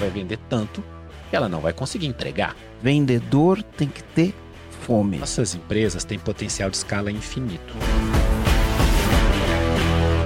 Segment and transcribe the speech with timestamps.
[0.00, 0.82] vai vender tanto
[1.28, 2.56] que ela não vai conseguir entregar.
[2.82, 4.34] Vendedor tem que ter
[4.80, 5.18] fome.
[5.18, 7.74] Nossas empresas têm potencial de escala infinito.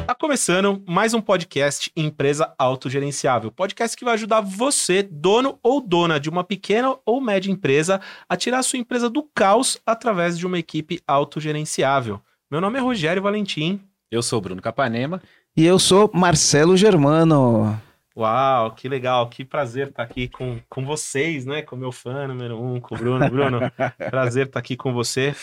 [0.06, 3.50] Tá começando mais um podcast Empresa Autogerenciável.
[3.50, 8.36] Podcast que vai ajudar você, dono ou dona de uma pequena ou média empresa, a
[8.36, 12.20] tirar a sua empresa do caos através de uma equipe autogerenciável.
[12.50, 13.80] Meu nome é Rogério Valentim.
[14.10, 15.20] Eu sou Bruno Capanema.
[15.56, 17.80] E eu sou Marcelo Germano.
[18.16, 21.62] Uau, que legal, que prazer estar aqui com, com vocês, né?
[21.62, 23.28] Com meu fã número um, com o Bruno.
[23.28, 23.58] Bruno,
[24.08, 25.34] prazer estar aqui com você.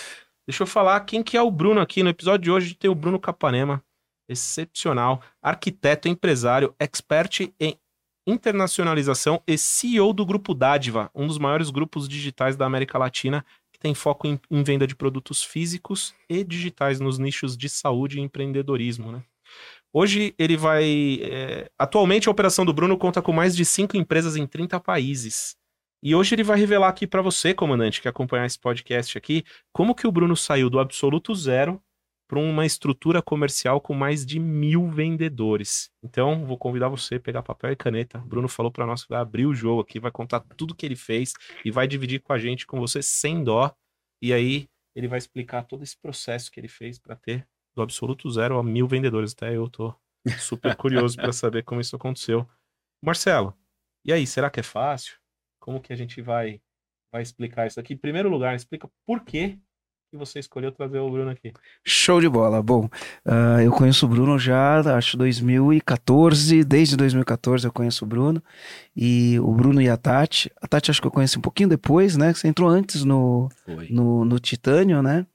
[0.47, 2.01] Deixa eu falar quem que é o Bruno aqui.
[2.01, 3.83] No episódio de hoje tem o Bruno Capanema,
[4.29, 7.77] excepcional, arquiteto, empresário, expert em
[8.25, 13.79] internacionalização e CEO do Grupo Dádiva, um dos maiores grupos digitais da América Latina, que
[13.79, 18.21] tem foco em, em venda de produtos físicos e digitais nos nichos de saúde e
[18.21, 19.23] empreendedorismo, né?
[19.93, 21.19] Hoje ele vai.
[21.21, 21.69] É...
[21.77, 25.55] Atualmente a operação do Bruno conta com mais de cinco empresas em 30 países.
[26.03, 29.93] E hoje ele vai revelar aqui para você, comandante, que acompanhar esse podcast aqui, como
[29.93, 31.79] que o Bruno saiu do absoluto zero
[32.27, 35.91] para uma estrutura comercial com mais de mil vendedores.
[36.01, 38.19] Então, vou convidar você a pegar papel e caneta.
[38.19, 40.85] O Bruno falou para nós que vai abrir o jogo aqui, vai contar tudo que
[40.85, 41.33] ele fez
[41.63, 43.71] e vai dividir com a gente, com você, sem dó.
[44.21, 48.29] E aí ele vai explicar todo esse processo que ele fez para ter do absoluto
[48.29, 49.33] zero a mil vendedores.
[49.33, 49.93] Até eu tô
[50.39, 52.47] super curioso para saber como isso aconteceu.
[53.03, 53.55] Marcelo,
[54.03, 55.15] e aí, será que é fácil?
[55.59, 56.61] Como que a gente vai,
[57.11, 57.93] vai explicar isso aqui?
[57.93, 59.59] Em primeiro lugar, explica por que
[60.11, 61.53] que você escolheu trazer o Bruno aqui.
[61.87, 62.61] Show de bola.
[62.61, 62.89] Bom,
[63.25, 68.43] uh, eu conheço o Bruno já, acho 2014, desde 2014 eu conheço o Bruno.
[68.93, 70.51] E o Bruno e a Tati.
[70.61, 72.33] A Tati acho que eu conheci um pouquinho depois, né?
[72.33, 73.47] Você entrou antes no,
[73.89, 75.25] no, no Titânio, né?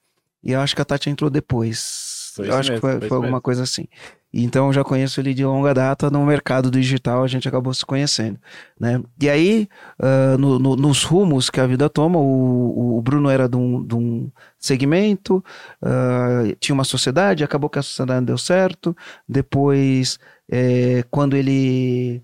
[0.43, 2.06] E eu acho que a Tati entrou depois.
[2.37, 3.85] Foi eu acho mesmo, que foi, foi, foi alguma coisa assim.
[4.33, 7.85] Então eu já conheço ele de longa data no mercado digital, a gente acabou se
[7.85, 8.37] conhecendo,
[8.79, 9.01] né?
[9.19, 9.67] E aí,
[9.99, 13.83] uh, no, no, nos rumos que a vida toma, o, o Bruno era de um,
[13.83, 15.43] de um segmento,
[15.81, 18.95] uh, tinha uma sociedade, acabou que a sociedade não deu certo.
[19.27, 20.19] Depois,
[20.49, 22.21] é, quando ele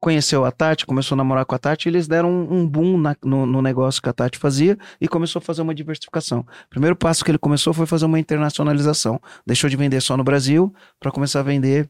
[0.00, 3.16] conheceu a Tati, começou a namorar com a Tati, eles deram um, um boom na,
[3.24, 6.40] no, no, negócio que a Tati fazia e começou a fazer uma diversificação.
[6.40, 9.20] O primeiro passo que ele começou foi fazer uma internacionalização.
[9.46, 11.88] Deixou de vender só no Brasil para começar a vender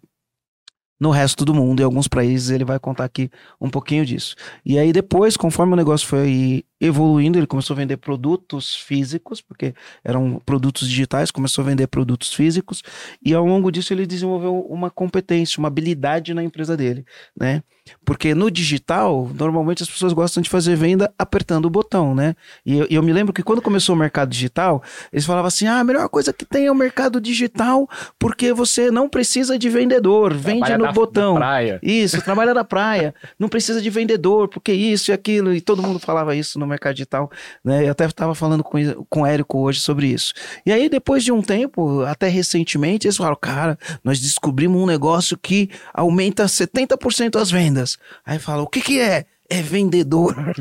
[1.00, 1.80] no resto do mundo.
[1.80, 3.30] Em alguns países ele vai contar aqui
[3.60, 4.34] um pouquinho disso.
[4.64, 9.74] E aí depois, conforme o negócio foi evoluindo, ele começou a vender produtos físicos, porque
[10.04, 12.82] eram produtos digitais, começou a vender produtos físicos,
[13.24, 17.04] e ao longo disso ele desenvolveu uma competência, uma habilidade na empresa dele,
[17.38, 17.62] né?
[18.04, 22.34] Porque no digital, normalmente as pessoas gostam de fazer venda apertando o botão, né?
[22.64, 24.82] E eu, eu me lembro que quando começou o mercado digital,
[25.12, 27.88] eles falavam assim: ah, a melhor coisa que tem é o mercado digital,
[28.18, 31.34] porque você não precisa de vendedor, vende trabalha no na, botão.
[31.34, 31.80] Na praia.
[31.82, 35.98] Isso, trabalha na praia, não precisa de vendedor, porque isso e aquilo, e todo mundo
[35.98, 37.30] falava isso no mercado digital,
[37.64, 37.86] né?
[37.86, 38.78] Eu até estava falando com,
[39.08, 40.32] com o Érico hoje sobre isso.
[40.64, 45.36] E aí, depois de um tempo, até recentemente, eles falaram, cara, nós descobrimos um negócio
[45.36, 47.77] que aumenta 70% as vendas.
[48.24, 49.26] Aí fala, o que que é?
[49.48, 50.36] É vendedor.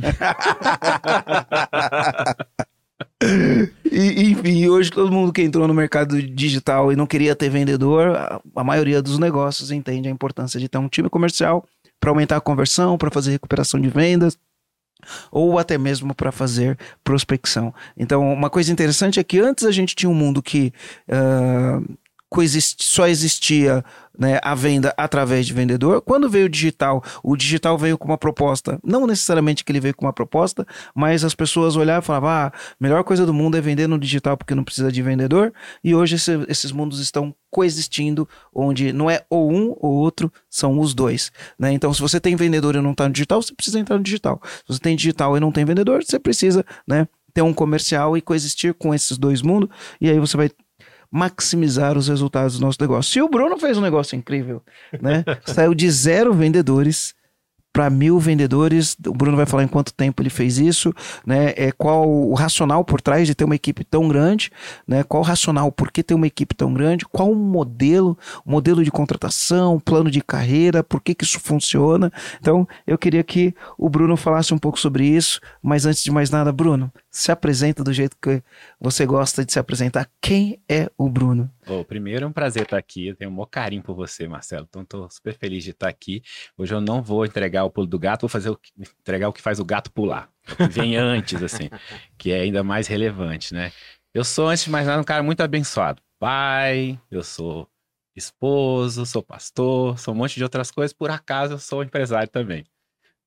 [3.91, 8.15] e, enfim, hoje todo mundo que entrou no mercado digital e não queria ter vendedor,
[8.15, 11.65] a, a maioria dos negócios entende a importância de ter um time comercial
[11.99, 14.37] para aumentar a conversão, para fazer recuperação de vendas,
[15.31, 17.73] ou até mesmo para fazer prospecção.
[17.95, 20.73] Então, uma coisa interessante é que antes a gente tinha um mundo que
[21.07, 21.97] uh,
[22.79, 23.83] só existia
[24.17, 26.01] né, a venda através de vendedor.
[26.01, 29.95] Quando veio o digital, o digital veio com uma proposta, não necessariamente que ele veio
[29.95, 30.65] com uma proposta,
[30.95, 33.99] mas as pessoas olhavam e falavam: ah, a melhor coisa do mundo é vender no
[33.99, 35.53] digital porque não precisa de vendedor.
[35.83, 40.79] E hoje esse, esses mundos estão coexistindo, onde não é ou um ou outro, são
[40.79, 41.31] os dois.
[41.57, 41.71] Né?
[41.71, 44.41] Então, se você tem vendedor e não está no digital, você precisa entrar no digital.
[44.43, 48.21] Se você tem digital e não tem vendedor, você precisa né, ter um comercial e
[48.21, 49.69] coexistir com esses dois mundos.
[50.01, 50.51] E aí você vai
[51.11, 53.19] maximizar os resultados do nosso negócio.
[53.19, 54.61] E o Bruno fez um negócio incrível,
[55.01, 55.23] né?
[55.45, 57.15] Saiu de zero vendedores
[57.77, 58.97] para mil vendedores.
[59.05, 60.91] O Bruno vai falar em quanto tempo ele fez isso,
[61.23, 61.53] né?
[61.55, 64.49] É, qual o racional por trás de ter uma equipe tão grande,
[64.87, 65.03] né?
[65.03, 67.05] Qual o racional por que ter uma equipe tão grande?
[67.05, 72.11] Qual o modelo, o modelo de contratação, plano de carreira, por que, que isso funciona?
[72.39, 76.31] Então, eu queria que o Bruno falasse um pouco sobre isso, mas antes de mais
[76.31, 78.43] nada, Bruno, se apresenta do jeito que
[78.79, 80.07] você gosta de se apresentar.
[80.21, 81.51] Quem é o Bruno?
[81.67, 83.07] Oh, primeiro é um prazer estar aqui.
[83.07, 84.67] Eu tenho um maior carinho por você, Marcelo.
[84.69, 86.21] Então estou super feliz de estar aqui.
[86.55, 89.41] Hoje eu não vou entregar o pulo do gato, vou fazer o, entregar o que
[89.41, 90.29] faz o gato pular.
[90.47, 91.71] O que vem antes, assim,
[92.19, 93.71] que é ainda mais relevante, né?
[94.13, 95.99] Eu sou, antes de mais nada, um cara muito abençoado.
[96.19, 97.67] Pai, eu sou
[98.15, 100.93] esposo, sou pastor, sou um monte de outras coisas.
[100.93, 102.63] Por acaso, eu sou empresário também.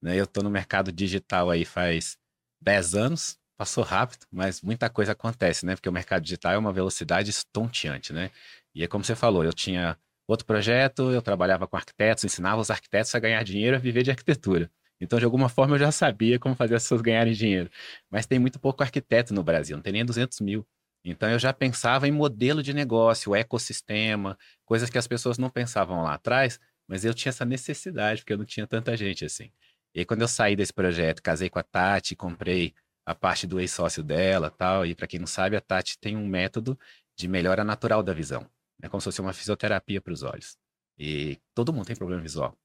[0.01, 0.17] Né?
[0.17, 2.17] Eu estou no mercado digital aí faz
[2.61, 5.75] 10 anos, passou rápido, mas muita coisa acontece, né?
[5.75, 8.31] Porque o mercado digital é uma velocidade estonteante, né?
[8.75, 12.71] E é como você falou, eu tinha outro projeto, eu trabalhava com arquitetos, ensinava os
[12.71, 14.71] arquitetos a ganhar dinheiro, a viver de arquitetura.
[14.99, 17.71] Então, de alguma forma, eu já sabia como fazer as pessoas ganharem dinheiro.
[18.11, 20.67] Mas tem muito pouco arquiteto no Brasil, não tem nem 200 mil.
[21.05, 26.03] Então, eu já pensava em modelo de negócio, ecossistema, coisas que as pessoas não pensavam
[26.03, 26.59] lá atrás,
[26.89, 29.51] mas eu tinha essa necessidade, porque eu não tinha tanta gente assim.
[29.95, 32.73] E aí, quando eu saí desse projeto, casei com a Tati, comprei
[33.11, 34.87] a parte do ex-sócio dela tal.
[34.87, 36.79] E para quem não sabe, a Tati tem um método
[37.19, 38.47] de melhora natural da visão.
[38.81, 40.57] É como se fosse uma fisioterapia para os olhos.
[40.99, 42.57] E todo mundo tem problema visual.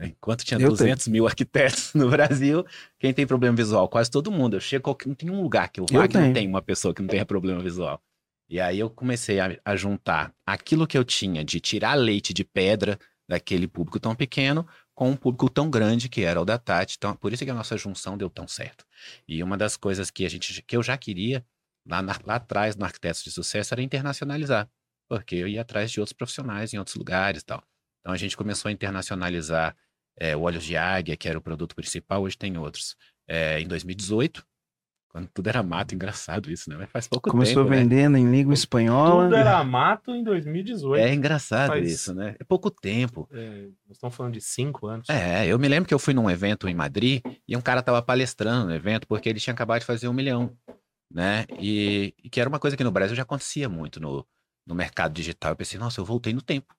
[0.00, 1.12] Enquanto tinha eu 200 tenho.
[1.12, 2.66] mil arquitetos no Brasil,
[2.98, 3.88] quem tem problema visual?
[3.88, 4.56] Quase todo mundo.
[4.56, 7.00] Eu chego, não tem um lugar que eu vá que não tem uma pessoa que
[7.00, 8.02] não tenha problema visual.
[8.48, 12.44] E aí eu comecei a, a, juntar aquilo que eu tinha de tirar leite de
[12.44, 16.96] pedra daquele público tão pequeno com um público tão grande que era o da Tati.
[16.98, 18.83] Então, por isso que a nossa junção deu tão certo.
[19.26, 21.44] E uma das coisas que a gente que eu já queria
[21.86, 24.68] lá, na, lá atrás no Arquitetos de Sucesso era internacionalizar.
[25.08, 27.62] Porque eu ia atrás de outros profissionais em outros lugares tal.
[28.00, 29.76] Então a gente começou a internacionalizar
[30.18, 32.96] é, o Olhos de Águia, que era o produto principal, hoje tem outros.
[33.26, 34.46] É, em 2018,
[35.14, 36.76] quando tudo era mato, engraçado isso, né?
[36.76, 37.68] Mas faz pouco Começou tempo.
[37.68, 37.96] Começou né?
[37.96, 38.18] vendendo né?
[38.18, 39.26] em língua espanhola.
[39.26, 41.00] Tudo era mato em 2018.
[41.00, 41.88] É engraçado faz...
[41.88, 42.34] isso, né?
[42.36, 43.28] É pouco tempo.
[43.30, 45.08] É, nós estamos falando de cinco anos.
[45.08, 48.02] É, eu me lembro que eu fui num evento em Madrid e um cara estava
[48.02, 50.52] palestrando no evento porque ele tinha acabado de fazer um milhão,
[51.08, 51.46] né?
[51.60, 54.26] E, e que era uma coisa que no Brasil já acontecia muito no,
[54.66, 55.52] no mercado digital.
[55.52, 56.74] Eu pensei, nossa, eu voltei no tempo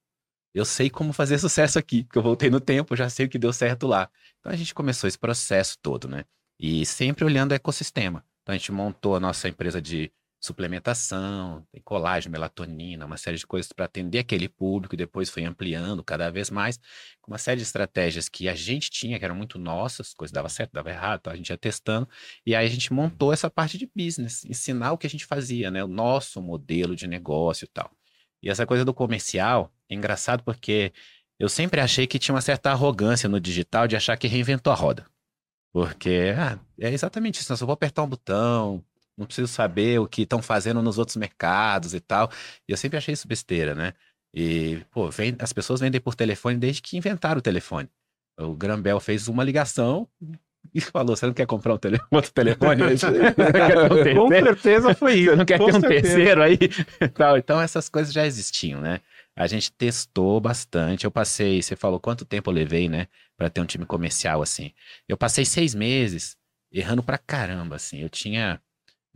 [0.53, 3.37] eu sei como fazer sucesso aqui, porque eu voltei no tempo, já sei o que
[3.37, 4.09] deu certo lá.
[4.39, 6.23] Então a gente começou esse processo todo, né?
[6.59, 8.25] E sempre olhando o ecossistema.
[8.41, 10.11] Então a gente montou a nossa empresa de
[10.45, 15.43] suplementação, tem colágeno, melatonina, uma série de coisas para atender aquele público e depois foi
[15.43, 16.79] ampliando cada vez mais,
[17.19, 20.47] com uma série de estratégias que a gente tinha, que eram muito nossas, coisas dava
[20.47, 22.07] certo, dava errado, então a gente ia testando,
[22.45, 25.71] e aí a gente montou essa parte de business, ensinar o que a gente fazia,
[25.71, 27.89] né, o nosso modelo de negócio e tal.
[28.43, 30.93] E essa coisa do comercial é engraçado porque
[31.39, 34.75] eu sempre achei que tinha uma certa arrogância no digital de achar que reinventou a
[34.75, 35.07] roda.
[35.75, 37.51] Porque ah, é exatamente isso.
[37.51, 38.81] Eu só vou apertar um botão,
[39.17, 42.31] não preciso saber o que estão fazendo nos outros mercados e tal.
[42.65, 43.91] E eu sempre achei isso besteira, né?
[44.33, 47.89] E, pô, vem, as pessoas vendem por telefone desde que inventaram o telefone.
[48.39, 50.07] O Grambel fez uma ligação,
[50.73, 51.99] e falou: Você não quer comprar um tele...
[52.09, 52.81] outro telefone?
[54.15, 55.31] um Com certeza foi isso.
[55.31, 56.57] Você não quer ter um terceiro aí?
[57.37, 59.01] então, essas coisas já existiam, né?
[59.35, 61.05] A gente testou bastante.
[61.05, 63.07] Eu passei, você falou quanto tempo eu levei, né?
[63.37, 64.73] Para ter um time comercial assim.
[65.07, 66.37] Eu passei seis meses
[66.71, 67.99] errando pra caramba, assim.
[67.99, 68.61] Eu tinha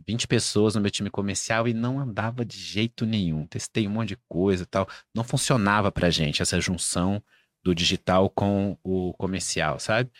[0.06, 3.46] 20 pessoas no meu time comercial e não andava de jeito nenhum.
[3.46, 4.88] Testei um monte de coisa e tal.
[5.14, 7.22] Não funcionava pra gente essa junção
[7.62, 10.10] do digital com o comercial, sabe?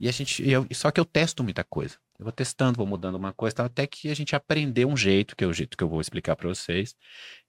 [0.00, 1.96] E a gente, eu, só que eu testo muita coisa.
[2.18, 5.36] Eu vou testando, vou mudando uma coisa, tal, até que a gente aprendeu um jeito,
[5.36, 6.96] que é o jeito que eu vou explicar para vocês.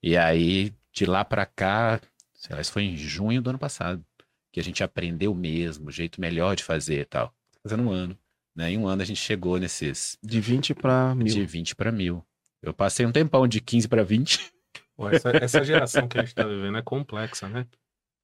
[0.02, 2.02] E aí, de lá para cá,
[2.34, 4.04] sei lá, isso foi em junho do ano passado,
[4.52, 7.34] que a gente aprendeu mesmo, o jeito melhor de fazer e tal.
[7.64, 8.18] Fazendo um ano.
[8.56, 8.72] Né?
[8.72, 10.18] Em um ano a gente chegou nesses.
[10.24, 11.28] De 20 para mil.
[11.28, 12.26] De 20 para mil.
[12.62, 14.52] Eu passei um tempão de 15 para 20.
[14.96, 17.66] Pô, essa, essa geração que a gente tá vivendo é complexa, né?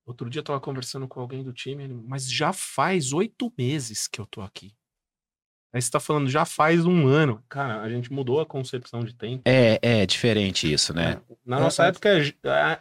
[0.05, 4.19] Outro dia eu tava conversando com alguém do time, mas já faz oito meses que
[4.19, 4.75] eu tô aqui.
[5.75, 7.43] Aí você tá falando, já faz um ano.
[7.49, 9.41] Cara, a gente mudou a concepção de tempo.
[9.43, 11.17] É, é diferente isso, né?
[11.29, 12.09] É, na nossa é, época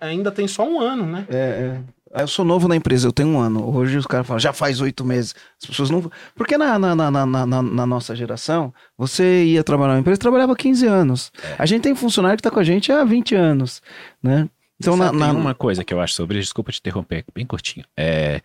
[0.00, 1.26] ainda tem só um ano, né?
[1.28, 1.80] É,
[2.16, 2.22] é.
[2.22, 3.68] Eu sou novo na empresa, eu tenho um ano.
[3.76, 5.34] Hoje os caras falam, já faz oito meses.
[5.60, 6.08] As pessoas não.
[6.36, 10.54] Porque na, na, na, na, na, na nossa geração, você ia trabalhar na empresa trabalhava
[10.54, 11.32] 15 anos.
[11.42, 11.56] É.
[11.58, 13.82] A gente tem funcionário que tá com a gente há 20 anos,
[14.22, 14.48] né?
[14.80, 15.28] Então, na, na...
[15.30, 17.86] Tem uma coisa que eu acho sobre isso, desculpa te interromper, bem curtinho.
[17.96, 18.40] É,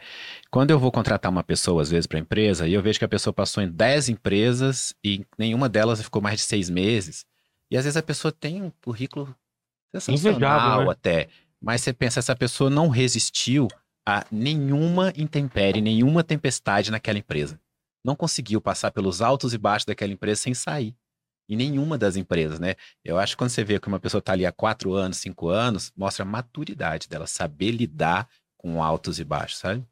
[0.52, 3.10] quando eu vou contratar uma pessoa, às vezes, para empresa, e eu vejo que a
[3.10, 7.26] pessoa passou em 10 empresas e nenhuma delas ficou mais de seis meses,
[7.72, 9.36] e às vezes a pessoa tem um currículo
[9.96, 10.92] sensacional né?
[10.92, 11.30] até,
[11.62, 13.68] mas você pensa, essa pessoa não resistiu
[14.08, 17.60] a nenhuma intempérie, nenhuma tempestade naquela empresa.
[18.04, 20.96] Não conseguiu passar pelos altos e baixos daquela empresa sem sair
[21.50, 22.76] em nenhuma das empresas, né?
[23.04, 25.50] Eu acho que quando você vê que uma pessoa está ali há quatro anos, cinco
[25.50, 29.84] anos, mostra a maturidade dela, saber lidar com altos e baixos, sabe?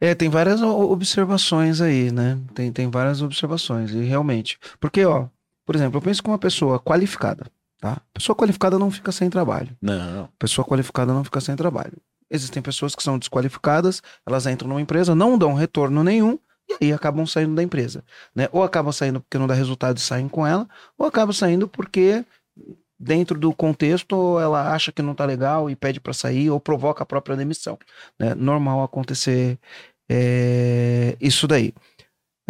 [0.00, 2.38] É, tem várias observações aí, né?
[2.54, 4.58] Tem, tem várias observações, e realmente.
[4.78, 5.28] Porque, ó,
[5.64, 7.46] por exemplo, eu penso que uma pessoa qualificada,
[7.80, 8.00] tá?
[8.12, 9.74] Pessoa qualificada não fica sem trabalho.
[9.80, 10.28] Não.
[10.38, 11.96] Pessoa qualificada não fica sem trabalho.
[12.30, 16.92] Existem pessoas que são desqualificadas, elas entram numa empresa, não dão retorno nenhum, e aí
[16.92, 18.04] acabam saindo da empresa,
[18.34, 18.48] né?
[18.52, 20.68] Ou acabam saindo porque não dá resultado e saem com ela,
[20.98, 22.24] ou acabam saindo porque
[22.98, 27.02] dentro do contexto ela acha que não tá legal e pede para sair ou provoca
[27.02, 27.78] a própria demissão,
[28.18, 28.34] né?
[28.34, 29.58] Normal acontecer
[30.10, 31.74] é, isso daí.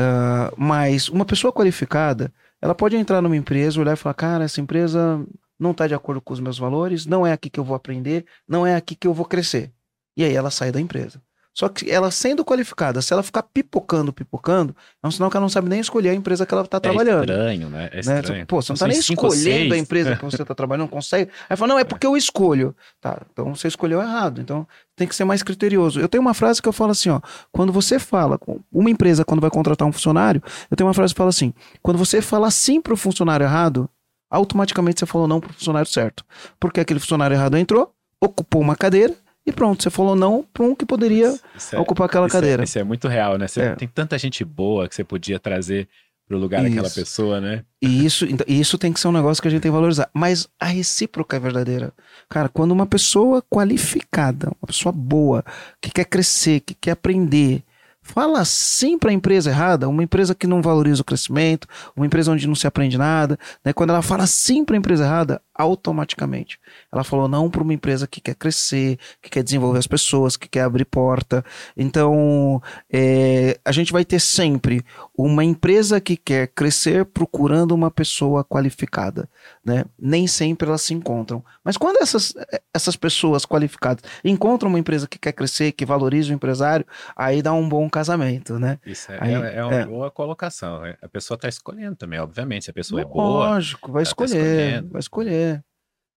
[0.01, 4.61] Uh, mas uma pessoa qualificada, ela pode entrar numa empresa, olhar e falar, cara, essa
[4.61, 5.25] empresa
[5.59, 8.27] não está de acordo com os meus valores, não é aqui que eu vou aprender,
[8.49, 9.73] não é aqui que eu vou crescer.
[10.17, 11.23] E aí ela sai da empresa.
[11.55, 15.45] Só que ela sendo qualificada, se ela ficar pipocando, pipocando, é um sinal que ela
[15.45, 17.31] não sabe nem escolher a empresa que ela está é trabalhando.
[17.31, 17.91] É estranho, né?
[17.93, 18.21] É né?
[18.21, 18.47] estranho.
[18.47, 21.31] Pô, você não está nem escolhendo a empresa que você está trabalhando, não consegue.
[21.49, 22.75] Aí fala, não, é porque eu escolho.
[23.01, 24.41] Tá, então você escolheu errado.
[24.41, 26.01] Então tem que ser mais criterioso.
[26.01, 27.21] Eu tenho uma frase que eu falo assim, ó.
[27.53, 31.15] Quando você fala, com uma empresa, quando vai contratar um funcionário, eu tenho uma frase
[31.15, 33.89] que fala assim: quando você fala sim para o funcionário errado,
[34.29, 36.25] automaticamente você falou não para o funcionário certo.
[36.59, 39.15] Porque aquele funcionário errado entrou, ocupou uma cadeira
[39.47, 42.41] e pronto, você falou não para um que poderia isso é, ocupar aquela isso é,
[42.41, 42.63] cadeira.
[42.63, 43.47] É, isso é muito real, né?
[43.47, 43.75] Você é.
[43.75, 45.89] tem tanta gente boa que você podia trazer
[46.27, 46.71] para o lugar isso.
[46.71, 47.65] daquela pessoa, né?
[47.83, 50.09] E isso, então, isso tem que ser um negócio que a gente tem que valorizar.
[50.15, 51.93] Mas a recíproca é verdadeira.
[52.29, 55.45] Cara, quando uma pessoa qualificada, uma pessoa boa,
[55.81, 57.63] que quer crescer, que quer aprender,
[58.05, 62.31] fala sim para a empresa errada, uma empresa que não valoriza o crescimento, uma empresa
[62.31, 63.73] onde não se aprende nada, né?
[63.73, 66.59] Quando ela fala sim para a empresa errada, automaticamente.
[66.93, 70.49] Ela falou não para uma empresa que quer crescer, que quer desenvolver as pessoas, que
[70.49, 71.45] quer abrir porta.
[71.77, 72.61] Então,
[72.93, 74.85] é, a gente vai ter sempre
[75.17, 79.29] uma empresa que quer crescer procurando uma pessoa qualificada.
[79.65, 79.85] Né?
[79.99, 81.45] Nem sempre elas se encontram.
[81.63, 82.35] Mas quando essas,
[82.73, 86.85] essas pessoas qualificadas encontram uma empresa que quer crescer, que valoriza o empresário,
[87.17, 88.59] aí dá um bom casamento.
[88.59, 88.79] Né?
[88.85, 89.87] Isso é, aí, é, é uma é.
[89.87, 90.83] boa colocação.
[91.01, 92.65] A pessoa está escolhendo também, obviamente.
[92.65, 93.55] Se a pessoa é boa.
[93.55, 94.83] Lógico, vai tá escolher.
[94.83, 95.65] Tá vai escolher.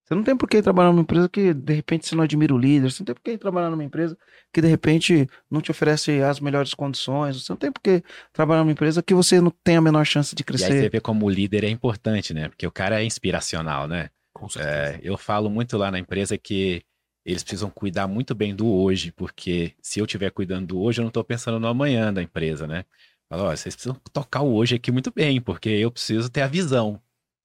[0.04, 2.58] Você não tem por que trabalhar numa empresa que, de repente, você não admira o
[2.58, 2.90] líder.
[2.90, 4.18] Você não tem por que trabalhar numa empresa
[4.54, 7.44] que, de repente, não te oferece as melhores condições.
[7.44, 10.34] Você não tem por que trabalhar numa empresa que você não tem a menor chance
[10.34, 10.70] de crescer.
[10.70, 12.48] E aí você vê como o líder é importante, né?
[12.48, 14.10] Porque o cara é inspiracional, né?
[14.34, 14.76] Com certeza.
[14.76, 16.84] É, eu falo muito lá na empresa que
[17.28, 21.04] eles precisam cuidar muito bem do hoje, porque se eu estiver cuidando do hoje, eu
[21.04, 22.86] não estou pensando no amanhã da empresa, né?
[23.30, 27.02] Ó, vocês precisam tocar o hoje aqui muito bem, porque eu preciso ter a visão.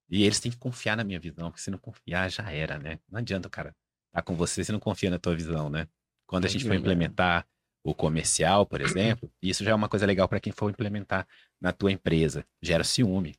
[0.09, 3.01] E eles têm que confiar na minha visão, porque se não confiar, já era, né?
[3.11, 5.89] Não adianta o cara estar tá com você se não confia na tua visão, né?
[6.29, 7.45] Quando a gente for implementar
[7.83, 11.27] o comercial, por exemplo, isso já é uma coisa legal para quem for implementar
[11.61, 12.47] na tua empresa.
[12.63, 13.35] Gera ciúme.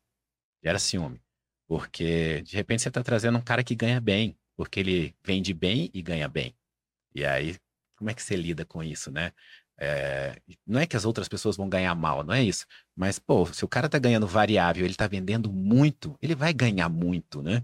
[0.62, 1.22] Gera ciúme.
[1.70, 5.90] Porque, de repente, você está trazendo um cara que ganha bem, porque ele vende bem
[5.94, 6.56] e ganha bem.
[7.16, 7.58] E aí,
[7.98, 9.32] como é que você lida com isso, né?
[9.78, 12.66] É, não é que as outras pessoas vão ganhar mal, não é isso.
[12.96, 16.90] Mas, pô, se o cara tá ganhando variável, ele tá vendendo muito, ele vai ganhar
[16.90, 17.64] muito, né?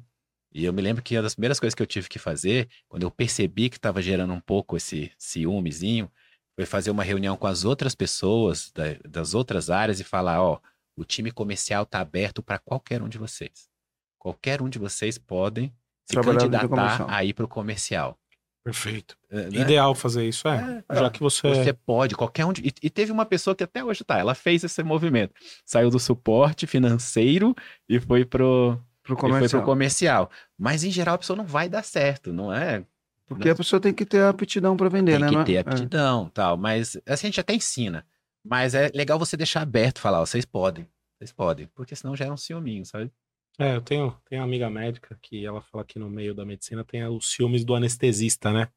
[0.52, 3.04] E eu me lembro que uma das primeiras coisas que eu tive que fazer, quando
[3.04, 6.12] eu percebi que estava gerando um pouco esse ciúmezinho,
[6.56, 10.60] foi fazer uma reunião com as outras pessoas da, das outras áreas e falar: ó,
[10.96, 13.70] o time comercial tá aberto para qualquer um de vocês.
[14.18, 15.74] Qualquer um de vocês podem
[16.10, 18.18] se candidatar aí para o comercial.
[18.64, 19.16] Perfeito.
[19.30, 19.62] É, né?
[19.62, 20.84] Ideal fazer isso, é.
[20.88, 21.48] é já que você.
[21.48, 22.54] Você pode, qualquer um.
[22.54, 22.68] De...
[22.68, 25.34] E, e, teve uma pessoa que até hoje tá, ela fez esse movimento.
[25.66, 27.56] Saiu do suporte financeiro
[27.88, 29.50] e foi pro, pro comercial.
[29.50, 30.30] foi pro comercial.
[30.58, 32.84] Mas em geral a pessoa não vai dar certo, não é?
[33.28, 33.54] Porque não...
[33.54, 35.30] a pessoa tem que ter aptidão para vender, tem né?
[35.30, 35.60] Tem que ter é.
[35.60, 36.58] aptidão tal.
[36.58, 38.06] Mas assim, a gente até ensina.
[38.44, 40.88] Mas é legal você deixar aberto, falar, ó, vocês podem.
[41.18, 41.68] Vocês podem.
[41.76, 43.12] Porque senão gera um ciúminho, sabe?
[43.58, 46.84] É, eu tenho, tenho uma amiga médica que ela fala que no meio da medicina
[46.84, 48.70] tem os ciúmes do anestesista, né?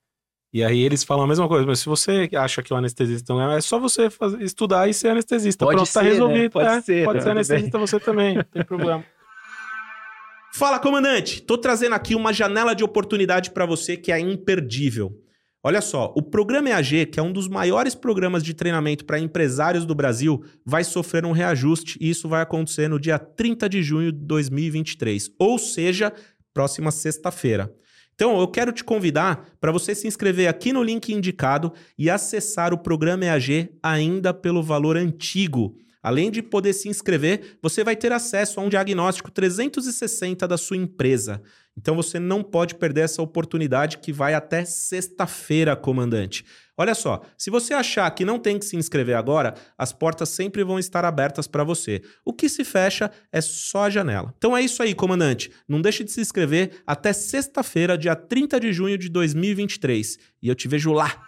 [0.52, 3.50] E aí eles falam a mesma coisa, mas se você acha que o anestesista não
[3.50, 5.64] é, é só você fazer, estudar e ser anestesista.
[5.64, 6.42] Pode Pronto, tá ser, tá resolvido.
[6.42, 6.48] Né?
[6.50, 7.04] Pode é, ser.
[7.04, 7.86] Pode ser anestesista bem.
[7.86, 9.04] você também, não tem problema.
[10.52, 11.40] Fala, comandante!
[11.40, 15.18] Tô trazendo aqui uma janela de oportunidade para você que é imperdível.
[15.64, 19.86] Olha só, o programa EAG, que é um dos maiores programas de treinamento para empresários
[19.86, 24.10] do Brasil, vai sofrer um reajuste e isso vai acontecer no dia 30 de junho
[24.10, 26.12] de 2023, ou seja,
[26.52, 27.72] próxima sexta-feira.
[28.12, 32.74] Então, eu quero te convidar para você se inscrever aqui no link indicado e acessar
[32.74, 35.76] o programa EAG ainda pelo valor antigo.
[36.02, 40.76] Além de poder se inscrever, você vai ter acesso a um diagnóstico 360 da sua
[40.76, 41.40] empresa.
[41.76, 46.44] Então você não pode perder essa oportunidade que vai até sexta-feira, comandante.
[46.76, 50.62] Olha só, se você achar que não tem que se inscrever agora, as portas sempre
[50.64, 52.02] vão estar abertas para você.
[52.24, 54.34] O que se fecha é só a janela.
[54.36, 55.50] Então é isso aí, comandante.
[55.68, 60.18] Não deixe de se inscrever até sexta-feira, dia 30 de junho de 2023.
[60.42, 61.26] E eu te vejo lá.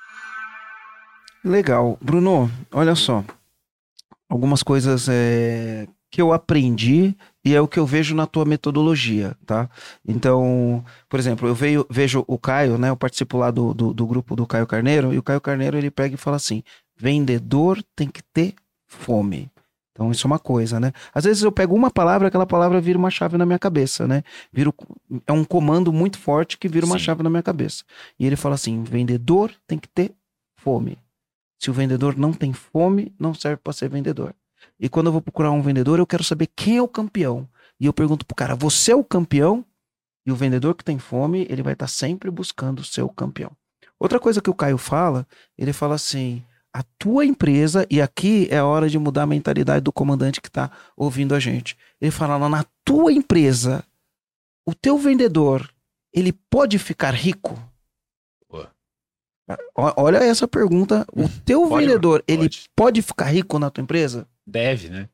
[1.44, 1.98] Legal.
[2.02, 3.24] Bruno, olha só
[4.28, 9.36] algumas coisas é, que eu aprendi e é o que eu vejo na tua metodologia,
[9.44, 9.68] tá?
[10.06, 12.88] Então, por exemplo, eu vejo, vejo o Caio, né?
[12.88, 15.90] Eu participo lá do, do, do, grupo do Caio Carneiro e o Caio Carneiro ele
[15.90, 16.62] pega e fala assim:
[16.96, 18.54] vendedor tem que ter
[18.86, 19.50] fome.
[19.92, 20.92] Então, isso é uma coisa, né?
[21.14, 24.24] Às vezes eu pego uma palavra, aquela palavra vira uma chave na minha cabeça, né?
[24.52, 24.72] Vira,
[25.24, 27.04] é um comando muito forte que vira uma Sim.
[27.04, 27.84] chave na minha cabeça.
[28.18, 30.12] E ele fala assim: vendedor tem que ter
[30.56, 30.98] fome.
[31.60, 34.34] Se o vendedor não tem fome, não serve para ser vendedor.
[34.78, 37.48] E quando eu vou procurar um vendedor, eu quero saber quem é o campeão.
[37.78, 39.64] E eu pergunto pro cara: você é o campeão?
[40.26, 43.50] E o vendedor que tem fome, ele vai estar tá sempre buscando ser o campeão.
[43.98, 46.42] Outra coisa que o Caio fala, ele fala assim:
[46.72, 50.48] a tua empresa, e aqui é a hora de mudar a mentalidade do comandante que
[50.48, 51.76] está ouvindo a gente.
[52.00, 53.84] Ele fala: na tua empresa,
[54.66, 55.72] o teu vendedor,
[56.12, 57.58] ele pode ficar rico?
[59.76, 61.06] Olha essa pergunta.
[61.12, 62.32] O teu pode, vendedor, pode.
[62.32, 64.26] ele pode ficar rico na tua empresa?
[64.46, 65.08] Deve, né?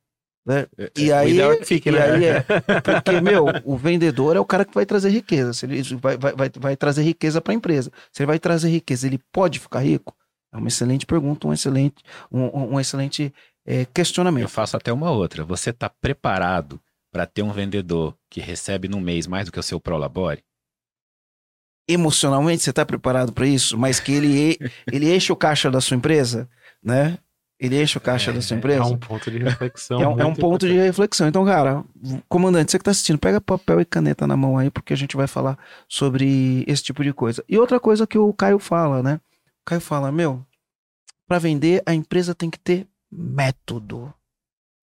[0.44, 0.66] Né?
[0.78, 2.02] É, e aí, é fique, né?
[2.02, 2.42] aí é,
[2.82, 5.52] porque, meu, o vendedor é o cara que vai trazer riqueza.
[5.52, 7.90] Se ele vai, vai, vai, vai trazer riqueza para a empresa.
[8.10, 10.16] Se ele vai trazer riqueza, ele pode ficar rico?
[10.52, 13.32] É uma excelente pergunta, um excelente, um, um excelente
[13.64, 14.42] é, questionamento.
[14.42, 15.44] Eu faço até uma outra.
[15.44, 16.80] Você está preparado
[17.12, 20.42] para ter um vendedor que recebe no mês mais do que o seu Prolabore?
[21.88, 23.76] Emocionalmente, você está preparado para isso?
[23.76, 24.58] Mas que ele,
[24.90, 26.48] ele enche o caixa da sua empresa,
[26.82, 27.18] né?
[27.60, 28.80] Ele enche o caixa é, da sua empresa.
[28.80, 30.00] É um ponto de reflexão.
[30.00, 31.28] é, um, é um ponto de reflexão.
[31.28, 31.84] Então, cara,
[32.26, 35.14] comandante, você que está assistindo, pega papel e caneta na mão aí, porque a gente
[35.14, 37.44] vai falar sobre esse tipo de coisa.
[37.46, 39.20] E outra coisa que o Caio fala, né?
[39.60, 40.42] O Caio fala, meu,
[41.28, 44.12] para vender, a empresa tem que ter método.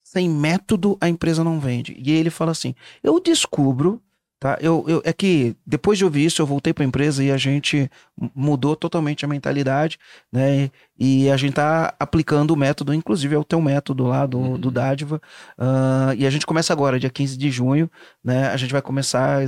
[0.03, 1.95] Sem método, a empresa não vende.
[1.97, 4.01] E ele fala assim: eu descubro
[4.39, 4.55] Tá?
[4.61, 7.37] Eu, eu, é que depois de ouvir isso, eu voltei para a empresa e a
[7.37, 7.89] gente
[8.35, 9.97] mudou totalmente a mentalidade,
[10.31, 10.69] né?
[10.99, 14.59] E a gente tá aplicando o método, inclusive é o teu método lá do, uhum.
[14.59, 15.19] do Dádiva.
[15.57, 17.89] Uh, e a gente começa agora, dia 15 de junho,
[18.23, 18.49] né?
[18.49, 19.39] A gente vai começar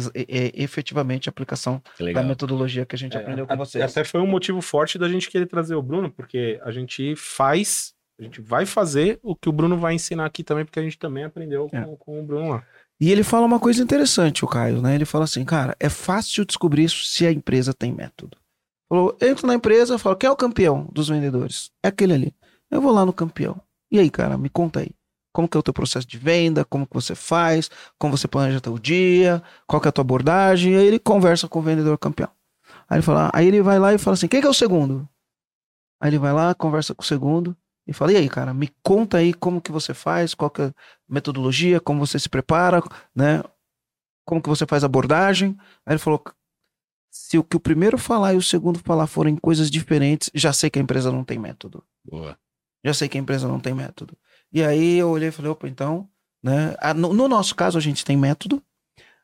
[0.55, 1.79] efetivamente a aplicação
[2.11, 3.83] da metodologia que a gente é, aprendeu com vocês.
[3.83, 7.93] Até foi um motivo forte da gente querer trazer o Bruno, porque a gente faz,
[8.19, 10.97] a gente vai fazer o que o Bruno vai ensinar aqui também, porque a gente
[10.97, 11.81] também aprendeu é.
[11.81, 12.65] com, com o Bruno lá.
[13.01, 14.93] E ele fala uma coisa interessante, o Caio, né?
[14.93, 18.37] Ele fala assim, cara, é fácil descobrir se a empresa tem método.
[18.89, 21.71] Falou, entro na empresa, falo, quem é o campeão dos vendedores?
[21.81, 22.35] É aquele ali.
[22.69, 23.61] Eu vou lá no campeão.
[23.89, 24.91] E aí, cara, me conta aí.
[25.31, 26.65] Como que é o teu processo de venda?
[26.65, 27.69] Como que você faz?
[27.97, 29.41] Como você planeja teu dia?
[29.65, 30.73] Qual que é a tua abordagem?
[30.73, 32.29] E aí ele conversa com o vendedor campeão.
[32.89, 35.07] Aí ele fala, aí ele vai lá e fala assim, quem que é o segundo?
[36.01, 37.55] Aí ele vai lá, conversa com o segundo
[37.89, 40.65] e fala, e aí, cara, me conta aí como que você faz, qual que é
[40.65, 40.73] a
[41.09, 42.83] metodologia, como você se prepara,
[43.15, 43.43] né?
[44.23, 45.57] Como que você faz a abordagem.
[45.83, 46.23] Aí ele falou,
[47.09, 50.69] se o que o primeiro falar e o segundo falar forem coisas diferentes, já sei
[50.69, 51.83] que a empresa não tem método.
[52.05, 52.37] Boa.
[52.85, 54.15] Já sei que a empresa não tem método.
[54.53, 56.07] E aí eu olhei e falei, opa, então,
[56.43, 56.75] né?
[56.95, 58.61] No, no nosso caso, a gente tem método,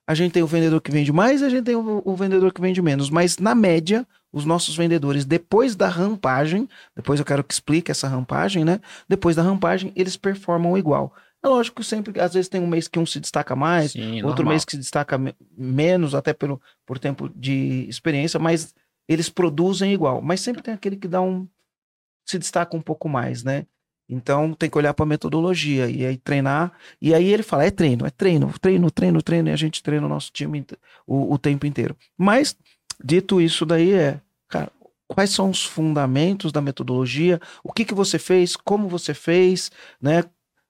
[0.07, 2.51] a gente tem o vendedor que vende mais e a gente tem o, o, vendedor
[2.51, 3.11] que vende menos.
[3.11, 8.05] Mas, na média, os nossos vendedores, depois da rampagem, depois eu quero que explique essa
[8.05, 8.81] rampagem, né?
[9.07, 11.15] Depois da rampagem, eles performam igual.
[11.41, 14.15] É lógico que sempre, às vezes tem um mês que um se destaca mais, Sim,
[14.23, 14.49] outro normal.
[14.49, 18.75] mês que se destaca me menos, até pelo, por tempo de experiência, mas
[19.07, 20.21] eles produzem igual.
[20.21, 21.47] Mas sempre tem aquele que dá um.
[22.27, 23.65] se destaca um pouco mais, né?
[24.09, 26.73] Então tem que olhar para a metodologia e aí treinar.
[27.01, 30.05] E aí ele fala: é treino, é treino, treino, treino, treino, e a gente treina
[30.05, 30.65] o nosso time
[31.07, 31.95] o, o tempo inteiro.
[32.17, 32.55] Mas,
[33.03, 34.71] dito isso daí, é, cara,
[35.07, 37.39] quais são os fundamentos da metodologia?
[37.63, 38.55] O que, que você fez?
[38.55, 39.71] Como você fez?
[40.01, 40.23] Né?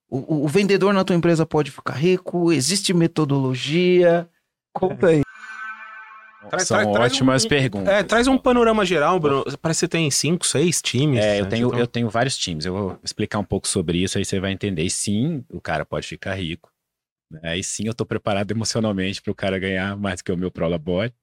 [0.09, 2.51] O, o vendedor na tua empresa pode ficar rico?
[2.51, 4.29] Existe metodologia?
[4.73, 5.21] Conta aí.
[6.49, 7.93] Traz, São traz, ótimas um, perguntas.
[7.93, 9.43] É, traz um panorama geral, Bruno.
[9.61, 11.19] Parece que você tem cinco, seis times.
[11.19, 11.49] É, eu né?
[11.49, 11.79] tenho, então...
[11.79, 12.65] eu tenho vários times.
[12.65, 14.83] Eu vou explicar um pouco sobre isso, aí você vai entender.
[14.83, 16.71] E sim, o cara pode ficar rico.
[17.31, 17.57] Né?
[17.57, 21.13] E sim, eu estou preparado emocionalmente para o cara ganhar mais que o meu Prolabore.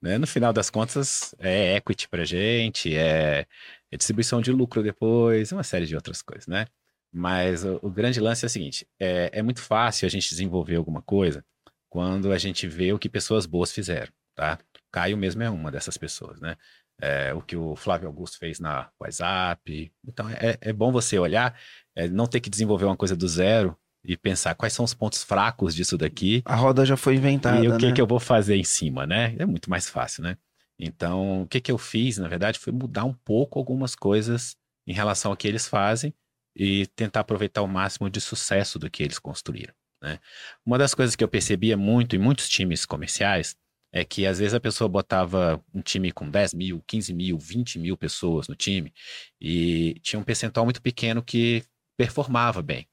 [0.00, 0.18] Né?
[0.18, 3.46] No final das contas, é equity para gente, é,
[3.90, 6.66] é, distribuição de lucro depois, uma série de outras coisas, né?
[7.12, 10.76] Mas o, o grande lance é o seguinte: é, é muito fácil a gente desenvolver
[10.76, 11.44] alguma coisa
[11.88, 14.58] quando a gente vê o que pessoas boas fizeram tá?
[14.92, 16.56] Caio mesmo é uma dessas pessoas, né?
[17.00, 19.92] É, o que o Flávio Augusto fez na WhatsApp.
[20.06, 21.58] Então é, é bom você olhar,
[21.94, 25.22] é, não ter que desenvolver uma coisa do zero e pensar quais são os pontos
[25.22, 26.42] fracos disso daqui.
[26.44, 27.64] A roda já foi inventada.
[27.64, 27.92] E o que, né?
[27.92, 29.34] que eu vou fazer em cima, né?
[29.38, 30.36] É muito mais fácil, né?
[30.78, 34.92] Então, o que, que eu fiz, na verdade, foi mudar um pouco algumas coisas em
[34.92, 36.12] relação ao que eles fazem
[36.56, 39.74] e tentar aproveitar o máximo de sucesso do que eles construíram.
[40.02, 40.18] Né?
[40.64, 43.56] Uma das coisas que eu percebia muito em muitos times comerciais
[43.92, 47.78] é que às vezes a pessoa botava um time com 10 mil, 15 mil, 20
[47.78, 48.92] mil pessoas no time
[49.40, 51.62] e tinha um percentual muito pequeno que
[51.96, 52.88] performava bem.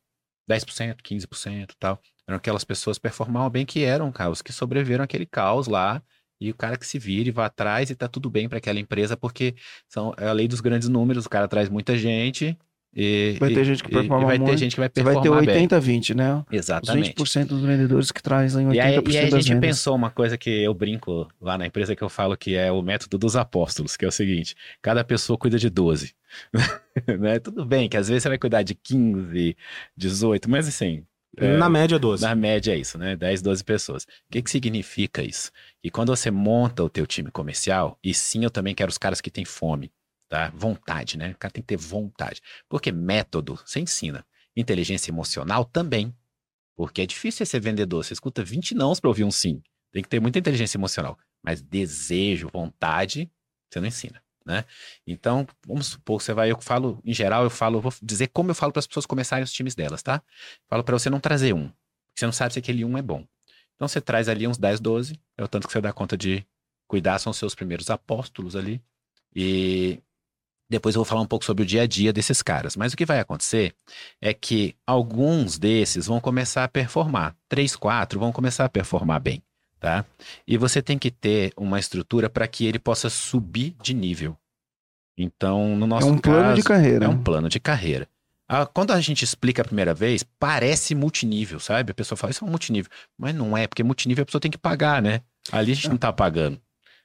[0.51, 2.01] 10%, 15% tal.
[2.27, 6.01] Eram aquelas pessoas que performavam bem que eram os que sobreviveram aquele caos lá
[6.39, 9.15] e o cara que se vire, vá atrás e tá tudo bem para aquela empresa
[9.15, 9.55] porque
[9.87, 12.57] são, é a lei dos grandes números, o cara traz muita gente
[12.93, 14.57] E, Vai ter e- gente que e- e performa vai ter muito.
[14.57, 15.55] gente que vai Você vai performar ter bem.
[15.67, 16.35] 80-20, né?
[16.35, 17.07] Os Exatamente.
[17.15, 19.61] 20% dos vendedores que trazem 80% E aí, e aí a gente vendas.
[19.69, 22.81] pensou uma coisa que eu brinco lá na empresa que eu falo que é o
[22.81, 26.13] método dos apóstolos, que é o seguinte: cada pessoa cuida de 12.
[27.19, 27.39] né?
[27.39, 29.55] Tudo bem que às vezes você vai cuidar de 15,
[29.95, 31.05] 18, mas assim.
[31.37, 32.23] é, Na média, 12.
[32.23, 33.15] na média é isso, né?
[33.15, 34.03] 10, 12 pessoas.
[34.03, 35.49] O que, que significa isso?
[35.81, 39.21] E quando você monta o teu time comercial, e sim, eu também quero os caras
[39.21, 39.89] que têm fome,
[40.31, 40.49] tá?
[40.55, 41.31] Vontade, né?
[41.31, 42.41] O cara tem que ter vontade.
[42.69, 44.25] Porque método, você ensina.
[44.55, 46.15] Inteligência emocional também.
[46.73, 48.05] Porque é difícil ser vendedor.
[48.05, 49.61] Você escuta 20 nãos para ouvir um sim.
[49.91, 51.19] Tem que ter muita inteligência emocional.
[51.43, 53.29] Mas desejo, vontade,
[53.69, 54.63] você não ensina, né?
[55.05, 58.55] Então, vamos supor, você vai, eu falo, em geral, eu falo, vou dizer como eu
[58.55, 60.23] falo para as pessoas começarem os times delas, tá?
[60.69, 61.69] Falo para você não trazer um.
[62.15, 63.27] Você não sabe se aquele um é bom.
[63.75, 66.45] Então você traz ali uns 10, 12, é o tanto que você dá conta de
[66.87, 68.81] cuidar, são os seus primeiros apóstolos ali.
[69.35, 69.99] E
[70.71, 72.75] depois eu vou falar um pouco sobre o dia a dia desses caras.
[72.75, 73.73] Mas o que vai acontecer
[74.21, 77.35] é que alguns desses vão começar a performar.
[77.47, 79.43] Três, quatro vão começar a performar bem,
[79.79, 80.03] tá?
[80.47, 84.35] E você tem que ter uma estrutura para que ele possa subir de nível.
[85.17, 87.05] Então, no É nosso um plano caso, de carreira.
[87.05, 88.07] é um plano de carreira.
[88.73, 91.91] Quando a gente explica a primeira vez, parece multinível, sabe?
[91.91, 92.91] A pessoa fala, isso é um multinível.
[93.17, 95.21] Mas não é, porque multinível a pessoa tem que pagar, né?
[95.51, 96.59] Ali a gente não tá pagando.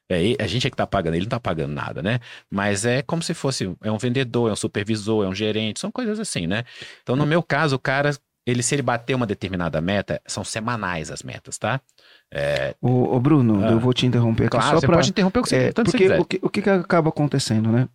[0.08, 2.20] É, a gente é que tá pagando, ele não tá pagando nada, né?
[2.50, 5.90] Mas é como se fosse, é um vendedor, é um supervisor, é um gerente, são
[5.90, 6.62] coisas assim, né?
[7.02, 8.10] Então, no meu caso, o cara,
[8.46, 11.80] ele, se ele bater uma determinada meta, são semanais as metas, tá?
[12.80, 13.70] Ô, ô, Bruno, Ah.
[13.72, 15.66] eu vou te interromper aqui Claro, só você para pode interromper o que você É,
[15.66, 16.20] você porque quiser.
[16.20, 17.88] o que, o que acaba acontecendo, né?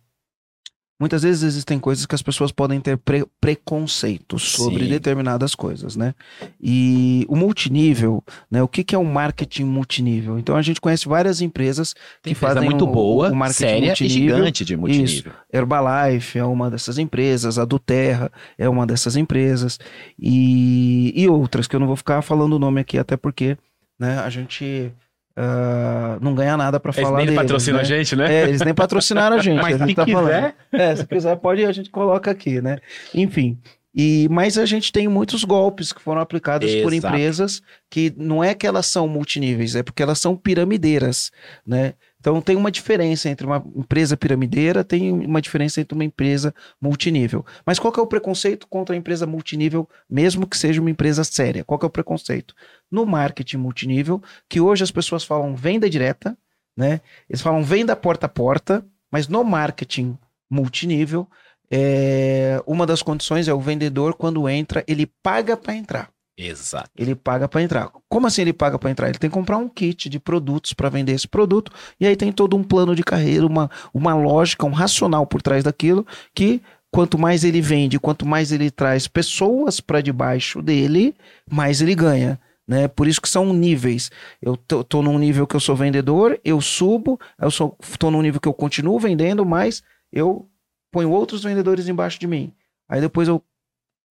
[1.00, 4.90] Muitas vezes existem coisas que as pessoas podem ter pre- preconceitos sobre Sim.
[4.90, 6.14] determinadas coisas, né?
[6.60, 8.62] E o multinível, né?
[8.62, 10.38] O que, que é o marketing multinível?
[10.38, 13.58] Então a gente conhece várias empresas Tem que empresa fazem muito o- boa, o marketing
[13.58, 14.36] séria e multinível.
[14.36, 15.32] gigante de multinível.
[15.52, 19.78] Herbalife é uma dessas empresas, a do Terra é uma dessas empresas
[20.18, 23.56] e, e outras que eu não vou ficar falando o nome aqui, até porque
[23.98, 24.92] né, a gente
[25.36, 27.82] ah, não ganha nada para Eles falar nem deles, patrocinam né?
[27.82, 28.34] a gente, né?
[28.34, 29.60] É, eles nem patrocinaram a gente.
[29.62, 30.26] Mas a gente se tá falando.
[30.26, 32.78] quiser, É, se quiser pode, a gente coloca aqui, né?
[33.14, 33.58] Enfim.
[33.94, 37.14] E, mas a gente tem muitos golpes que foram aplicados por Exato.
[37.14, 41.30] empresas que não é que elas são multiníveis, é porque elas são piramideiras,
[41.66, 41.92] né?
[42.18, 47.44] Então tem uma diferença entre uma empresa piramideira, tem uma diferença entre uma empresa multinível.
[47.66, 51.24] Mas qual que é o preconceito contra a empresa multinível, mesmo que seja uma empresa
[51.24, 51.64] séria?
[51.64, 52.54] Qual que é o preconceito?
[52.92, 56.36] No marketing multinível, que hoje as pessoas falam venda direta,
[56.76, 57.00] né?
[57.28, 60.16] Eles falam venda porta a porta, mas no marketing
[60.50, 61.26] multinível,
[61.70, 66.10] é, uma das condições é o vendedor, quando entra, ele paga para entrar.
[66.36, 66.90] Exato.
[66.96, 67.90] Ele paga para entrar.
[68.08, 69.08] Como assim ele paga para entrar?
[69.08, 72.30] Ele tem que comprar um kit de produtos para vender esse produto, e aí tem
[72.30, 77.18] todo um plano de carreira, uma, uma lógica, um racional por trás daquilo, que quanto
[77.18, 81.14] mais ele vende, quanto mais ele traz pessoas para debaixo dele,
[81.50, 82.38] mais ele ganha.
[82.66, 82.86] Né?
[82.88, 84.10] Por isso que são níveis.
[84.40, 88.22] Eu tô, tô num nível que eu sou vendedor, eu subo, eu sou, tô num
[88.22, 90.48] nível que eu continuo vendendo, mas eu
[90.90, 92.52] ponho outros vendedores embaixo de mim.
[92.88, 93.42] Aí depois eu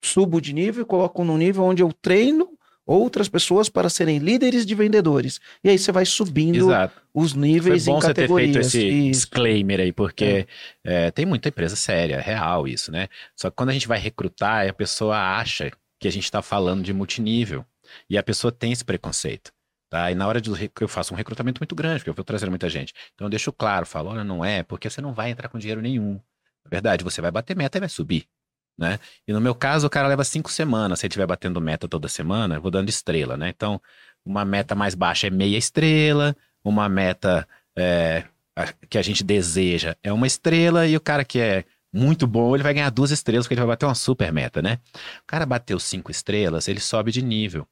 [0.03, 2.49] subo de nível e coloco num nível onde eu treino
[2.85, 5.39] outras pessoas para serem líderes de vendedores.
[5.63, 7.01] E aí você vai subindo Exato.
[7.13, 9.11] os Foi níveis bom em você ter feito esse Isso.
[9.11, 10.47] disclaimer aí, porque
[10.83, 13.07] é, tem muita empresa séria, é real isso, né?
[13.35, 16.83] Só que quando a gente vai recrutar, a pessoa acha que a gente está falando
[16.83, 17.65] de multinível.
[18.10, 19.51] E a pessoa tem esse preconceito.
[19.89, 20.10] Tá?
[20.10, 20.49] E na hora de
[20.80, 22.93] eu faço um recrutamento muito grande, porque eu vou trazer muita gente.
[23.13, 25.82] Então eu deixo claro, falo, olha, não é, porque você não vai entrar com dinheiro
[25.82, 26.13] nenhum.
[26.63, 28.25] Na verdade, você vai bater meta e vai subir.
[28.77, 28.99] Né?
[29.27, 30.99] E no meu caso, o cara leva cinco semanas.
[30.99, 33.49] Se ele estiver batendo meta toda semana, eu vou dando estrela, né?
[33.49, 33.82] Então,
[34.25, 38.23] uma meta mais baixa é meia estrela, uma meta é,
[38.89, 42.63] que a gente deseja é uma estrela, e o cara que é muito bom, ele
[42.63, 44.80] vai ganhar duas estrelas, porque ele vai bater uma super meta, né?
[45.21, 47.67] O cara bateu cinco estrelas, ele sobe de nível.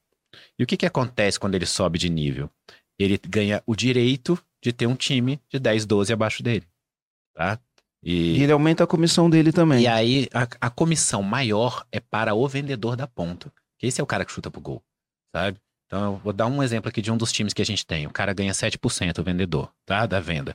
[0.58, 2.50] E o que, que acontece quando ele sobe de nível?
[2.98, 6.66] Ele ganha o direito de ter um time de 10, 12 abaixo dele.
[7.34, 7.58] Tá?
[8.02, 9.82] E ele aumenta a comissão dele também.
[9.82, 13.52] e aí, a, a comissão maior é para o vendedor da ponta.
[13.78, 14.82] Que esse é o cara que chuta pro gol,
[15.34, 15.58] sabe?
[15.86, 18.06] Então, eu vou dar um exemplo aqui de um dos times que a gente tem.
[18.06, 20.06] O cara ganha 7%, o vendedor, tá?
[20.06, 20.54] Da venda.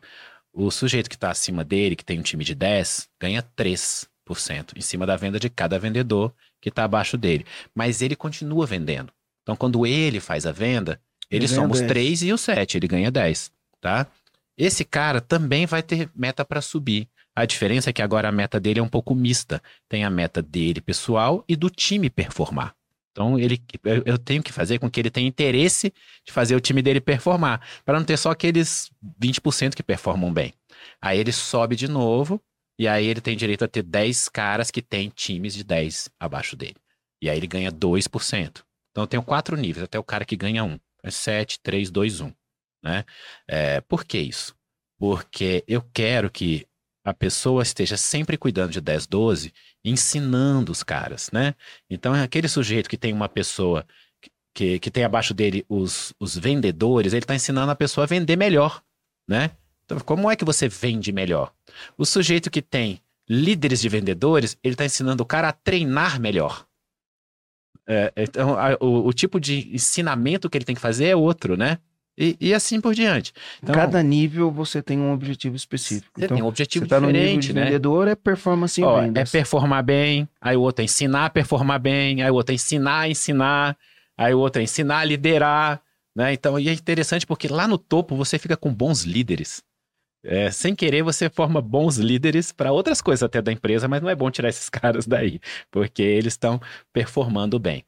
[0.54, 4.08] O sujeito que está acima dele, que tem um time de 10, ganha 3%
[4.76, 7.46] em cima da venda de cada vendedor que está abaixo dele.
[7.76, 9.12] Mas ele continua vendendo.
[9.46, 11.88] Então, quando ele faz a venda, ele, Ele soma os 10.
[11.88, 14.08] 3 e o 7, ele ganha 10, tá?
[14.58, 17.08] Esse cara também vai ter meta para subir.
[17.36, 19.62] A diferença é que agora a meta dele é um pouco mista.
[19.88, 22.74] Tem a meta dele pessoal e do time performar.
[23.12, 25.94] Então ele, eu, eu tenho que fazer com que ele tenha interesse
[26.26, 28.90] de fazer o time dele performar, para não ter só aqueles
[29.22, 30.54] 20% que performam bem.
[31.02, 32.42] Aí ele sobe de novo,
[32.78, 36.56] E aí ele tem direito a ter 10 caras que têm times de 10 abaixo
[36.56, 36.76] dele.
[37.22, 38.64] E aí ele ganha 2%.
[38.96, 40.80] Então eu tenho quatro níveis, até o cara que ganha um.
[41.04, 42.34] É 7, 3, 2, 1.
[42.82, 43.04] Né?
[43.46, 44.56] É, por que isso?
[44.98, 46.66] Porque eu quero que
[47.04, 49.54] a pessoa esteja sempre cuidando de 10, 12,
[49.84, 51.54] ensinando os caras, né?
[51.90, 53.86] Então, é aquele sujeito que tem uma pessoa
[54.54, 58.38] que, que tem abaixo dele os, os vendedores, ele está ensinando a pessoa a vender
[58.38, 58.82] melhor,
[59.28, 59.52] né?
[59.84, 61.54] Então, como é que você vende melhor?
[61.98, 66.66] O sujeito que tem líderes de vendedores, ele está ensinando o cara a treinar melhor.
[67.88, 71.56] É, então, a, o, o tipo de ensinamento que ele tem que fazer é outro,
[71.56, 71.78] né?
[72.18, 73.34] E, e, assim por diante.
[73.62, 76.14] Então, Cada nível você tem um objetivo específico.
[76.16, 77.64] Você então, tem um objetivo você tá diferente, no nível de né?
[77.66, 79.30] vendedor, é performance em Ó, vendas.
[79.34, 82.56] É performar bem, aí o outro é ensinar a performar bem, aí o outro é
[82.56, 83.78] ensinar a ensinar,
[84.18, 85.82] aí o outro é ensinar a liderar,
[86.16, 86.32] né?
[86.32, 89.62] Então, e é interessante porque lá no topo você fica com bons líderes.
[90.28, 94.10] É, sem querer, você forma bons líderes para outras coisas até da empresa, mas não
[94.10, 96.60] é bom tirar esses caras daí, porque eles estão
[96.92, 97.86] performando bem.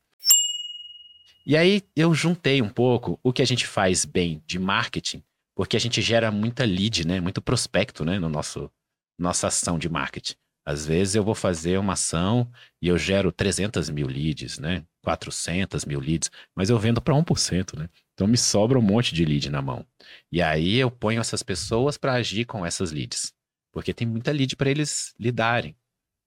[1.45, 5.23] E aí eu juntei um pouco o que a gente faz bem de marketing,
[5.55, 7.19] porque a gente gera muita lead, né?
[7.19, 8.19] Muito prospecto, né?
[8.19, 8.69] No nosso
[9.17, 10.35] nossa ação de marketing.
[10.63, 14.83] Às vezes eu vou fazer uma ação e eu gero 300 mil leads, né?
[15.01, 17.89] 400 mil leads, mas eu vendo para 1%, né?
[18.17, 19.85] Então me sobra um monte de lead na mão.
[20.31, 23.31] E aí eu ponho essas pessoas para agir com essas leads,
[23.71, 25.75] porque tem muita lead para eles lidarem,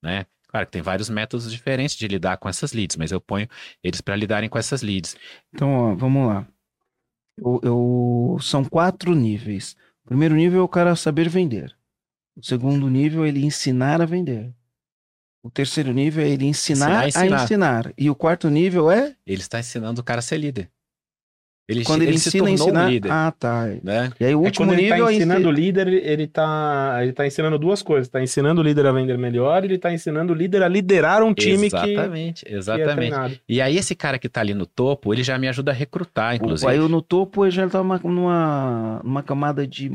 [0.01, 0.25] né?
[0.47, 3.45] Claro que tem vários métodos diferentes de lidar com essas leads, mas eu ponho
[3.83, 5.17] eles para lidarem com essas leads.
[5.53, 6.47] Então, ó, vamos lá.
[7.37, 9.75] Eu, eu- São quatro níveis.
[10.05, 11.75] O primeiro nível é o cara saber vender.
[12.37, 14.53] O segundo nível é ele ensinar a vender.
[15.43, 17.39] O terceiro nível é ele ensinar, Ensinar a ensinar.
[17.39, 17.93] a ensinar.
[17.97, 20.71] E o quarto nível é Ele está ensinando o cara a ser líder.
[21.69, 23.65] Ele, quando ele, se ensina a tornou um líder, Ah, tá.
[23.81, 24.11] né?
[24.19, 26.99] E aí o É último quando ele nível tá é ensinando o líder, ele tá,
[27.01, 28.09] ele tá ensinando duas coisas.
[28.09, 31.23] Tá ensinando o líder a vender melhor, e ele tá ensinando o líder a liderar
[31.23, 32.95] um time que, exatamente, que é exatamente.
[32.95, 33.39] treinado.
[33.47, 36.35] e aí esse cara que tá ali no topo, ele já me ajuda a recrutar,
[36.35, 36.69] inclusive.
[36.69, 39.89] Aí no topo ele já tá numa, numa, numa camada de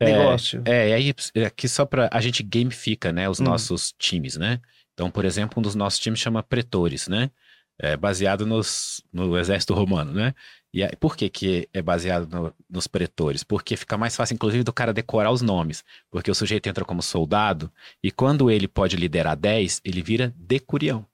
[0.00, 0.62] negócio.
[0.64, 2.08] É, e aí aqui só pra.
[2.12, 3.44] A gente gamifica, né, os Hum.
[3.44, 4.60] nossos times, né?
[4.94, 7.30] Então, por exemplo, um dos nossos times chama Pretores, né?
[7.78, 10.32] É baseado nos, no exército romano, né?
[10.74, 13.42] E aí, por que, que é baseado no- nos pretores?
[13.42, 15.82] Porque fica mais fácil, inclusive, do cara decorar os nomes.
[16.10, 17.70] Porque o sujeito entra como soldado
[18.02, 21.04] e quando ele pode liderar 10, ele vira decurião.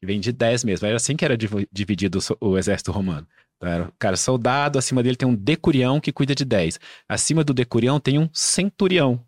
[0.00, 0.86] Que vem de 10 mesmo.
[0.86, 3.26] Era assim que era div- dividido o, o exército romano.
[3.58, 6.80] Então, era o cara soldado, acima dele tem um decurião que cuida de 10.
[7.06, 9.20] Acima do decurião tem um centurião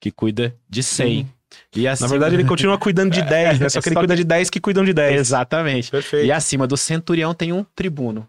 [0.00, 1.28] que cuida de 100.
[1.76, 3.68] E Na verdade, ele continua cuidando de 10, né?
[3.68, 5.20] Só que ele Só cuida de 10 que cuidam de 10.
[5.20, 5.90] Exatamente.
[5.90, 6.26] Perfeito.
[6.26, 8.28] E acima do centurião tem um tribuno,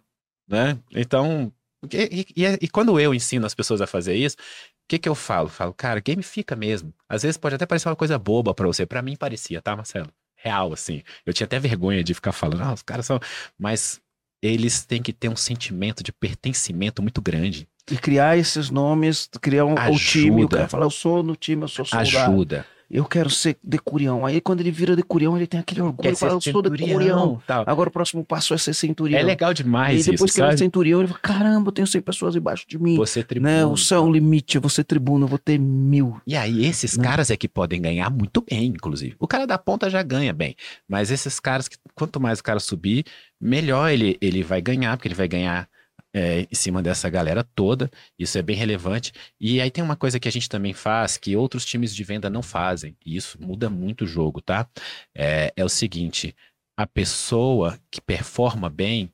[0.54, 0.78] né?
[0.96, 1.52] Então,
[1.92, 5.10] e, e- e- e quando eu ensino as pessoas a fazer isso, o que que
[5.10, 5.50] eu falo?
[5.50, 6.94] Falo, cara, gamifica mesmo.
[7.10, 8.86] Às vezes pode até parecer uma coisa boba pra você.
[8.86, 10.10] Pra mim parecia, tá, Marcelo?
[10.36, 11.02] Real, assim.
[11.26, 13.20] Eu tinha até vergonha de ficar falando, ah, os caras são...
[13.58, 14.00] Mas
[14.42, 17.68] eles têm que ter um sentimento de pertencimento muito grande.
[17.90, 21.64] E criar esses nomes, criar um, o time, o cara fala, eu sou no time,
[21.64, 22.32] eu sou soldado.
[22.34, 22.66] Ajuda.
[22.94, 24.26] Eu quero ser decurião.
[24.26, 27.42] Aí quando ele vira decurião, ele tem aquele orgulho, fala, eu sou decurião.
[27.48, 27.64] tal.
[27.68, 29.20] Agora o próximo passo é ser centurião.
[29.20, 30.60] É legal E demais depois isso, que ele é sabe?
[30.60, 32.96] centurião, ele fala, caramba, eu tenho 100 pessoas embaixo de mim.
[32.96, 33.52] Você é tribuno.
[33.52, 33.66] né?
[33.66, 36.22] O céu é o limite, eu vou ser tribuno, eu vou ter mil.
[36.28, 37.04] E aí, esses Né?
[37.04, 39.16] caras é que podem ganhar muito bem, inclusive.
[39.20, 40.56] O cara da ponta já ganha bem.
[40.88, 43.06] Mas esses caras, que, quanto mais o cara subir,
[43.42, 45.68] melhor ele, ele vai ganhar, porque ele vai ganhar
[46.14, 47.90] é, em cima dessa galera toda.
[48.18, 49.12] Isso é bem relevante.
[49.40, 52.30] E aí tem uma coisa que a gente também faz que outros times de venda
[52.30, 52.96] não fazem.
[53.06, 54.68] E isso muda muito o jogo, tá?
[55.16, 56.36] É, é o seguinte:
[56.78, 59.12] a pessoa que performa bem,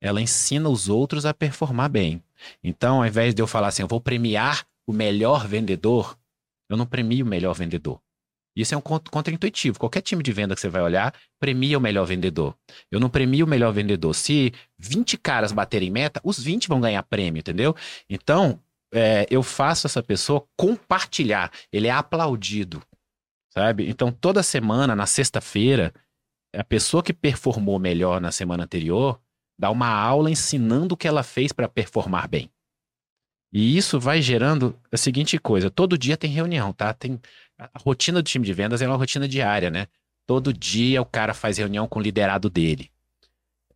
[0.00, 2.22] ela ensina os outros a performar bem.
[2.62, 6.18] Então, ao invés de eu falar assim, eu vou premiar o melhor vendedor,
[6.68, 8.00] eu não premio o melhor vendedor.
[8.54, 9.78] Isso é um contra- contra-intuitivo.
[9.78, 12.54] Qualquer time de venda que você vai olhar, premia o melhor vendedor.
[12.90, 14.14] Eu não premio o melhor vendedor.
[14.14, 17.74] Se 20 caras baterem meta, os 20 vão ganhar prêmio, entendeu?
[18.08, 18.60] Então,
[18.92, 21.50] é, eu faço essa pessoa compartilhar.
[21.72, 22.82] Ele é aplaudido,
[23.52, 23.88] sabe?
[23.88, 25.92] Então, toda semana, na sexta-feira,
[26.54, 29.18] a pessoa que performou melhor na semana anterior
[29.58, 32.50] dá uma aula ensinando o que ela fez para performar bem.
[33.52, 36.92] E isso vai gerando a seguinte coisa: todo dia tem reunião, tá?
[36.94, 37.20] Tem
[37.58, 39.86] a rotina do time de vendas é uma rotina diária, né?
[40.26, 42.90] Todo dia o cara faz reunião com o liderado dele.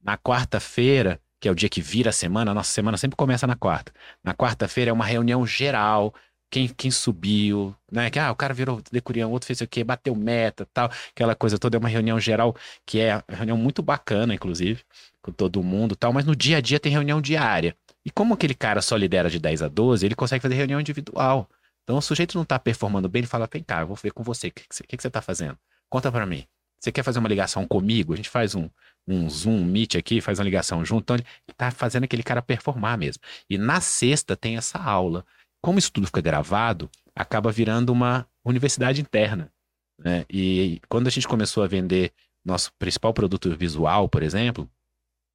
[0.02, 3.46] Na quarta-feira, que é o dia que vira a semana, a nossa semana sempre começa
[3.46, 3.92] na quarta.
[4.24, 6.14] Na quarta-feira é uma reunião geral.
[6.48, 8.08] Quem, quem subiu, né?
[8.08, 11.58] Que ah, o cara virou decurião, outro fez o quê, bateu meta, tal, aquela coisa
[11.58, 11.76] toda.
[11.76, 14.82] É uma reunião geral que é uma reunião muito bacana, inclusive,
[15.20, 16.12] com todo mundo, tal.
[16.12, 17.76] Mas no dia a dia tem reunião diária.
[18.06, 21.50] E como aquele cara só lidera de 10 a 12, ele consegue fazer reunião individual.
[21.82, 24.22] Então o sujeito não está performando bem, ele fala, vem cá, eu vou ver com
[24.22, 25.58] você, o que, que, que, você está fazendo?
[25.90, 26.46] Conta para mim.
[26.78, 28.12] Você quer fazer uma ligação comigo?
[28.12, 28.70] A gente faz um,
[29.08, 31.02] um Zoom, Meet aqui, faz uma ligação junto.
[31.02, 33.20] Então ele está fazendo aquele cara performar mesmo.
[33.50, 35.26] E na sexta tem essa aula.
[35.60, 39.52] Como isso tudo fica gravado, acaba virando uma universidade interna.
[39.98, 40.24] Né?
[40.30, 42.12] E quando a gente começou a vender
[42.44, 44.70] nosso principal produto visual, por exemplo,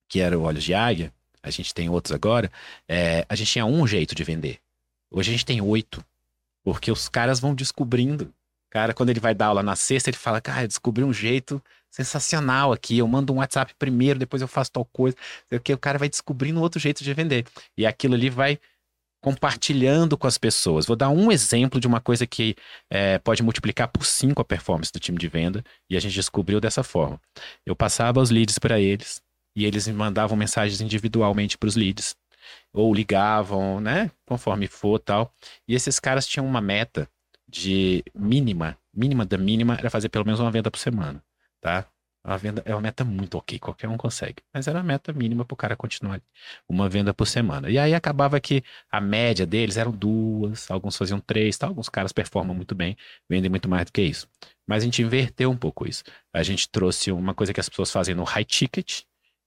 [0.08, 2.52] que era o Olhos de Águia, a gente tem outros agora,
[2.88, 4.60] é, a gente tinha um jeito de vender.
[5.10, 6.04] Hoje a gente tem oito.
[6.64, 8.34] Porque os caras vão descobrindo.
[8.70, 11.62] Cara, quando ele vai dar aula na sexta, ele fala, cara, eu descobri um jeito
[11.90, 13.00] sensacional aqui.
[13.00, 15.18] Eu mando um WhatsApp primeiro, depois eu faço tal coisa.
[15.52, 17.46] O cara vai descobrindo outro jeito de vender.
[17.78, 18.60] E aquilo ali vai
[19.20, 20.86] compartilhando com as pessoas.
[20.86, 22.56] Vou dar um exemplo de uma coisa que
[22.90, 25.64] é, pode multiplicar por cinco a performance do time de venda.
[25.90, 27.20] E a gente descobriu dessa forma.
[27.66, 29.22] Eu passava os leads para eles
[29.56, 32.16] e eles me mandavam mensagens individualmente para os leads
[32.74, 34.12] ou ligavam, né?
[34.26, 35.34] Conforme for tal.
[35.68, 37.08] E esses caras tinham uma meta
[37.48, 41.24] de mínima, mínima da mínima, era fazer pelo menos uma venda por semana,
[41.60, 41.86] tá?
[42.24, 44.44] Uma venda é uma meta muito ok, qualquer um consegue.
[44.54, 46.22] Mas era a meta mínima para o cara continuar.
[46.70, 47.70] Uma venda por semana.
[47.70, 51.66] E aí acabava que a média deles eram duas, alguns faziam três, tá?
[51.68, 52.96] alguns caras performam muito bem,
[53.28, 54.28] vendem muito mais do que isso.
[54.68, 56.04] Mas a gente inverteu um pouco isso.
[56.32, 59.02] A gente trouxe uma coisa que as pessoas fazem no high ticket,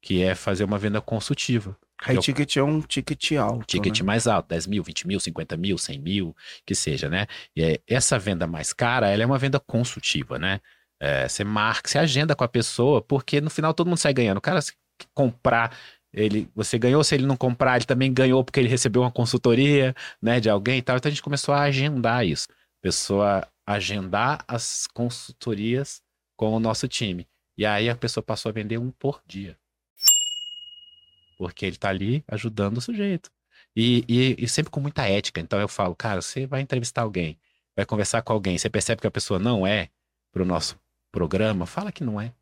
[0.04, 1.74] que é fazer uma venda consultiva.
[2.02, 3.64] High eu, ticket é um ticket alto.
[3.64, 4.06] Ticket né?
[4.06, 6.36] mais alto, 10 mil, 20 mil, 50 mil, 100 mil,
[6.66, 7.26] que seja, né?
[7.56, 10.60] E é, essa venda mais cara, ela é uma venda consultiva, né?
[11.00, 14.36] É, você marca, você agenda com a pessoa, porque no final todo mundo sai ganhando.
[14.36, 14.74] O cara se
[15.14, 15.74] comprar,
[16.12, 19.94] ele, você ganhou, se ele não comprar, ele também ganhou porque ele recebeu uma consultoria,
[20.20, 20.98] né, de alguém e tal.
[20.98, 22.46] Então a gente começou a agendar isso.
[22.82, 26.02] Pessoa agendar as consultorias
[26.36, 27.26] com o nosso time.
[27.56, 29.56] E aí a pessoa passou a vender um por dia.
[31.36, 33.30] Porque ele tá ali ajudando o sujeito.
[33.76, 35.40] E, e, e, sempre com muita ética.
[35.40, 37.36] Então eu falo, cara, você vai entrevistar alguém,
[37.74, 39.88] vai conversar com alguém, você percebe que a pessoa não é
[40.32, 40.78] pro nosso
[41.10, 42.32] programa, fala que não é.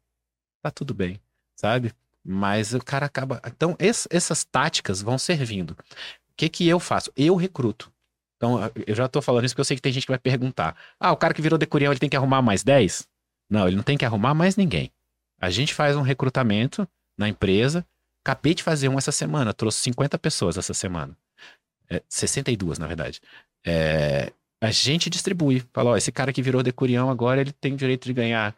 [0.62, 1.20] Tá tudo bem,
[1.56, 1.92] sabe?
[2.24, 3.40] Mas o cara acaba.
[3.46, 5.72] Então, esse, essas táticas vão servindo.
[5.72, 7.10] O que, que eu faço?
[7.16, 7.92] Eu recruto.
[8.36, 10.76] Então, eu já tô falando isso porque eu sei que tem gente que vai perguntar:
[11.00, 13.08] ah, o cara que virou decurião, ele tem que arrumar mais 10?
[13.48, 14.90] Não, ele não tem que arrumar mais ninguém.
[15.40, 17.84] A gente faz um recrutamento na empresa
[18.24, 21.16] Acabei de fazer um essa semana, trouxe 50 pessoas essa semana.
[21.90, 23.20] É, 62, na verdade.
[23.66, 25.62] É, a gente distribui.
[25.72, 28.54] Fala, ó, esse cara que virou decurião agora, ele tem direito de ganhar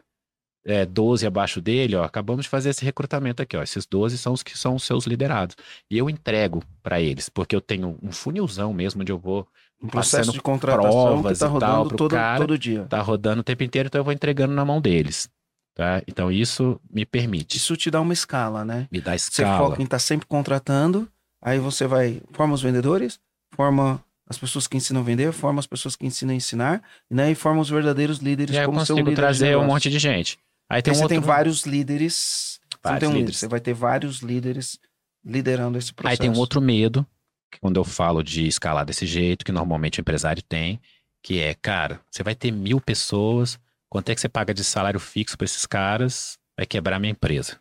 [0.65, 2.03] é, 12 abaixo dele, ó.
[2.03, 3.63] Acabamos de fazer esse recrutamento aqui, ó.
[3.63, 5.55] Esses 12 são os que são os seus liderados.
[5.89, 9.47] E eu entrego para eles, porque eu tenho um funilzão mesmo onde eu vou
[9.81, 12.85] um processo de contratação que tá rodando todo, cara, todo dia.
[12.85, 15.29] Tá rodando o tempo inteiro, então eu vou entregando na mão deles.
[15.75, 16.01] Tá?
[16.07, 17.57] Então isso me permite.
[17.57, 18.87] Isso te dá uma escala, né?
[18.89, 19.57] Me dá escala.
[19.57, 21.07] Você foca em estar tá sempre contratando,
[21.41, 23.19] aí você vai, forma os vendedores,
[23.53, 27.29] forma as pessoas que ensinam a vender, forma as pessoas que ensinam a ensinar, né?
[27.29, 30.39] E forma os verdadeiros líderes e aí como eu consigo trazer um monte de gente.
[30.69, 31.15] Aí tem um você outro...
[31.17, 32.59] tem vários líderes.
[32.81, 33.37] Vários você, um líderes.
[33.37, 34.79] você vai ter vários líderes
[35.25, 36.11] liderando esse processo.
[36.11, 37.05] Aí tem um outro medo,
[37.51, 40.79] que quando eu falo de escalar desse jeito, que normalmente o empresário tem,
[41.21, 44.99] que é, cara, você vai ter mil pessoas, Quanto é que você paga de salário
[44.99, 46.37] fixo para esses caras?
[46.57, 47.59] Vai quebrar minha empresa,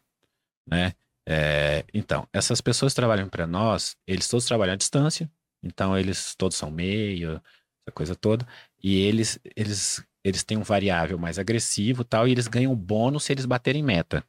[0.67, 0.93] né?
[1.27, 5.31] É, então, essas pessoas que trabalham para nós, eles todos trabalham à distância,
[5.63, 7.41] então eles todos são meio,
[7.87, 8.47] essa coisa toda,
[8.83, 13.33] e eles, eles, eles têm um variável mais agressivo tal, e eles ganham bônus se
[13.33, 14.25] eles baterem meta.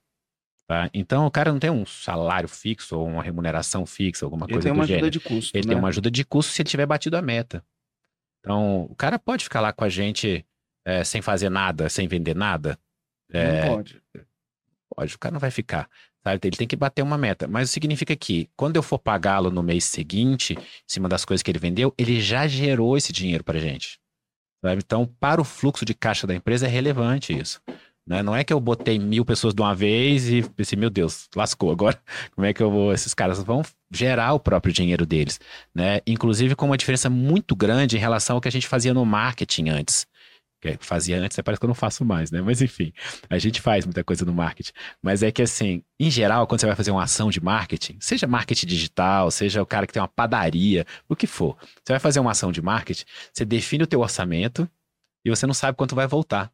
[0.67, 0.89] Tá?
[0.93, 4.69] Então o cara não tem um salário fixo ou uma remuneração fixa, alguma ele coisa
[4.69, 4.83] do gênero.
[4.83, 5.57] Ele tem uma ajuda de custo.
[5.57, 5.73] Ele né?
[5.73, 7.63] tem uma ajuda de custo se ele tiver batido a meta.
[8.39, 10.43] Então o cara pode ficar lá com a gente
[10.85, 12.77] é, sem fazer nada, sem vender nada?
[13.31, 14.01] É, não pode.
[14.95, 15.89] Pode, o cara não vai ficar.
[16.23, 16.39] Sabe?
[16.43, 17.47] Ele tem que bater uma meta.
[17.47, 21.51] Mas significa que, quando eu for pagá-lo no mês seguinte, em cima das coisas que
[21.51, 23.99] ele vendeu, ele já gerou esse dinheiro pra gente.
[24.63, 24.81] Sabe?
[24.83, 27.61] Então, para o fluxo de caixa da empresa é relevante isso.
[28.07, 28.23] Né?
[28.23, 31.71] Não é que eu botei mil pessoas de uma vez e pensei, meu Deus, lascou
[31.71, 31.99] agora.
[32.33, 32.93] Como é que eu vou?
[32.93, 35.39] Esses caras vão gerar o próprio dinheiro deles.
[35.73, 35.99] Né?
[36.07, 39.69] Inclusive com uma diferença muito grande em relação ao que a gente fazia no marketing
[39.69, 40.07] antes
[40.77, 42.41] que fazia antes, parece que eu não faço mais, né?
[42.41, 42.93] Mas enfim,
[43.29, 44.71] a gente faz muita coisa no marketing.
[45.01, 48.27] Mas é que assim, em geral, quando você vai fazer uma ação de marketing, seja
[48.27, 52.19] marketing digital, seja o cara que tem uma padaria, o que for, você vai fazer
[52.19, 54.69] uma ação de marketing, você define o teu orçamento
[55.23, 56.51] e você não sabe quanto vai voltar.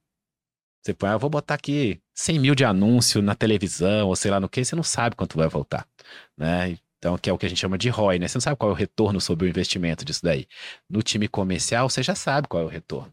[0.83, 4.31] Você põe, ah, eu vou botar aqui 100 mil de anúncio na televisão, ou sei
[4.31, 5.87] lá no que, você não sabe quanto vai voltar,
[6.35, 6.77] né?
[6.97, 8.27] Então, que é o que a gente chama de ROI, né?
[8.27, 10.47] Você não sabe qual é o retorno sobre o investimento disso daí.
[10.89, 13.11] No time comercial, você já sabe qual é o retorno.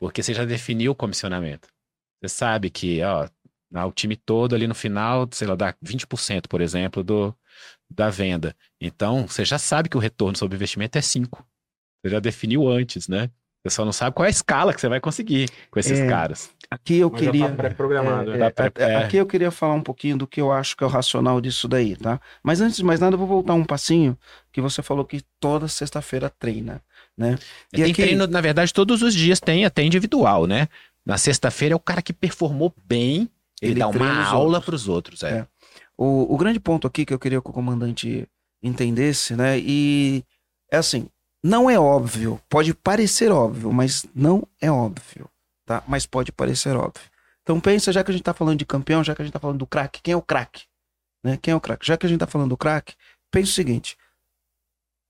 [0.00, 1.68] Porque você já definiu o comissionamento.
[2.22, 3.28] Você sabe que, ó,
[3.86, 7.36] o time todo ali no final, sei lá, dá 20%, por exemplo, do,
[7.90, 8.56] da venda.
[8.80, 11.46] Então, você já sabe que o retorno sobre investimento é 5.
[12.02, 13.30] Você já definiu antes, né?
[13.62, 16.08] Você só não sabe qual é a escala que você vai conseguir com esses É,
[16.08, 16.50] caras.
[16.70, 17.48] Aqui eu Mas já queria.
[17.50, 18.32] tá pré-programado.
[18.32, 18.46] É, né?
[18.46, 18.96] é, Tá pré- é, é.
[19.04, 21.68] Aqui eu queria falar um pouquinho do que eu acho que é o racional disso
[21.68, 22.18] daí, tá?
[22.42, 24.16] Mas antes de mais nada, eu vou voltar um passinho
[24.50, 26.82] que você falou que toda sexta-feira treina,
[27.20, 27.38] né?
[27.72, 30.66] E tem aqui- treino, na verdade, todos os dias tem até individual, né?
[31.04, 33.28] Na sexta-feira é o cara que performou bem,
[33.60, 35.22] ele, Ele dá uma aula para os outros.
[35.22, 35.40] É.
[35.40, 35.46] É.
[35.96, 38.26] O, o grande ponto aqui que eu queria que o comandante
[38.62, 39.58] entendesse, né?
[39.58, 40.24] E
[40.72, 41.08] é assim,
[41.44, 45.28] não é óbvio, pode parecer óbvio, mas não é óbvio,
[45.66, 45.82] tá?
[45.86, 47.04] Mas pode parecer óbvio.
[47.42, 49.40] Então pensa, já que a gente tá falando de campeão, já que a gente tá
[49.40, 50.64] falando do craque, quem é o craque?
[51.22, 51.38] Né?
[51.40, 51.86] Quem é o craque?
[51.86, 52.94] Já que a gente tá falando do craque,
[53.30, 53.96] pensa o seguinte,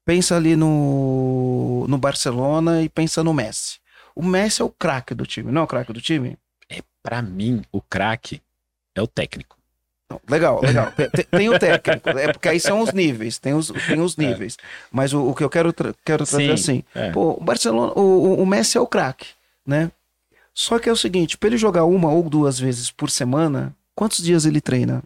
[0.05, 3.79] pensa ali no, no Barcelona e pensa no Messi.
[4.15, 6.37] O Messi é o craque do time, não é o craque do time?
[7.03, 8.43] Para mim, o craque
[8.95, 9.57] é o técnico.
[10.11, 10.93] Não, legal, legal.
[10.93, 14.59] Tem, tem- o técnico, é porque aí são os níveis, tem os, tem os níveis.
[14.93, 16.57] Mas o, o que eu quero, tra- quero trazer É.
[16.59, 17.11] Sim, assim, é.
[17.11, 19.29] pô, o Barcelona, o, o- Messi é o craque,
[19.67, 19.91] né?
[20.53, 24.23] Só que é o seguinte, para ele jogar uma ou duas vezes por semana, quantos
[24.23, 25.03] dias ele treina?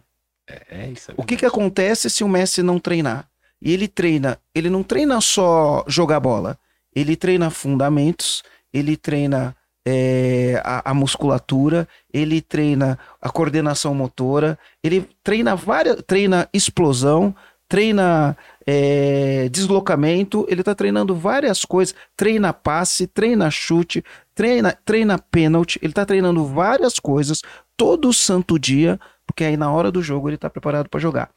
[0.47, 1.13] É isso.
[1.15, 3.25] O que que acontece se o Messi não treinar?
[3.61, 6.57] E ele treina, ele não treina só jogar bola,
[6.95, 8.43] ele treina fundamentos,
[8.73, 16.49] ele treina é, a, a musculatura, ele treina a coordenação motora, ele treina várias, treina
[16.53, 17.35] explosão,
[17.67, 18.35] treina
[18.65, 24.03] é, deslocamento, ele tá treinando várias coisas, treina passe, treina chute,
[24.33, 27.41] treina, treina pênalti, ele tá treinando várias coisas
[27.77, 31.29] todo santo dia, porque aí na hora do jogo ele tá preparado para jogar.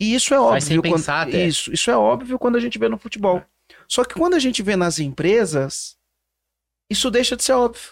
[0.00, 1.46] E isso é Faz sem óbvio pensar quando, até.
[1.46, 3.42] isso, isso é óbvio quando a gente vê no futebol.
[3.86, 5.96] Só que quando a gente vê nas empresas,
[6.90, 7.90] isso deixa de ser óbvio.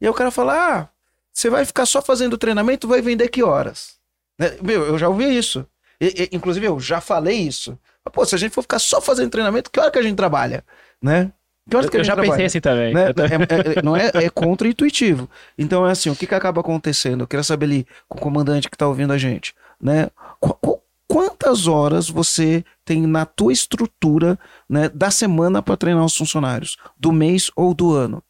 [0.00, 0.88] E aí o cara fala: "Ah,
[1.32, 3.96] você vai ficar só fazendo treinamento, vai vender que horas?"
[4.38, 4.56] Né?
[4.62, 5.66] Meu, eu já ouvi isso.
[6.00, 7.76] E- e- inclusive eu já falei isso.
[8.12, 10.64] Pô, se a gente for ficar só fazendo treinamento, que hora que a gente trabalha,
[11.02, 11.32] né?
[11.68, 12.32] Que horas que a Eu gente já trabalha?
[12.32, 12.94] pensei assim também.
[12.94, 13.08] né?
[13.10, 15.28] Eu tô- É- é- é- não é, é contra-intuitivo.
[15.58, 17.24] Então é assim, o que, que acaba acontecendo?
[17.24, 20.08] Eu queria saber ali com o comandante que está ouvindo a gente, né?
[20.40, 20.77] Qu- qu-
[21.08, 24.38] quantas horas você tem na tua estrutura,
[24.68, 28.22] né, da semana para treinar os funcionários, do mês ou do ano?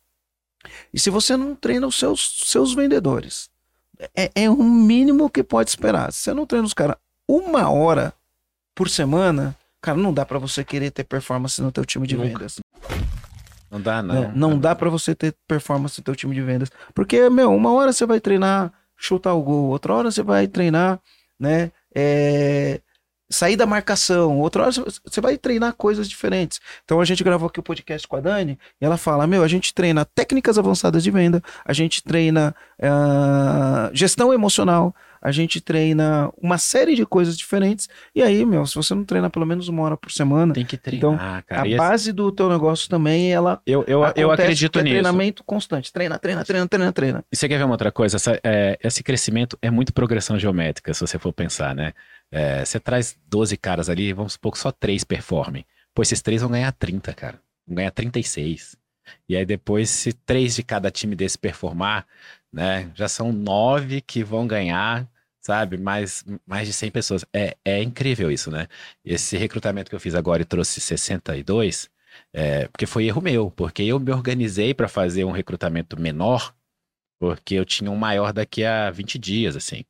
[0.94, 3.50] E se você não treina os seus, seus vendedores,
[4.16, 6.12] é, é o mínimo que pode esperar.
[6.12, 8.14] Se você não treina os caras uma hora
[8.74, 12.28] por semana, cara, não dá para você querer ter performance no teu time de Nunca.
[12.28, 12.60] vendas.
[13.70, 14.32] Não dá, Não, não.
[14.50, 16.70] não dá pra você ter performance no teu time de vendas.
[16.94, 20.98] Porque, meu, uma hora você vai treinar chutar o gol, outra hora você vai treinar,
[21.38, 21.70] né,
[22.00, 22.80] é,
[23.30, 26.60] sair da marcação, outra hora você- vai treinar coisas diferentes.
[26.84, 29.48] Então a gente gravou aqui o podcast com a Dani e ela fala, meu, a
[29.48, 36.30] gente treina técnicas avançadas de venda, a gente treina ah, gestão emocional, a gente treina
[36.40, 37.88] uma série de coisas diferentes.
[38.14, 40.76] E aí, meu, se você não treina pelo menos uma hora por semana, Tem que
[40.76, 41.62] Então, treinar, cara.
[41.62, 44.92] a esse- base do teu negócio também, ela eu, eu, eu Acontece acredito é nisso.
[44.94, 45.92] treinamento constante.
[45.92, 47.24] Treina, treina, treina, treina, treina.
[47.32, 48.16] E você quer ver uma outra coisa?
[48.16, 51.92] Essa- é, esse crescimento é muito progressão geométrica, se você for pensar, né?
[52.30, 55.64] É, você traz 12 caras ali, vamos supor que só três performem.
[55.94, 57.40] Pô, esses três vão ganhar 30, cara.
[57.66, 58.76] Vão ganhar 36.
[59.26, 62.06] E aí depois, se três de cada time desse performar,
[62.52, 62.90] né?
[62.94, 65.08] Já são nove que vão ganhar,
[65.40, 65.76] sabe?
[65.78, 67.24] Mais, mais de 100 pessoas.
[67.32, 68.68] É, é incrível isso, né?
[69.04, 71.90] Esse recrutamento que eu fiz agora e trouxe 62,
[72.32, 76.54] é, porque foi erro meu, porque eu me organizei para fazer um recrutamento menor,
[77.18, 79.84] porque eu tinha um maior daqui a 20 dias, assim.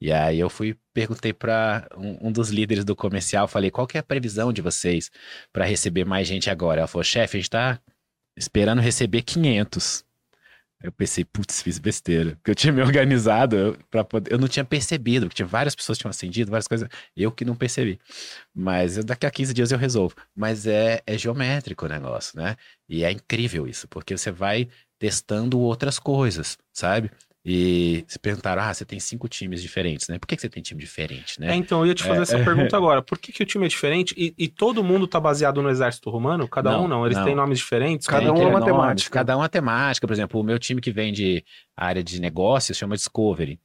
[0.00, 3.96] E aí eu fui, perguntei para um, um dos líderes do comercial, falei, qual que
[3.96, 5.10] é a previsão de vocês
[5.52, 6.80] para receber mais gente agora?
[6.80, 7.80] Ela falou, chefe, a gente tá
[8.36, 10.04] esperando receber 500.
[10.84, 12.36] Eu pensei, putz, fiz besteira.
[12.36, 14.30] Porque eu tinha me organizado pra poder.
[14.30, 16.86] Eu não tinha percebido, porque tinha várias pessoas que tinham acendido, várias coisas.
[17.16, 17.98] Eu que não percebi.
[18.54, 20.14] Mas daqui a 15 dias eu resolvo.
[20.36, 22.54] Mas é, é geométrico o negócio, né?
[22.86, 24.68] E é incrível isso, porque você vai
[24.98, 27.10] testando outras coisas, sabe?
[27.46, 30.18] E se perguntaram, ah, você tem cinco times diferentes, né?
[30.18, 31.54] Por que, que você tem time diferente, É, né?
[31.56, 32.44] então, eu ia te fazer É, essa é.
[32.44, 33.02] pergunta agora.
[33.02, 36.08] Por que, que o time é diferente e, e todo mundo tá baseado no exército
[36.08, 36.48] romano?
[36.48, 37.04] Cada Não, um não.
[37.04, 37.24] Eles não.
[37.26, 38.06] têm nomes diferentes?
[38.06, 39.10] Cada Tem um é uma nome, temática.
[39.10, 40.06] Cada um é uma temática.
[40.06, 41.44] Por exemplo, o meu time que vem de
[41.76, 43.60] área de negócios chama Discovery.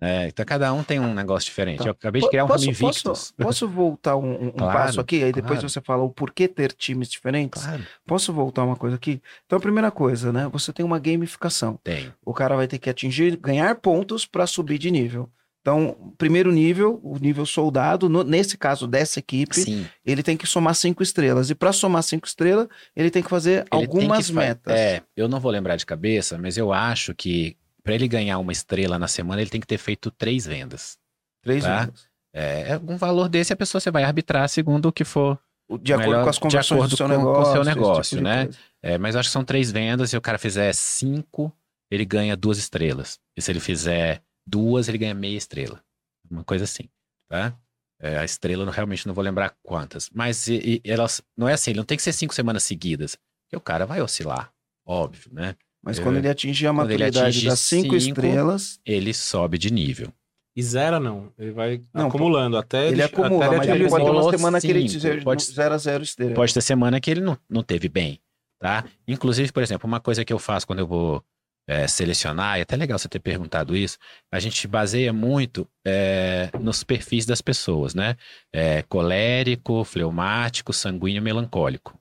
[0.00, 0.28] Né?
[0.28, 1.78] então cada um tem um negócio diferente.
[1.78, 1.86] Tá.
[1.86, 5.22] Eu acabei de criar um posso, posso, posso voltar um, um Claro, passo aqui?
[5.22, 5.68] Aí depois claro.
[5.68, 7.62] você fala o porquê ter times diferentes.
[7.62, 9.20] Claro, Posso voltar uma coisa aqui?
[9.46, 10.48] Então, a primeira coisa, né?
[10.52, 11.78] Você tem uma gamificação.
[11.82, 12.12] tem.
[12.24, 15.28] O cara vai ter que atingir, ganhar pontos para subir de nível.
[15.60, 19.86] Então, primeiro nível, o nível soldado, no- nesse caso dessa equipe, Sim.
[20.06, 21.50] ele tem que somar cinco estrelas.
[21.50, 24.72] E para somar cinco estrelas, ele tem que fazer Ele algumas que fa- metas.
[24.74, 27.54] É, eu não vou lembrar de cabeça, mas eu acho que
[27.88, 30.98] para ele ganhar uma estrela na semana, ele tem que ter feito três vendas.
[31.42, 31.86] Três Tá.
[31.86, 32.06] vendas.
[32.34, 35.38] É, é um valor desse, a pessoa você vai arbitrar segundo o que for
[35.80, 37.52] De acordo melhor com as conversões do seu com- com o negócio.
[37.52, 38.48] seu esse tipo negócio, de né?
[38.82, 40.10] É, mas eu acho que são três vendas.
[40.10, 41.50] Se o cara fizer cinco,
[41.90, 43.18] ele ganha duas estrelas.
[43.34, 45.82] E se ele fizer duas, ele ganha meia estrela.
[46.30, 46.90] Uma coisa assim,
[47.26, 47.56] tá?
[47.98, 50.10] É, a estrela, eu realmente não vou lembrar quantas.
[50.12, 53.16] Mas e- e elas, não é assim, ele não tem que ser cinco semanas seguidas.
[53.46, 54.52] Porque o cara vai oscilar,
[54.86, 55.56] óbvio, né?
[55.82, 56.02] Mas É.
[56.02, 60.12] quando ele atingir a Quando maturidade das cinco, cinco, estrelas, Ele sobe de nível.
[60.56, 61.32] E zero não.
[61.38, 64.66] Ele vai Não, acumulando até ele acumula, até mas ele pode ter uma semana que
[64.66, 66.34] ele cinco, zero pode- zero a zero estrela.
[66.34, 68.20] Pode ter semana que ele não, não teve bem,
[68.58, 68.84] tá?
[69.06, 71.22] Inclusive, por exemplo, uma coisa que eu faço quando eu vou
[71.70, 73.98] é, selecionar, e é até legal você ter perguntado isso,
[74.32, 78.16] a gente baseia muito é, nos perfis das pessoas, né?
[78.52, 81.96] É, colérico, fleumático, sanguíneo, melancólico,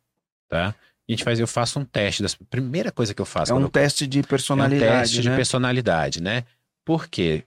[0.49, 0.73] tá?
[1.08, 3.62] A gente faz, eu faço um teste, das, primeira coisa que eu faço É um
[3.62, 5.36] eu teste de é um personalidade, teste de né?
[5.36, 6.43] personalidade, né?
[6.84, 7.43] Por quê?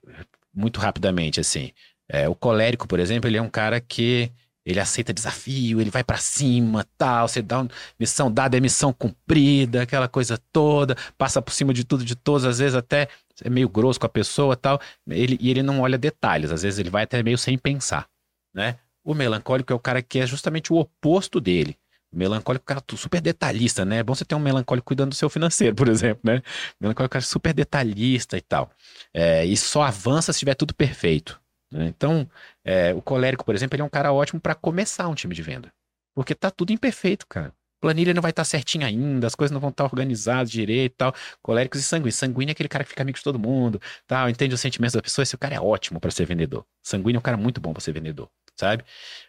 [0.55, 1.71] Muito rapidamente, assim.
[2.09, 4.33] É, o colérico, por exemplo, ele é um cara que
[4.65, 8.93] ele aceita desafio, ele vai pra cima, tal, você dá uma missão dada, é missão
[8.93, 13.09] cumprida, aquela coisa toda, passa por cima de tudo, de todos, às vezes até
[13.43, 14.81] é meio grosso com a pessoa, tal.
[15.09, 18.09] Ele, e ele não olha detalhes, às vezes ele vai até meio sem pensar,
[18.55, 18.77] né?
[19.03, 21.77] O melancólico é o cara que é justamente o oposto dele.
[22.13, 23.99] Melancólico cara super detalhista, né?
[23.99, 26.43] É bom você ter um melancólico cuidando do seu financeiro, por exemplo, né?
[26.81, 28.71] Melancólico cara super detalhista e tal.
[29.15, 31.41] É, e só avança se tiver tudo perfeito.
[31.73, 31.87] né?
[31.87, 32.29] Então,
[32.65, 35.43] é, o colérico, por exemplo, ele é um cara ótimo para começar um time de
[35.43, 35.73] venda.
[36.15, 37.53] Porque tá tudo imperfeito, cara.
[37.81, 41.15] Planilha não vai estar certinha ainda, as coisas não vão estar organizadas direito e tal.
[41.41, 42.17] Coléricos e sanguíneos.
[42.17, 45.01] Sanguíneo é aquele cara que fica amigo de todo mundo, tal, entende os sentimentos da
[45.01, 45.23] pessoa.
[45.23, 46.67] Esse cara é ótimo para ser vendedor.
[46.83, 48.85] Sanguíneo é um cara muito bom para ser vendedor, sabe?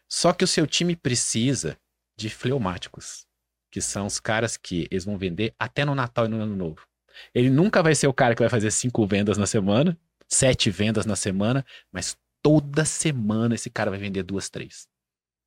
[0.10, 1.78] Só que o seu time precisa
[2.18, 3.26] de fleumáticos,
[3.72, 6.86] que são os caras que eles vão vender até no Natal e no Ano Novo.
[7.34, 9.98] Ele nunca vai ser o cara que vai fazer cinco vendas na semana,
[10.28, 14.88] sete vendas na semana, mas toda semana esse cara vai vender duas, três.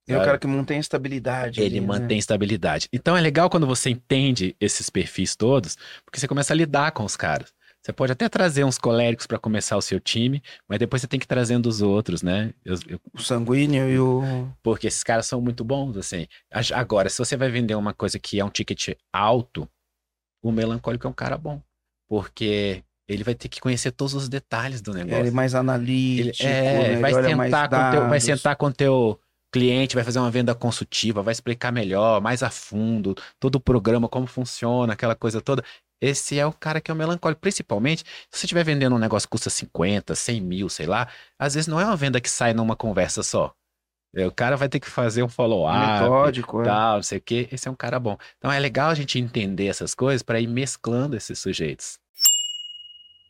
[0.07, 1.61] É o cara que mantém a estabilidade.
[1.61, 1.87] Ele ali, né?
[1.87, 2.89] mantém estabilidade.
[2.93, 7.05] Então é legal quando você entende esses perfis todos, porque você começa a lidar com
[7.05, 7.55] os caras.
[7.85, 11.21] Você pode até trazer uns coléricos para começar o seu time, mas depois você tem
[11.21, 12.55] que ir trazendo os outros, né?
[12.65, 14.49] Eu- eu- O sanguíneo e o.
[14.63, 16.27] porque esses caras são muito bons, assim.
[16.51, 19.69] Ag- Agora, se você vai vender uma coisa que é um ticket alto,
[20.43, 21.61] o melancólico é um cara bom.
[22.09, 25.19] Porque ele vai ter que conhecer todos os detalhes do negócio.
[25.19, 26.93] Ele é mais Ele, analítico, é, né?
[26.93, 29.21] Ele vai, mais sentar com teu, vai sentar com o teu
[29.53, 34.09] cliente, vai fazer uma venda consultiva, vai explicar melhor, mais a fundo, todo o programa,
[34.09, 35.63] como funciona, aquela coisa toda.
[36.05, 37.41] Esse é o cara que é o melancólico.
[37.41, 41.55] Principalmente, se você estiver vendendo um negócio que custa 50, 100 mil, sei lá, às
[41.55, 43.55] vezes não é uma venda que sai numa conversa só.
[44.15, 46.65] É, O cara vai ter que fazer um follow-up, Metódico, é.
[46.65, 47.49] tal, não sei o quê.
[47.51, 48.19] Esse é um cara bom.
[48.37, 51.99] Então é legal a gente entender essas coisas para ir mesclando esses sujeitos.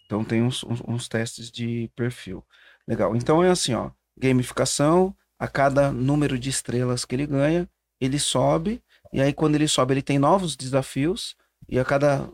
[0.06, 2.44] Então tem uns, uns, uns testes de perfil.
[2.88, 3.14] Legal.
[3.14, 3.90] Então é assim, ó.
[4.18, 7.68] Gamificação, a cada número de estrelas que ele ganha,
[8.00, 8.82] ele sobe.
[9.12, 11.36] E aí, quando ele sobe, ele tem novos desafios.
[11.68, 12.28] E a cada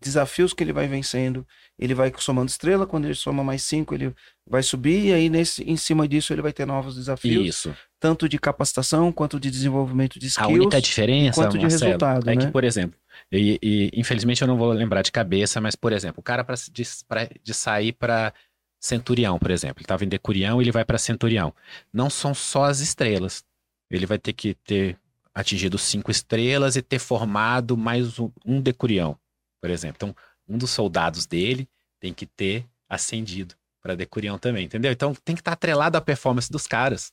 [0.00, 1.46] desafios que ele vai vencendo,
[1.78, 2.86] ele vai somando estrela.
[2.86, 4.14] Quando ele soma mais cinco, ele
[4.46, 5.06] vai subir.
[5.06, 7.46] E aí, nesse, em cima disso, ele vai ter novos desafios.
[7.46, 7.76] Isso.
[7.98, 10.52] Tanto de capacitação, quanto de desenvolvimento de A skills.
[10.54, 12.46] única diferença, quanto de Marcelo, resultado, é né?
[12.46, 12.98] que, por exemplo,
[13.30, 16.54] e, e, infelizmente eu não vou lembrar de cabeça, mas, por exemplo, o cara pra,
[16.72, 18.32] de, pra- de sair para
[18.80, 21.52] Centurião, por exemplo, ele estava em Decurião e ele vai para Centurião.
[21.92, 23.44] Não são só as estrelas.
[23.90, 24.96] Ele vai ter que ter
[25.34, 29.16] atingido cinco estrelas e ter formado mais um, um Decurião,
[29.60, 29.96] por exemplo.
[29.96, 30.16] Então,
[30.48, 31.68] um dos soldados dele
[32.00, 34.90] tem que ter ascendido para Decurião também, entendeu?
[34.92, 37.12] Então, tem que estar atrelado à performance dos caras.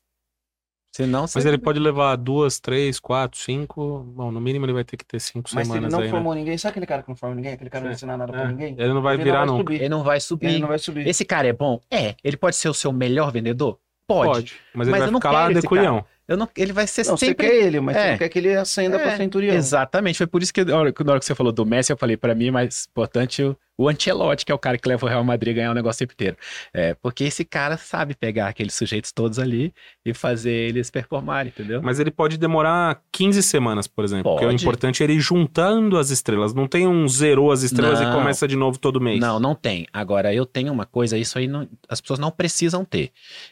[0.96, 4.00] Senão, Mas ele pode levar duas, três, quatro, cinco.
[4.16, 6.06] Bom, no mínimo ele vai ter que ter cinco Mas se ele semanas não aí,
[6.06, 6.12] né?
[6.12, 7.54] formou ninguém, sabe aquele cara que não forma ninguém?
[7.54, 7.96] Aquele cara que não É.
[7.96, 8.36] ensina nada É.
[8.36, 8.76] pra ninguém?
[8.80, 9.76] Ele não vai Ele virar não vai subir.
[9.76, 10.48] ele não vai subir.
[10.48, 11.08] Ele não vai subir.
[11.08, 11.80] Esse cara é bom?
[11.92, 12.16] É.
[12.24, 13.80] Ele pode ser o seu melhor vendedor?
[14.08, 14.30] Pode.
[14.32, 14.56] Pode.
[14.74, 15.98] Mas ele Mas vai eu não ficar lá decurião.
[15.98, 17.48] Eu não, ele vai ser Não, você sempre.
[17.48, 18.12] quer ele, mas você É.
[18.12, 19.56] não quer que ele acenda É, pra centurião.
[19.56, 20.18] Exatamente.
[20.18, 22.48] Foi por isso que na hora, que você falou do Messi, eu falei, pra mim
[22.48, 25.54] é mais importante o, o Ancelotti, que é o cara que leva o Real Madrid
[25.54, 26.36] a ganhar o negócio inteiro.
[26.74, 29.74] É, porque esse cara sabe pegar aqueles sujeitos todos ali
[30.06, 31.82] e fazer eles performarem, entendeu?
[31.82, 34.32] Mas ele pode demorar 15 semanas, por exemplo.
[34.32, 34.62] Porque o Pode.
[34.64, 36.54] importante é ele ir juntando as estrelas.
[36.54, 38.14] Não tem um zerou as estrelas e Não.
[38.14, 39.20] começa de novo todo mês.
[39.20, 39.86] Não, não tem.
[39.94, 43.12] Agora, eu tenho uma coisa, isso aí não- as pessoas não precisam ter.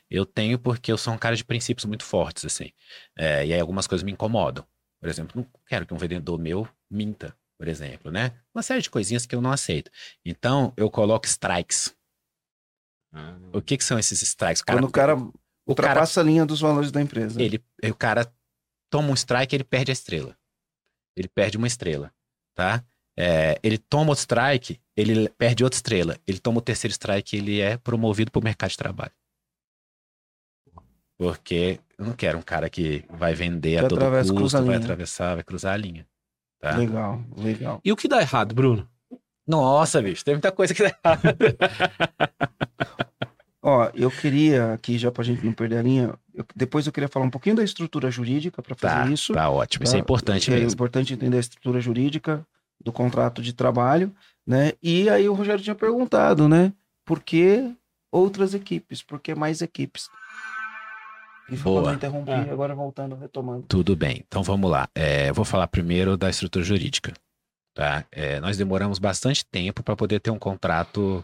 [0.09, 2.71] Eu tenho porque eu sou um cara de princípios muito fortes, assim.
[3.17, 4.65] É, e aí algumas coisas me incomodam.
[4.99, 8.31] Por exemplo, não quero que um vendedor meu minta, por exemplo, né?
[8.53, 9.89] Uma série de coisinhas que eu não aceito.
[10.25, 11.95] Então, eu coloco strikes.
[13.13, 14.61] Ah, O que, que são esses strikes?
[14.61, 15.33] O cara, Quando o cara o cara,
[15.67, 17.41] ultrapassa a linha dos valores da empresa.
[17.41, 18.31] ele, o cara
[18.89, 20.37] toma um strike, ele perde a estrela.
[21.15, 22.13] Ele perde uma estrela,
[22.53, 22.83] tá?
[23.17, 26.19] É, ele toma outro strike, ele perde outra estrela.
[26.27, 29.13] Ele toma o terceiro strike, ele é promovido para o mercado de trabalho.
[31.17, 35.35] Porque eu não quero um cara que vai vender Que a todo custo, vai atravessar,
[35.35, 36.05] vai cruzar a linha.
[36.71, 36.77] Tá?
[36.77, 37.79] Legal, legal.
[37.85, 38.87] E o que dá errado, Bruno?
[39.47, 41.21] Nossa, bicho, tem muita coisa que dá errado.
[43.61, 47.07] Ó, eu queria aqui, já pra gente não perder a linha, eu- depois eu queria
[47.07, 49.33] falar um pouquinho da estrutura jurídica para fazer Tá, isso.
[49.33, 49.83] tá ótimo.
[49.83, 49.97] Isso tá?
[49.97, 50.73] é importante que é mesmo.
[50.73, 52.45] importante entender a estrutura jurídica
[52.83, 54.13] do contrato de trabalho,
[54.45, 54.73] né?
[54.83, 56.71] E aí o Rogério tinha perguntado, né?
[57.03, 57.71] Por que
[58.11, 59.01] outras equipes?
[59.01, 60.09] Por que mais equipes?
[61.49, 61.93] E foi Boa.
[61.93, 62.49] interrompi, É.
[62.51, 63.63] agora voltando, retomando.
[63.67, 64.23] Tudo bem.
[64.27, 64.87] Então vamos lá.
[64.95, 67.13] É, eu vou falar primeiro da estrutura jurídica.
[67.75, 68.05] Tá?
[68.11, 71.23] É, nós demoramos bastante tempo para poder ter um contrato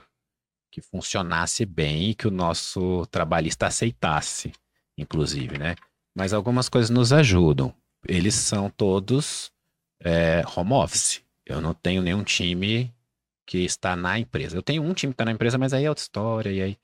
[0.72, 4.52] que funcionasse bem e que o nosso trabalhista aceitasse,
[4.98, 5.76] inclusive, né?
[6.16, 7.74] Mas algumas coisas nos ajudam.
[8.08, 9.52] Eles são todos
[10.04, 11.24] é, home office.
[11.46, 12.94] Eu não tenho nenhum time
[13.48, 14.56] que está na empresa.
[14.58, 16.78] Eu tenho um time que está na empresa, mas aí é outra história, e aí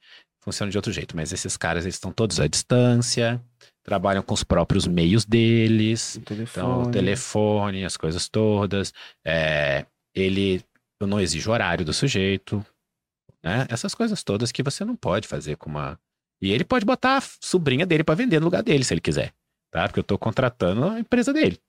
[0.47, 1.15] funciona de outro jeito.
[1.15, 3.41] Mas esses caras eles estão todos à distância,
[3.83, 6.15] trabalham com os próprios meios deles.
[6.15, 6.67] O telefone.
[6.67, 8.93] Então, o telefone, as coisas todas.
[9.25, 9.85] É,
[10.15, 10.63] ele,
[10.99, 12.65] eu não exijo horário do sujeito,
[13.43, 13.65] né?
[13.69, 15.99] Essas coisas todas que você não pode fazer com uma.
[16.41, 19.33] E ele pode botar a sobrinha dele para vender no lugar dele, se ele quiser,
[19.71, 19.87] tá?
[19.87, 21.59] Porque eu estou contratando a empresa dele,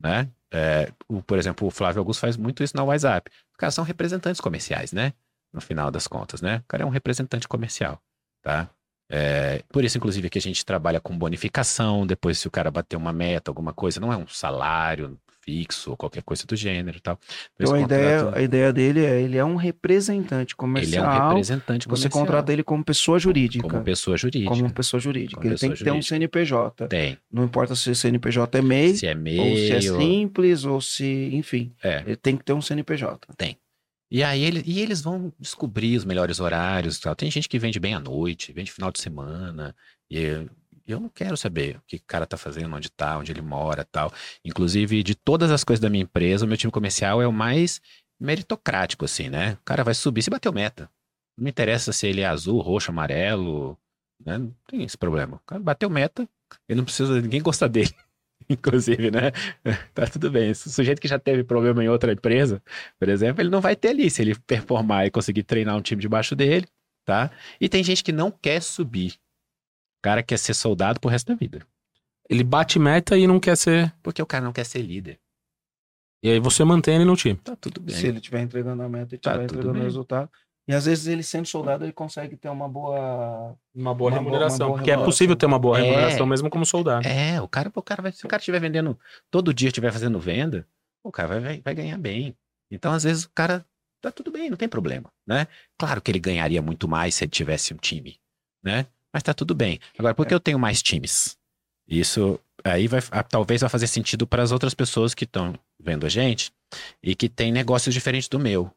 [0.00, 0.28] né?
[0.52, 3.30] É, o, por exemplo, o Flávio Augusto faz muito isso na WhatsApp.
[3.50, 5.14] Os caras são representantes comerciais, né?
[5.52, 6.58] No final das contas, né?
[6.58, 8.02] O cara é um representante comercial,
[8.42, 8.68] tá?
[9.14, 12.96] É, por isso, inclusive, que a gente trabalha com bonificação, depois se o cara bater
[12.96, 17.18] uma meta, alguma coisa, não é um salário fixo ou qualquer coisa do gênero tal.
[17.58, 20.56] Então a ideia, contrato, a ideia dele é, ele é um representante ele é um
[20.56, 21.28] comercial.
[21.28, 22.24] representante você comercial.
[22.24, 23.68] contrata ele como pessoa jurídica.
[23.68, 24.50] como pessoa jurídica.
[24.50, 25.40] Como pessoa jurídica.
[25.40, 26.02] Como ele tem pessoa que ter um.
[26.02, 26.88] CNPJ.
[26.88, 27.18] Tem.
[27.30, 29.56] Não importa se o CNPJ é MEI, Se é ou meio.
[29.56, 31.30] se é simples, ou se.
[31.32, 32.02] Enfim, é.
[32.06, 33.28] ele tem que ter um CNPJ.
[34.14, 37.16] E aí ele, e eles vão descobrir os melhores horários tal.
[37.16, 39.74] Tem gente que vende bem à noite, vende final de semana.
[40.10, 40.50] E eu,
[40.86, 43.86] eu não quero saber o que o cara tá fazendo, onde tá, onde ele mora
[43.86, 44.12] tal.
[44.44, 47.80] Inclusive, de todas as coisas da minha empresa, o meu time comercial é o mais
[48.20, 49.54] meritocrático, assim, né?
[49.54, 50.90] O cara vai subir se bateu meta.
[51.34, 53.78] Não me interessa se ele é azul, roxo, amarelo.
[54.22, 54.36] Né?
[54.36, 55.36] Não tem esse problema.
[55.38, 56.28] O cara bateu meta,
[56.68, 57.94] ele não precisa, ninguém gosta dele.
[58.48, 59.32] Inclusive, né?
[59.94, 60.50] Tá tudo bem.
[60.50, 62.62] Esse sujeito que já teve problema em outra empresa,
[62.98, 66.00] por exemplo, ele não vai ter ali se ele performar e conseguir treinar um time
[66.00, 66.66] debaixo dele,
[67.04, 67.30] tá?
[67.60, 69.12] E tem gente que não quer subir.
[69.98, 71.64] O cara quer ser soldado pro resto da vida.
[72.28, 73.92] Ele bate meta e não quer ser.
[74.02, 75.18] Porque o cara não quer ser líder.
[76.22, 77.36] E aí você mantém ele no time.
[77.36, 77.94] Tá tudo bem.
[77.94, 80.30] Se ele estiver entregando a meta e Tá estiver tudo entregando o resultado.
[80.68, 83.56] E às vezes ele sendo soldado, ele consegue ter uma boa.
[83.74, 84.58] Uma boa Uma remuneração.
[84.58, 85.82] boa- uma boa porque é possível ter uma boa É.
[85.82, 87.06] remuneração mesmo como soldado.
[87.06, 88.98] É, o cara, o cara vai, se o cara estiver vendendo,
[89.30, 90.66] todo dia estiver fazendo venda,
[91.02, 92.36] o cara vai, vai, vai ganhar bem.
[92.70, 93.66] Então, às vezes, o cara
[94.00, 95.46] tá tudo bem, não tem problema, né?
[95.76, 98.18] Claro que ele ganharia muito mais se ele tivesse um time,
[98.62, 98.86] né?
[99.12, 99.78] Mas tá tudo bem.
[99.98, 101.36] Agora, por que eu tenho mais times?
[101.88, 106.06] Isso aí vai, ah, talvez vai fazer sentido para as outras pessoas que estão vendo
[106.06, 106.52] a gente
[107.02, 108.70] e que têm negócios diferentes do meu,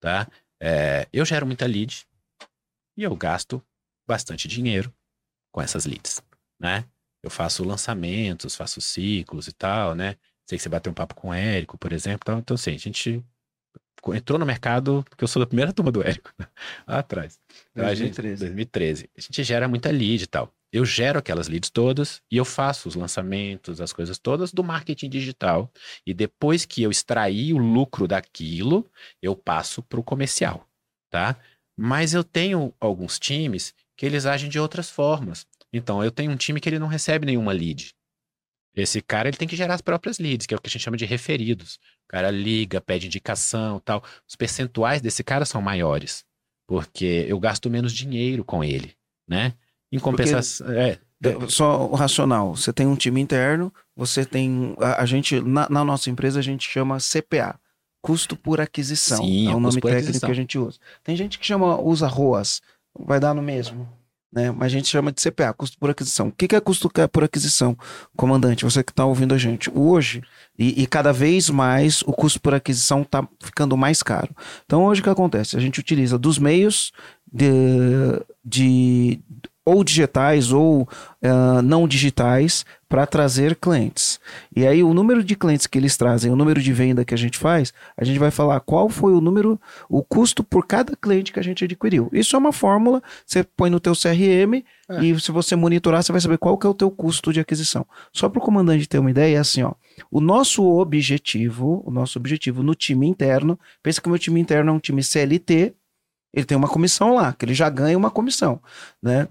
[0.00, 0.26] tá?
[0.60, 2.06] É, eu gero muita lead
[2.96, 3.62] e eu gasto
[4.06, 4.92] bastante dinheiro
[5.52, 6.22] com essas leads,
[6.58, 6.84] né?
[7.22, 10.16] Eu faço lançamentos, faço ciclos e tal, né?
[10.48, 12.20] Sei que você bateu um papo com o Érico, por exemplo.
[12.22, 13.24] Então, então assim, a gente
[14.14, 16.32] entrou no mercado, porque eu sou da primeira turma do Érico,
[16.86, 17.40] lá atrás.
[17.72, 18.40] Então, a gente- 2013.
[18.40, 19.10] 2013.
[19.16, 20.54] A gente gera muita lead e tal.
[20.76, 25.08] Eu gero aquelas leads todas e eu faço os lançamentos, as coisas todas do marketing
[25.08, 25.72] digital.
[26.06, 28.86] E depois que eu extrair o lucro daquilo,
[29.22, 30.68] eu passo para o comercial,
[31.08, 31.34] tá?
[31.74, 35.46] Mas eu tenho alguns times que eles agem de outras formas.
[35.72, 37.94] Então, eu tenho um time que ele não recebe nenhuma lead.
[38.74, 40.82] Esse cara ele tem que gerar as próprias leads, que é o que a gente
[40.82, 41.76] chama de referidos.
[42.04, 44.04] O cara liga, pede indicação, tal.
[44.28, 46.22] Os percentuais desse cara são maiores,
[46.68, 48.94] porque eu gasto menos dinheiro com ele,
[49.26, 49.54] né?
[49.92, 52.56] Em compensação, é, É, Só o racional.
[52.56, 54.74] Você tem um time interno, você tem.
[54.78, 57.58] A, a gente, na, na nossa empresa, a gente chama CPA.
[58.02, 59.18] Custo por aquisição.
[59.18, 60.26] Sim, é é o custo nome técnico aquisição.
[60.28, 60.78] que a gente usa.
[61.02, 62.60] Tem gente que chama, usa ROAS,
[62.98, 63.88] vai dar no mesmo.
[64.32, 64.50] Né?
[64.50, 66.28] Mas a gente chama de CPA, custo por aquisição.
[66.28, 67.76] O que que é custo por aquisição,
[68.16, 68.64] comandante?
[68.64, 69.70] Você que está ouvindo a gente.
[69.74, 70.22] Hoje,
[70.58, 74.34] e, e cada vez mais, o custo por aquisição está ficando mais caro.
[74.66, 75.56] Então, hoje o que acontece?
[75.56, 76.92] A gente utiliza dos meios
[77.32, 77.48] de,
[78.44, 79.20] de
[79.66, 80.88] ou digitais ou
[81.22, 84.20] ah, não digitais para trazer clientes.
[84.54, 87.18] E aí o número de clientes que eles trazem, o número de venda que a
[87.18, 91.32] gente faz, a gente vai falar qual foi o número, o custo por cada cliente
[91.32, 92.08] que a gente adquiriu.
[92.12, 95.04] Isso é uma fórmula, você põe no teu CRM É.
[95.04, 97.84] e se você monitorar, você vai saber qual que é o teu custo de aquisição.
[98.12, 99.72] Só para o comandante ter uma ideia, é assim, ó,
[100.08, 104.70] o nosso objetivo, o nosso objetivo no time interno, pensa que o meu time interno
[104.70, 105.74] é um time CLT,
[106.32, 108.60] ele tem uma comissão lá, que ele já ganha uma comissão,
[109.02, 109.26] né?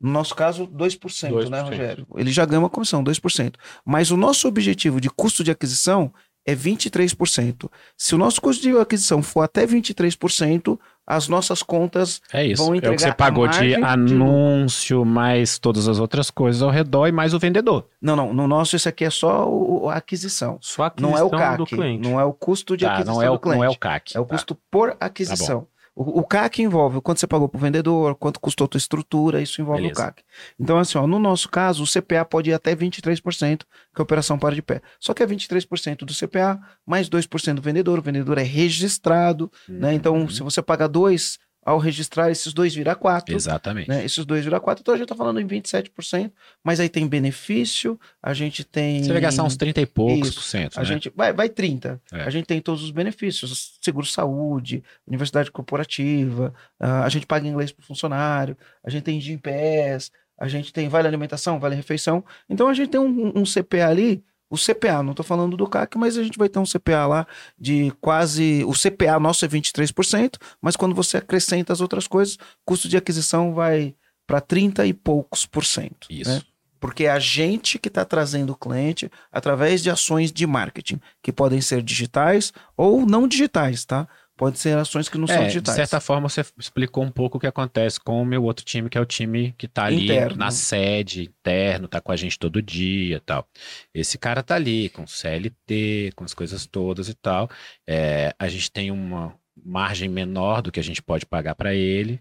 [0.00, 1.64] No nosso caso, 2%, né, 2%.
[1.70, 2.06] Rogério?
[2.16, 3.54] Ele já ganha uma comissão, 2%.
[3.84, 6.12] Mas o nosso objetivo de custo de aquisição
[6.46, 7.68] é 23%.
[7.96, 12.62] Se o nosso custo de aquisição for até 23%, as nossas contas É isso.
[12.64, 16.30] Vão é o que entregar você pagou de margem de- anúncio, mais todas as outras
[16.30, 17.86] coisas ao redor e mais o vendedor.
[18.00, 18.32] Não, não.
[18.34, 20.58] No nosso, isso aqui é só o- a aquisição.
[20.60, 21.58] Só a Não é o aquisição CAC.
[21.58, 22.08] do cliente.
[22.08, 23.58] Não é o custo de Tá, aquisição não, é o, do cliente.
[23.58, 24.16] não é o CAC.
[24.16, 24.34] É o Tá.
[24.34, 25.66] custo por aquisição.
[25.96, 29.40] O, o CAC envolve quanto você pagou para o vendedor, quanto custou a tua estrutura,
[29.40, 29.98] isso envolve Beleza.
[30.00, 30.22] o CAC.
[30.60, 33.60] Então, assim, ó, no nosso caso, o CPA pode ir até 23%,
[33.94, 34.82] que a operação para de pé.
[35.00, 37.98] Só que é 23% do CPA, mais 2% do vendedor.
[37.98, 39.94] O vendedor é registrado, né?
[39.94, 40.28] Então, Uhum.
[40.28, 43.34] se você paga 2, ao registrar, esses dois vira 4.
[43.34, 43.88] Exatamente.
[43.88, 44.04] Né?
[44.04, 46.30] Esses dois viram 4, então a gente está falando em 27%,
[46.62, 49.02] mas aí tem benefício, a gente tem.
[49.02, 50.36] Você vai gastar uns 30 e poucos Isso.
[50.36, 50.86] por cento, A né?
[50.86, 52.00] gente vai, vai 30.
[52.12, 52.22] É.
[52.22, 58.56] A gente tem todos os benefícios: seguro-saúde, universidade corporativa, a gente paga inglês para funcionário,
[58.84, 62.24] a gente tem Gympass, a gente tem vale alimentação, vale refeição.
[62.48, 64.22] Então a gente tem um, um CPA ali.
[64.48, 67.26] O CPA, não estou falando do CAC, mas a gente vai ter um CPA lá
[67.58, 68.64] de quase.
[68.64, 73.52] O CPA nosso é 23%, mas quando você acrescenta as outras coisas, custo de aquisição
[73.52, 73.94] vai
[74.26, 76.06] para 30 e poucos por cento.
[76.10, 76.30] Isso.
[76.30, 76.42] né?
[76.78, 81.32] Porque é a gente que está trazendo o cliente através de ações de marketing, que
[81.32, 84.06] podem ser digitais ou não digitais, tá?
[84.36, 85.76] Pode ser ações que não são É, de digitais.
[85.76, 88.98] certa forma, você explicou um pouco o que acontece com o meu outro time, que
[88.98, 90.36] é o time que tá ali Interno.
[90.36, 93.48] na sede, interno, tá com a gente todo dia tal.
[93.94, 97.48] Esse cara tá ali com CLT, com as coisas todas e tal.
[97.88, 99.34] É, a gente tem uma
[99.64, 102.20] margem menor do que a gente pode pagar para ele.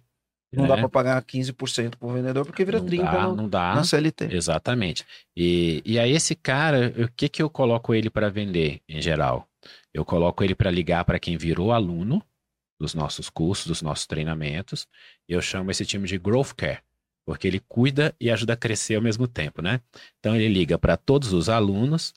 [0.54, 0.70] Não né?
[0.70, 3.76] dá para pagar 15% por vendedor, porque vira não 30% dá, no- não dá.
[3.76, 4.34] na CLT.
[4.34, 5.06] Exatamente.
[5.36, 9.46] E, e aí esse cara, o que que eu coloco ele para vender em geral?
[9.96, 12.22] Eu coloco ele para ligar para quem virou aluno
[12.78, 14.90] dos nossos cursos, dos nossos treinamentos,
[15.26, 16.82] e eu chamo esse time de Growth Care,
[17.26, 19.80] porque ele cuida e ajuda a crescer ao mesmo tempo, né?
[20.20, 22.14] Então ele liga para todos os alunos,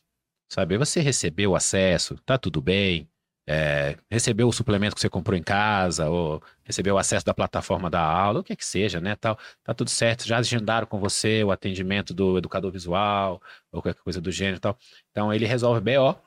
[0.50, 3.08] saber você recebeu o acesso, tá tudo bem?
[3.46, 7.88] É, recebeu o suplemento que você comprou em casa, ou recebeu o acesso da plataforma
[7.88, 9.14] da aula, o que que seja, né?
[9.14, 14.02] Tal, tá tudo certo, já agendaram com você o atendimento do educador visual, ou qualquer
[14.02, 14.76] coisa do gênero e tal.
[15.12, 16.20] Então ele resolve BO,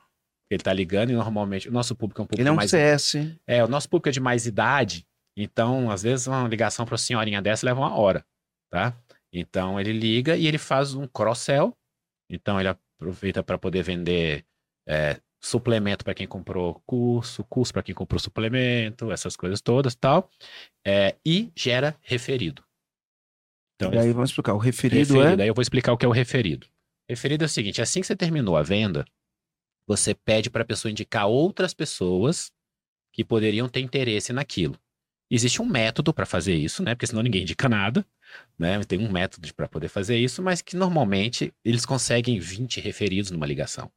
[0.54, 2.70] ele tá ligando e normalmente o nosso público é um público Ele é um mais
[2.70, 3.14] CS.
[3.46, 6.98] é, o nosso público é de mais idade, então, às vezes, uma ligação para uma
[6.98, 8.24] senhorinha dessa leva uma hora,
[8.70, 8.94] tá?
[9.32, 11.74] Então, ele liga e ele faz um cross-sell.
[12.30, 14.44] Então, ele aproveita para poder vender
[14.86, 20.30] é, suplemento para quem comprou curso, curso para quem comprou suplemento, essas coisas todas tal.
[20.86, 22.62] é, e gera referido.
[23.76, 24.52] Então, E aí vamos explicar.
[24.54, 25.40] O referido, referido.
[25.40, 25.44] é.
[25.44, 26.66] Aí eu vou explicar o que é o referido.
[27.08, 29.04] Referido é o seguinte: assim que você terminou a venda,
[29.86, 32.50] você pede para a pessoa indicar outras pessoas
[33.12, 34.78] que poderiam ter interesse naquilo.
[35.30, 36.94] Existe um método para fazer isso, né?
[36.94, 38.06] Porque senão ninguém indica nada,
[38.58, 38.82] né?
[38.84, 43.46] Tem um método para poder fazer isso, mas que normalmente eles conseguem 20 referidos numa
[43.46, 43.90] ligação,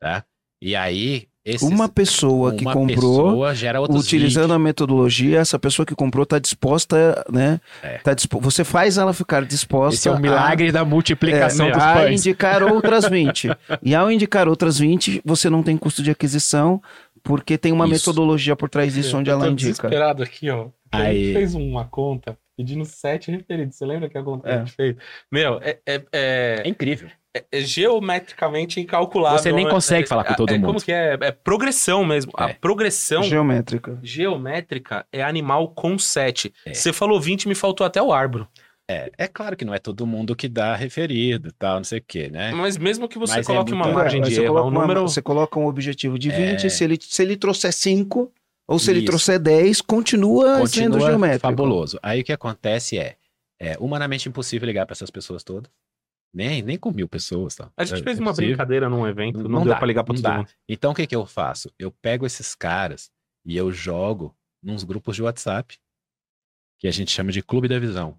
[0.00, 0.24] tá?
[0.62, 3.52] E aí esses, Uma pessoa que uma comprou, pessoa
[3.98, 4.52] utilizando 20.
[4.56, 7.60] a metodologia, essa pessoa que comprou está disposta, né?
[7.82, 7.98] É.
[7.98, 8.40] Tá dispo...
[8.40, 11.94] Você faz ela ficar disposta Esse é o milagre da a, multiplicação é, dos a
[11.94, 12.20] pães.
[12.26, 13.48] indicar outras 20.
[13.82, 16.82] e ao indicar outras 20, você não tem custo de aquisição,
[17.22, 17.94] porque tem uma Isso.
[17.94, 19.68] metodologia por trás disso onde ela indica.
[19.88, 20.68] desesperado aqui, ó.
[20.92, 23.76] A gente fez uma conta pedindo sete referidos.
[23.76, 24.50] Você lembra que a conta É.
[24.52, 24.96] que a gente fez?
[25.30, 27.08] Meu, é, é- é- É incrível.
[27.50, 29.38] É geometricamente incalculável.
[29.38, 30.66] Você nem É- consegue é- falar com todo é, mundo.
[30.66, 31.16] Como que é?
[31.20, 32.32] É progressão mesmo.
[32.36, 32.52] A É.
[32.54, 33.98] progressão Geométrica.
[34.02, 36.52] geométrica é animal com sete.
[36.64, 36.72] É.
[36.74, 38.48] Você falou 20, me faltou até o árbitro.
[38.90, 42.04] É, é claro que não é todo mundo que dá referido, tal, não sei o
[42.06, 42.52] quê, né?
[42.52, 44.80] Mas mesmo que você Mas é coloque uma muito- margem Aí de erro, um uma-
[44.80, 45.02] número...
[45.02, 46.68] Você coloca um objetivo de 20, É.
[46.70, 48.32] se, ele, se ele trouxer 5,
[48.66, 49.06] ou se ele Isso.
[49.08, 51.42] trouxer 10, continua, sendo Continua geométrico.
[51.46, 51.98] fabuloso.
[52.02, 53.16] Aí o que acontece é,
[53.60, 55.70] é humanamente impossível ligar para essas pessoas todas.
[56.38, 57.68] Nem, nem com mil pessoas, tá?
[57.76, 58.50] A gente É fez uma impossível.
[58.50, 60.48] brincadeira num evento, não, Não deu dá, pra ligar pra todo mundo.
[60.68, 61.68] Então o que que eu faço?
[61.76, 63.10] Eu pego esses caras
[63.44, 65.76] e eu jogo nos grupos de WhatsApp,
[66.78, 68.16] que a gente chama de Clube da Visão.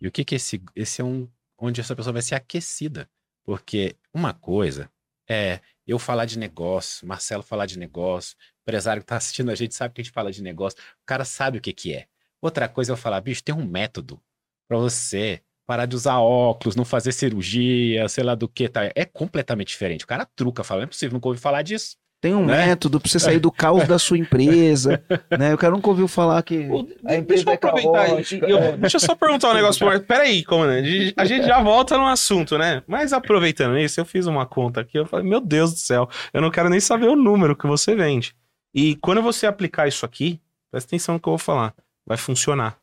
[0.00, 3.08] E o que que esse esse é um onde essa pessoa vai ser aquecida,
[3.44, 4.90] porque uma coisa
[5.28, 9.54] é eu falar de negócio, Marcelo falar de negócio, o empresário que tá assistindo a
[9.54, 12.08] gente sabe que a gente fala de negócio, o cara sabe o que que é.
[12.42, 14.20] Outra coisa é eu falar, bicho, tem um método
[14.66, 18.90] para você parar de usar óculos, não fazer cirurgia, sei lá do que, tá?
[18.92, 20.04] É completamente diferente.
[20.04, 21.94] O cara truca, fala, não é possível, nunca ouvi falar disso.
[22.20, 22.66] Tem um Né?
[22.66, 25.00] método pra você sair do caos da sua empresa,
[25.38, 25.54] né?
[25.54, 26.68] O cara nunca ouviu falar que
[27.06, 28.46] a empresa deixa eu é aproveitar caótica.
[28.48, 28.76] Eu- é.
[28.78, 30.06] deixa eu só perguntar um negócio pro Marcos.
[30.08, 31.14] Peraí, comandante.
[31.16, 32.82] A gente já volta no assunto, né?
[32.88, 34.98] Mas aproveitando isso, eu fiz uma conta aqui.
[34.98, 37.94] Eu falei, meu Deus do céu, eu não quero nem saber o número que você
[37.94, 38.34] vende.
[38.74, 41.72] E quando você aplicar isso aqui, presta atenção no que eu vou falar.
[42.04, 42.76] Vai funcionar.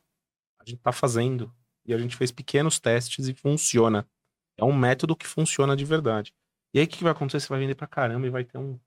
[0.58, 1.52] A gente tá fazendo
[1.88, 4.06] E a gente fez pequenos testes e funciona.
[4.58, 6.32] É um método que funciona de verdade.
[6.74, 7.40] E aí o que que vai acontecer?
[7.40, 8.78] Você vai vender pra caramba e vai ter um,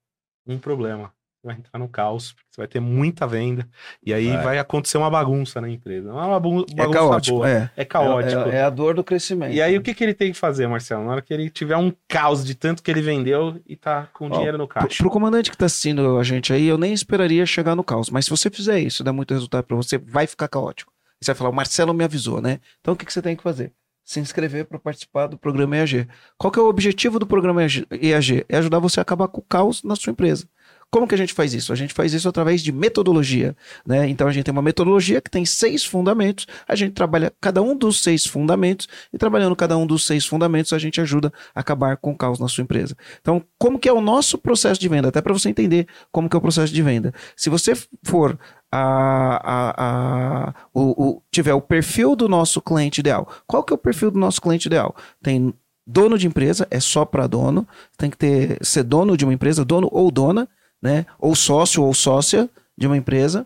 [0.48, 1.12] um problema.
[1.42, 3.68] Você vai entrar no caos, porque você vai ter muita venda.
[4.06, 4.60] E aí vai, Vai.
[4.60, 6.10] acontecer uma bagunça na empresa.
[6.10, 7.50] É uma É bagunça caótico, boa.
[7.50, 7.72] é.
[7.76, 8.42] É caótico.
[8.50, 9.52] É, é a dor do crescimento.
[9.52, 11.04] E aí, o que, que ele tem que fazer, Marcelo?
[11.04, 14.28] Na hora que ele tiver um caos de tanto que ele vendeu e tá com
[14.28, 15.02] Ó, dinheiro no Pro, caixa.
[15.02, 18.12] pro comandante que tá assistindo a gente aí, eu nem esperaria chegar no caos.
[18.12, 20.94] Mas se você fizer isso, dá muito resultado pra você, vai ficar caótico.
[21.22, 22.60] Você vai falar, o Marcelo me avisou, né?
[22.80, 23.72] Então o que, que você tem que fazer?
[24.04, 26.08] Se inscrever para participar do programa EAG.
[26.38, 28.46] Qual que é o objetivo do programa EAG?
[28.50, 30.48] É ajudar você a acabar com o caos na sua empresa.
[30.92, 31.72] Como que a gente faz isso?
[31.72, 33.56] A gente faz isso através de metodologia,
[33.88, 34.10] né?
[34.10, 37.74] Então a gente tem uma metodologia que tem seis fundamentos, a gente trabalha cada um
[37.74, 41.96] dos seis fundamentos e trabalhando cada um dos seis fundamentos a gente ajuda a acabar
[41.96, 42.98] com o caos na sua empresa.
[43.22, 45.08] Então, como que é o nosso processo de venda?
[45.08, 47.14] Até para você entender como que é o processo de venda.
[47.38, 48.38] Se você for
[48.72, 53.76] a, a, a- o, o- tiver o perfil do nosso cliente ideal, qual que é
[53.76, 54.96] o perfil do nosso cliente ideal?
[55.22, 55.54] Tem
[55.86, 57.68] dono de empresa, é só para dono,
[57.98, 60.48] tem que ter ser dono de uma empresa, dono ou dona,
[60.82, 61.06] né?
[61.20, 63.46] Ou sócio ou sócia de uma empresa.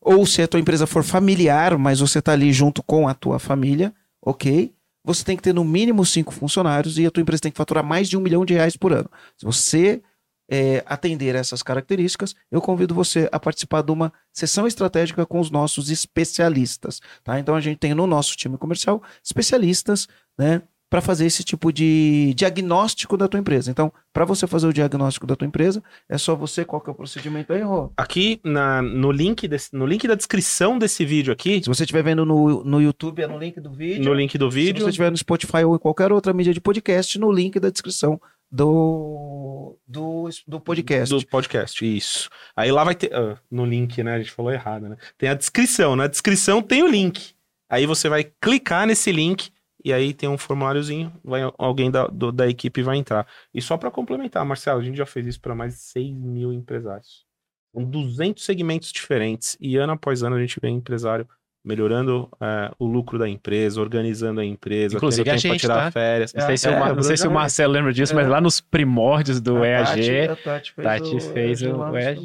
[0.00, 3.38] Ou se a tua empresa for familiar, mas você está ali junto com a tua
[3.38, 3.92] família,
[4.22, 4.72] ok?
[5.04, 7.82] Você tem que ter no mínimo cinco funcionários e a tua empresa tem que faturar
[7.84, 9.10] mais de um milhão de reais por ano.
[9.36, 10.02] Se você
[10.48, 15.50] é, atender essas características, eu convido você a participar de uma sessão estratégica com os
[15.50, 17.38] nossos especialistas, tá?
[17.38, 22.32] Então a gente tem no nosso time comercial especialistas, né, para fazer esse tipo de
[22.34, 23.70] diagnóstico da tua empresa.
[23.70, 26.92] Então, para você fazer o diagnóstico da tua empresa, é só você qual que é
[26.92, 27.92] o procedimento aí, Rô?
[27.96, 32.02] Aqui na, no, link desse, no link da descrição desse vídeo aqui, Se você estiver
[32.02, 34.02] vendo no, no YouTube, é no link do vídeo.
[34.04, 36.60] no link do Se vídeo, você estiver no Spotify ou em qualquer outra mídia de
[36.60, 38.18] podcast, no link da descrição
[38.50, 41.14] do, do, do podcast.
[41.14, 42.28] do podcast, isso.
[42.56, 44.96] Aí lá vai ter, ah, no link, né, a gente falou errado, né?
[45.16, 47.34] Tem a descrição, na descrição tem o link.
[47.68, 49.50] Aí você vai clicar nesse link
[49.84, 53.26] e aí tem um formuláriozinho, vai, alguém da, do- da equipe vai entrar.
[53.54, 56.52] E só para complementar, Marcelo, a gente já fez isso para mais de 6 mil
[56.52, 57.26] empresários.
[57.74, 61.28] São 200 segmentos diferentes e ano após ano a gente vê empresário
[61.68, 65.60] melhorando eh, o lucro da empresa, organizando a empresa, Inclusive tendo a tempo pra gente,
[65.60, 65.90] tirar tá?
[65.90, 66.32] férias.
[66.34, 68.30] Não sei, se, o, É, o não sei se o Marcelo lembra disso, mas É.
[68.30, 71.90] lá nos primórdios do A EAG, Tati, a Tati fez, Tati o, fez o lá
[71.90, 72.20] no EAG.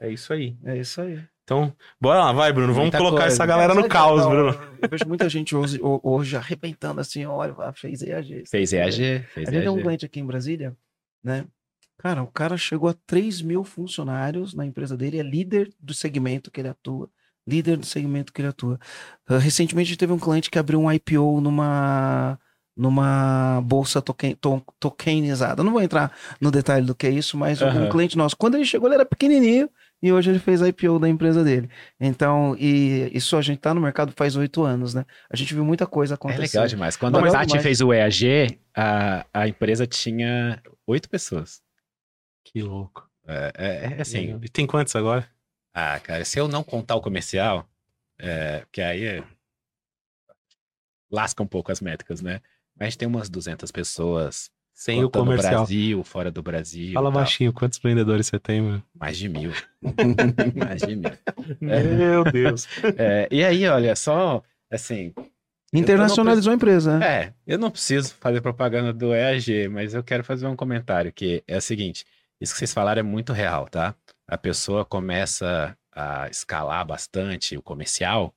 [0.00, 0.56] É isso aí.
[0.64, 1.20] É isso aí.
[1.44, 2.68] Então, bora lá, vai, Bruno.
[2.68, 3.34] Vamos Muita colocar coisa.
[3.34, 4.58] essa galera no caos, é Bruno.
[4.80, 8.44] Eu vejo muita gente hoje, ho- hoje arrebentando assim, olha, ah, fez EAG.
[8.48, 9.82] fez EAG, fez A gente tem um EAG.
[9.82, 10.74] cliente aqui em Brasília,
[11.22, 11.44] né?
[11.98, 16.50] Cara, o cara chegou a 3 mil funcionários na empresa dele, é líder do segmento
[16.50, 17.10] que ele atua.
[17.46, 18.78] Líder do segmento que ele atua.
[19.28, 22.38] Ah, recentemente a gente teve um cliente que abriu um IPO numa,
[22.76, 25.62] numa bolsa token, to- tokenizada.
[25.64, 27.88] Não vou entrar no detalhe do que é isso, mas um Aham.
[27.88, 29.68] cliente nosso, quando ele chegou, ele era pequenininho
[30.02, 31.68] e hoje ele fez a IPO da empresa dele.
[31.98, 35.04] Então, e isso a gente tá no mercado faz oito anos, né?
[35.30, 36.40] A gente viu muita coisa É acontecer.
[36.56, 36.96] legal demais.
[36.96, 37.62] Quando Legal a Tati demais.
[37.62, 41.60] fez o EAG, a, a empresa tinha oito pessoas.
[42.44, 43.08] Que louco.
[43.26, 45.26] É, é- é assim, E tem quantos agora?
[45.74, 47.68] Ah, cara, se eu não contar o comercial,
[48.18, 49.24] é, que aí é-
[51.10, 52.40] lasca um pouco as métricas, né?
[52.76, 55.54] Mas a gente tem umas 200 pessoas Sem o contando no comercial.
[55.56, 56.92] Brasil, fora do Brasil.
[56.94, 58.82] Fala baixinho, quantos vendedores você tem, mano?
[58.94, 59.52] Mais de mil.
[60.56, 61.10] Mais de mil.
[61.60, 62.66] Meu Deus.
[62.96, 65.12] É, e aí, olha, só assim,
[65.72, 67.22] Internacionalizou a empresa, né?
[67.22, 71.44] É, eu não preciso fazer propaganda do EAG, mas eu quero fazer um comentário que
[71.46, 72.04] é o seguinte:
[72.40, 73.94] isso que vocês falaram é muito real, tá?
[74.30, 78.32] A pessoa começa a escalar bastante o comercial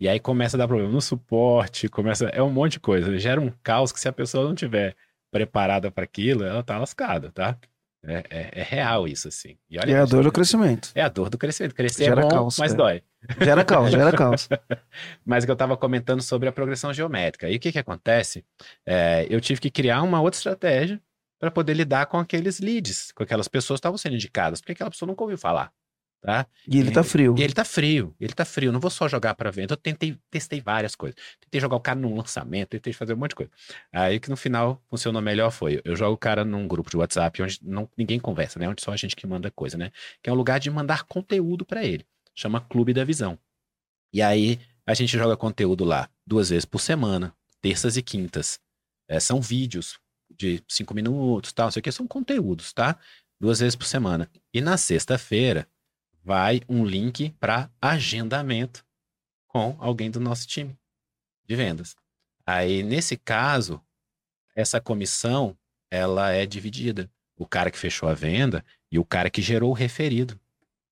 [0.00, 3.40] e aí começa a dar problema no suporte, começa é um monte de coisa, gera
[3.40, 4.96] um caos que se a pessoa não tiver
[5.30, 7.56] preparada para aquilo, ela tá lascada, tá?
[8.04, 9.56] É, é- é real isso assim.
[9.70, 10.90] E olha é a dor do crescimento.
[10.96, 11.76] é a dor do crescimento.
[11.76, 12.76] Crescer Gera é bom, caos, mas é.
[12.76, 13.02] dói.
[13.40, 14.48] Gera caos, gera caos.
[15.24, 17.48] Mas que eu estava comentando sobre a progressão geométrica.
[17.50, 18.44] E o que, que acontece?
[18.84, 21.00] É, eu tive que criar uma outra estratégia
[21.38, 24.90] para poder lidar com aqueles leads, com aquelas pessoas que estavam sendo indicadas, porque aquela
[24.90, 25.72] pessoa nunca ouviu falar.
[26.26, 26.44] Tá?
[26.66, 27.36] E ele tá frio.
[27.38, 28.72] E ele tá frio, ele tá frio.
[28.72, 29.74] Não vou só jogar para venda.
[29.74, 31.16] Eu tentei, testei várias coisas.
[31.40, 33.52] Tentei jogar o cara num lançamento, tentei fazer um monte de coisa.
[33.92, 37.42] Aí que no final funcionou melhor foi: eu jogo o cara num grupo de WhatsApp
[37.42, 38.68] onde não, ninguém conversa, né?
[38.68, 39.92] Onde só a gente que manda coisa, né?
[40.20, 42.04] Que é um lugar de mandar conteúdo para ele.
[42.34, 43.38] Chama Clube da Visão.
[44.12, 48.58] E aí a gente joga conteúdo lá duas vezes por semana, terças e quintas.
[49.08, 50.00] É, são vídeos
[50.36, 52.98] de cinco minutos, tal, não sei o que, são conteúdos, tá?
[53.40, 54.30] Duas vezes por semana.
[54.52, 55.68] E na sexta-feira
[56.22, 58.84] vai um link para agendamento
[59.46, 60.76] com alguém do nosso time
[61.44, 61.96] de vendas.
[62.44, 63.80] Aí, nesse caso,
[64.54, 65.56] essa comissão,
[65.90, 67.10] ela é dividida.
[67.36, 70.38] O cara que fechou a venda e o cara que gerou o referido.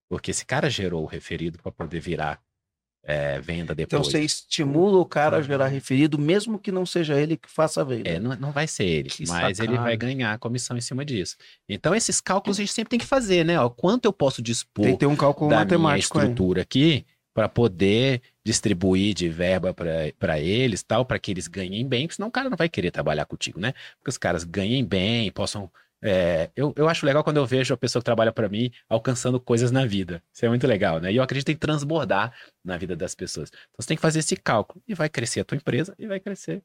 [0.08, 2.42] Porque esse cara gerou o referido para poder virar
[3.06, 4.06] é, venda Então depois.
[4.08, 7.84] você estimula o cara a gerar referido, mesmo que não seja ele que faça a
[7.84, 8.08] venda.
[8.08, 11.36] É, não, não vai ser ele, Que mas ele vai ganhar comissão em cima disso.
[11.68, 13.60] Então, esses cálculos a gente sempre tem que fazer, né?
[13.60, 16.24] Ó, quanto eu posso dispor Tem que ter um cálculo da minha matemático aí.
[16.24, 22.06] estrutura aqui para poder distribuir de verba para eles, tal, para que eles ganhem bem,
[22.06, 23.72] porque senão o cara não vai querer trabalhar contigo, né?
[23.98, 25.70] Porque os caras ganhem bem, possam.
[26.04, 29.40] É, eu, eu acho legal quando eu vejo a pessoa que trabalha para mim alcançando
[29.40, 30.22] coisas na vida.
[30.32, 31.10] Isso é muito legal, né?
[31.10, 32.32] E eu acredito em transbordar
[32.62, 33.48] na vida das pessoas.
[33.50, 36.20] Então você tem que fazer esse cálculo e vai crescer a tua empresa e vai
[36.20, 36.62] crescer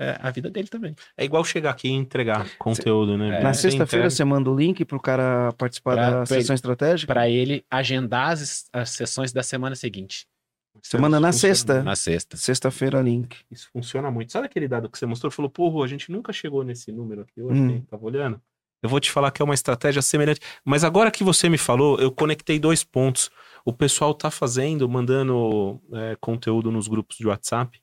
[0.00, 0.94] é, a vida dele também.
[1.16, 3.40] É igual chegar aqui e entregar conteúdo, né?
[3.40, 3.42] É.
[3.42, 7.12] Na sexta-feira você manda o link pro cara participar Pra- da pra sessão estratégica?
[7.12, 10.26] Para ele agendar as, as sessões da semana seguinte,
[10.80, 11.82] Você manda na funciona sexta.
[11.82, 12.36] na sexta.
[12.36, 13.38] Sexta-feira, link.
[13.50, 14.30] Isso funciona muito.
[14.32, 15.30] Sabe aquele dado que você mostrou?
[15.32, 17.80] Falou, porra, a gente nunca chegou nesse número aqui hoje, Hum.
[17.90, 18.40] tava olhando.
[18.82, 20.40] Eu vou te falar que é uma estratégia semelhante.
[20.64, 23.30] Mas agora que você me falou, eu conectei dois pontos.
[23.64, 27.80] O pessoal tá fazendo, mandando é, conteúdo nos grupos de WhatsApp.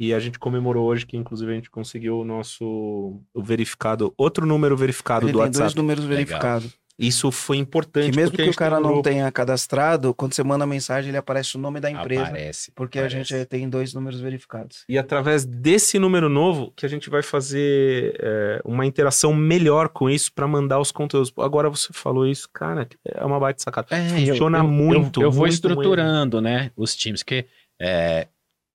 [0.00, 4.46] E a gente comemorou hoje que, inclusive, a gente conseguiu o nosso o verificado, outro
[4.46, 5.64] número verificado Ele do tem WhatsApp.
[5.64, 6.78] dois números verificados.
[6.98, 8.10] Isso foi importante.
[8.10, 9.02] Que mesmo que o cara um não grupo.
[9.08, 12.22] tenha cadastrado, quando você manda a mensagem, ele aparece o nome da empresa.
[12.24, 12.72] Aparece.
[12.74, 13.34] Porque aparece.
[13.34, 14.84] a gente tem dois números verificados.
[14.88, 20.10] E através desse número novo que a gente vai fazer é, uma interação melhor com
[20.10, 21.32] isso para mandar os conteúdos.
[21.38, 23.86] Agora você falou isso, cara, é uma baita sacada.
[23.90, 27.46] É, eu- Funciona eu, eu- muito, Eu, vou muito estruturando, né, os times, porque
[27.80, 28.26] é,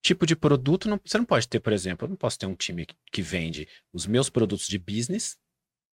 [0.01, 2.55] tipo de produto, não- você não pode ter, por exemplo, eu não posso ter um
[2.55, 5.35] time que, que vende os meus produtos de business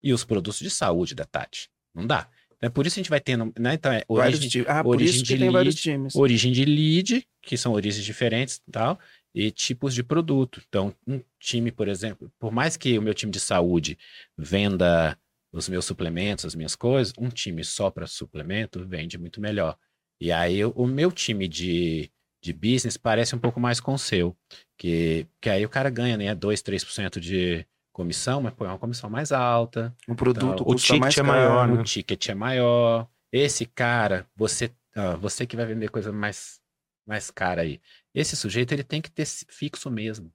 [0.02, 1.68] e os produtos de saúde da Tati.
[1.94, 2.28] Não dá.
[2.56, 4.68] Então, é por isso que a gente vai tendo, né, então é Vários origem, times.
[4.68, 5.82] Ah, por origem isso que de lead,
[6.14, 8.98] origem de lead, que são origens diferentes e tal,
[9.34, 10.62] e tipos de produto.
[10.68, 13.98] Então, um time, por exemplo, por mais que o meu time de saúde
[14.36, 15.18] venda
[15.52, 19.76] os meus suplementos, as minhas coisas, um time só para suplemento vende muito melhor.
[20.20, 22.10] E aí, o- o meu time de,
[22.42, 24.36] de business parece um pouco mais com o seu,
[24.76, 27.64] que, que aí o cara ganha, né, 2, 3% de
[27.94, 31.68] comissão, mas pô, é uma comissão mais alta, O produto Então, o ticket é maior,
[31.68, 31.80] né?
[31.80, 33.08] o ticket é maior.
[33.32, 36.60] Esse cara, você, ah, você que vai vender coisa mais,
[37.06, 37.80] mais cara aí.
[38.12, 40.30] Esse sujeito, ele tem que ter fixo mesmo.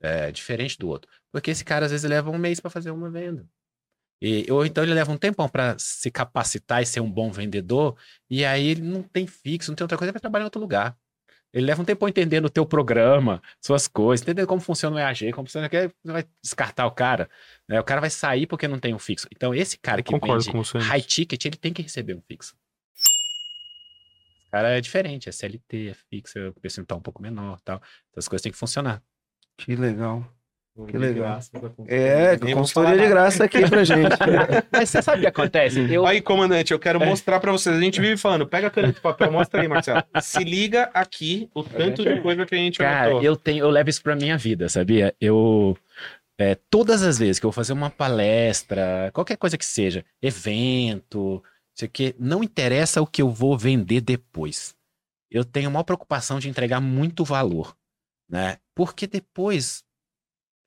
[0.00, 1.10] É, diferente do outro.
[1.32, 3.48] Porque esse cara, às vezes, leva um mês para fazer uma venda.
[4.20, 7.96] E, ou então ele leva um tempão para se capacitar e ser um bom vendedor,
[8.30, 10.60] e aí ele não tem fixo, não tem outra coisa, ele vai trabalhar em outro
[10.60, 10.96] lugar.
[11.54, 15.30] Ele leva um tempo entendendo o teu programa, suas coisas, entendendo como funciona o EAG,
[15.30, 17.30] como funciona, que você vai descartar o cara.
[17.68, 17.78] né?
[17.78, 19.28] O cara vai sair porque não tem um fixo.
[19.32, 20.50] Então, esse cara que vende
[20.80, 22.56] high ticket, ele tem que receber um fixo.
[24.48, 27.80] O cara é diferente, é CLT, é fixo, é percentual um pouco menor tal.
[28.10, 29.00] Essas coisas têm que funcionar.
[29.56, 30.28] Que legal.
[30.88, 31.38] Que legal.
[31.86, 34.10] É, consultoria de graça aqui pra gente.
[34.72, 35.92] Mas você sabe o que acontece?
[35.92, 37.76] Eu, Aí, comandante, eu quero mostrar pra vocês.
[37.76, 40.02] A gente vive falando, pega a caneta de papel, mostra aí, Marcelo.
[40.20, 43.22] Se liga aqui o tanto de coisa que a gente cara, anotou.
[43.22, 45.14] eu tenho, eu levo isso pra minha vida, sabia?
[45.20, 45.76] Eu
[46.38, 51.42] é, todas as vezes que eu vou fazer uma palestra, qualquer coisa que seja, evento,
[51.72, 54.74] sei o que, não interessa o que eu vou vender depois.
[55.30, 57.76] Eu tenho a maior preocupação de entregar muito valor,
[58.28, 58.58] né?
[58.74, 59.84] Porque depois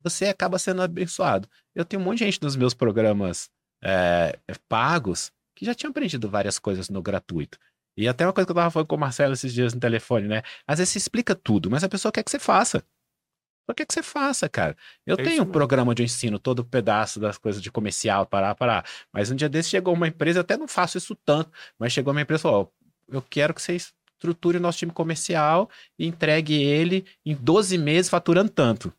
[0.01, 1.47] você acaba sendo abençoado.
[1.75, 3.49] Eu tenho um monte de gente nos meus programas
[3.83, 4.37] é,
[4.67, 7.57] pagos que já tinha aprendido várias coisas no gratuito.
[7.97, 10.27] E até uma coisa que eu tava falando com o Marcelo esses dias no telefone,
[10.27, 10.43] né?
[10.67, 12.83] Às vezes você explica tudo, mas a pessoa quer que você faça.
[13.69, 14.77] Só quer que você faça, cara.
[15.05, 15.51] Eu É tenho um mesmo.
[15.51, 18.85] programa onde eu ensino todo o pedaço das coisas de comercial, parar, parar.
[19.11, 22.13] Mas um dia desse chegou uma empresa, eu até não faço isso tanto, mas chegou
[22.13, 22.71] uma empresa e falou:
[23.11, 25.69] ó, eu quero que você estruture o nosso time comercial
[25.99, 28.93] e entregue ele em 12 meses faturando tanto.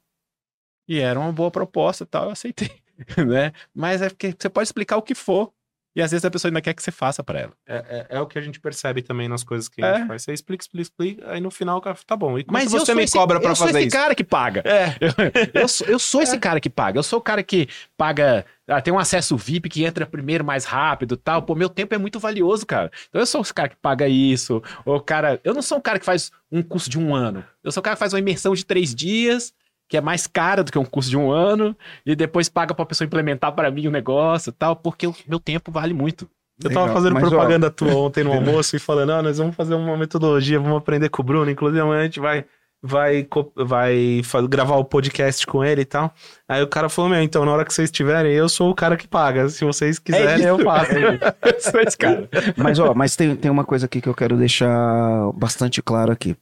[0.89, 2.71] E era uma boa proposta e tal, eu aceitei,
[3.27, 3.53] né?
[3.75, 5.53] Mas é porque você pode explicar o que for.
[5.97, 7.53] E às vezes a pessoa ainda quer que você faça para ela.
[7.67, 9.97] É, é- é o que a gente percebe também nas coisas que a É.
[9.99, 10.23] gente faz.
[10.23, 12.39] Você explica, explica, explica, aí no final o cara tá bom.
[12.39, 13.97] E Mas eu você me esse, cobra pra eu sou fazer esse isso?
[13.97, 14.63] cara que paga.
[14.65, 14.95] É.
[15.61, 16.99] Eu sou, eu sou esse cara que paga.
[16.99, 18.47] Eu sou o cara que paga.
[18.69, 21.43] ah, tem um acesso VIP que entra primeiro mais rápido e tal.
[21.43, 22.93] Pô, meu tempo é muito valioso, cara.
[23.09, 24.63] Então eu sou esse cara que paga isso.
[24.85, 25.41] Ou cara.
[25.43, 27.45] Eu não sou um cara que faz um curso de um ano.
[27.65, 29.53] Eu sou o cara que faz uma imersão de três dias,
[29.89, 32.85] que é mais cara do que um curso de um ano, e depois paga pra
[32.85, 36.29] pessoa implementar pra mim o negócio e tal, porque o meu tempo vale muito.
[36.63, 36.97] Eu tava Legal.
[36.97, 39.97] fazendo Mas, ó, propaganda tua ontem no almoço e falando, ah, nós vamos fazer uma
[39.97, 42.45] metodologia, vamos aprender com o Bruno, inclusive amanhã a gente vai
[42.81, 43.27] vai
[43.57, 46.13] vai gravar o podcast com ele e tal.
[46.49, 48.97] Aí o cara falou, meu, então na hora que vocês estiverem, eu sou o cara
[48.97, 49.49] que paga.
[49.49, 50.65] Se vocês quiserem, eu isso.
[50.65, 50.93] faço.
[50.93, 51.19] Eu
[51.61, 52.29] sou esse cara.
[52.57, 56.37] Mas, ó, mas tem, tem uma coisa aqui que eu quero deixar bastante claro aqui.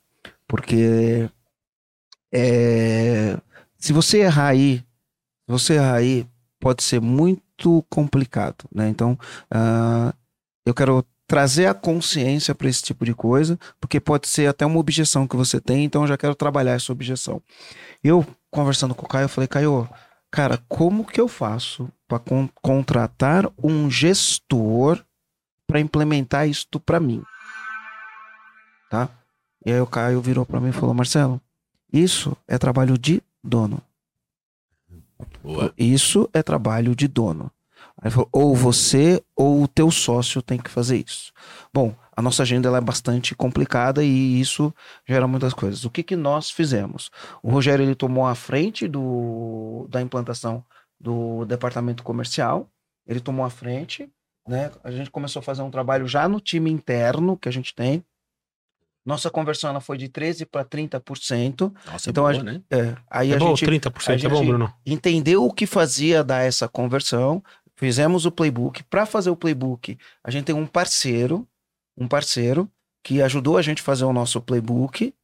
[0.49, 1.28] Porque
[2.39, 3.39] é,
[3.78, 4.84] se você errar aí,
[5.47, 6.26] você errar aí,
[6.61, 8.91] pode ser muito complicado, né?
[8.91, 9.18] Então,
[9.51, 10.12] ah,
[10.66, 14.78] eu quero trazer a consciência para esse tipo de coisa, porque pode ser até uma
[14.78, 17.43] objeção que você tem, então eu já quero trabalhar essa objeção.
[18.05, 19.89] Eu, conversando com o Caio, eu falei, Caio,
[20.30, 25.03] cara, como que eu faço para con contratar um gestor
[25.66, 27.22] para implementar isto para mim?
[28.91, 29.09] Tá?
[29.64, 31.41] E aí o Caio virou para mim e falou, Marcelo,
[32.03, 33.80] isso é trabalho de dono.
[35.42, 35.72] Boa.
[35.76, 37.51] Isso é trabalho de dono.
[38.01, 41.32] Aí falou, ou você ou o teu sócio tem que fazer isso.
[41.72, 44.74] Bom, a nossa agenda ela é bastante complicada e isso
[45.07, 45.84] gera muitas coisas.
[45.84, 47.11] O que, que nós fizemos?
[47.42, 50.64] O Rogério ele tomou a frente do, da implantação
[51.01, 52.68] do departamento comercial,
[53.07, 54.11] ele tomou a frente,
[54.47, 54.70] né?
[54.82, 58.05] A gente começou a fazer um trabalho já no time interno que a gente tem.
[59.07, 61.72] Nossa conversão ela foi de 13 para 30%.
[61.86, 62.62] Nossa, Então, é a boa, gente- né?
[62.70, 64.74] É, aí É a bom, gente 30%, a é bom, gente- Bruno?
[64.84, 67.42] entendeu o que fazia dar essa conversão,
[67.76, 68.82] fizemos o playbook.
[68.84, 71.46] Para fazer o playbook, a gente tem um parceiro,
[71.96, 72.68] um parceiro
[73.04, 75.14] que ajudou a gente a fazer o nosso playbook.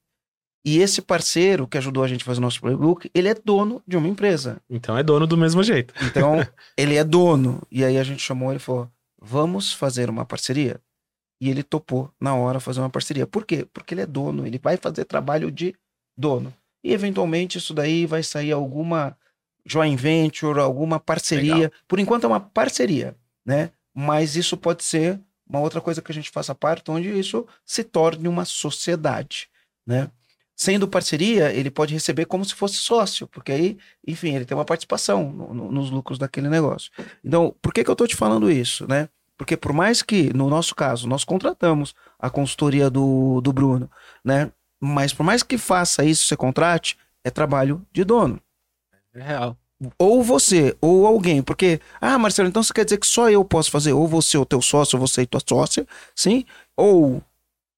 [0.65, 3.83] E esse parceiro que ajudou a gente a fazer o nosso playbook, ele é dono
[3.85, 4.61] de uma empresa.
[4.71, 5.93] Então é dono do mesmo jeito.
[6.05, 6.37] Então,
[6.79, 7.61] ele é dono.
[7.69, 8.89] E aí a gente chamou ele e falou:
[9.21, 10.81] vamos fazer uma parceria?
[11.43, 13.27] E ele topou na hora fazer uma parceria.
[13.27, 13.67] Por quê?
[13.73, 15.75] Porque ele é dono, ele vai fazer trabalho de
[16.17, 16.55] dono.
[16.85, 19.17] E eventualmente isso daí vai sair alguma
[19.67, 21.55] joint venture, alguma parceria.
[21.55, 21.71] Legal.
[21.89, 23.71] Por enquanto é uma parceria, né?
[23.93, 27.83] Mas isso pode ser uma outra coisa que a gente faça parte, onde isso se
[27.83, 29.49] torne uma sociedade,
[29.85, 30.09] né?
[30.55, 34.65] Sendo parceria, ele pode receber como se fosse sócio, porque aí, enfim, ele tem uma
[34.65, 36.91] participação no- no- nos lucros daquele negócio.
[37.25, 39.09] Então, por que, que eu tô te falando isso, né?
[39.37, 43.91] Porque por mais que, no nosso caso, nós contratamos a consultoria do, do Bruno,
[44.25, 44.51] né?
[44.81, 48.41] Mas por mais que faça isso, você contrate, é trabalho de dono
[49.15, 49.57] É real.
[49.99, 53.71] ou você, ou alguém, porque, ah, Marcelo, então você quer dizer que só eu posso
[53.71, 56.45] fazer, ou você, o teu sócio, ou você e tua sócia, sim?
[56.77, 57.23] Ou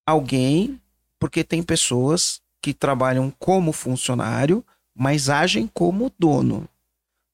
[0.07, 0.80] alguém,
[1.18, 6.68] porque tem pessoas que trabalham como funcionário, mas agem como dono,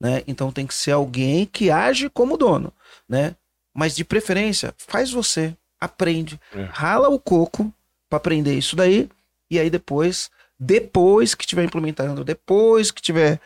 [0.01, 0.23] né?
[0.27, 2.73] Então tem que ser alguém que age como dono,
[3.09, 3.37] né?
[3.75, 6.65] Mas de preferência, faz você, aprende, É.
[6.73, 7.73] rala o coco
[8.09, 9.09] para aprender isso daí,
[9.51, 13.41] e aí depois, depois que estiver implementando, depois que tiver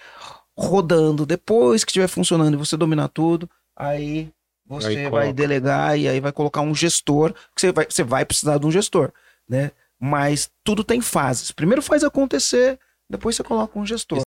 [0.57, 4.31] rodando, depois que estiver funcionando e você dominar tudo, aí
[4.67, 5.33] você Aí vai coloca.
[5.35, 8.71] delegar e aí vai colocar um gestor, que você vai, você vai precisar de um
[8.71, 9.13] gestor,
[9.49, 9.71] né?
[10.01, 11.51] Mas tudo tem fases.
[11.53, 14.23] Primeiro faz acontecer, depois você coloca um gestor.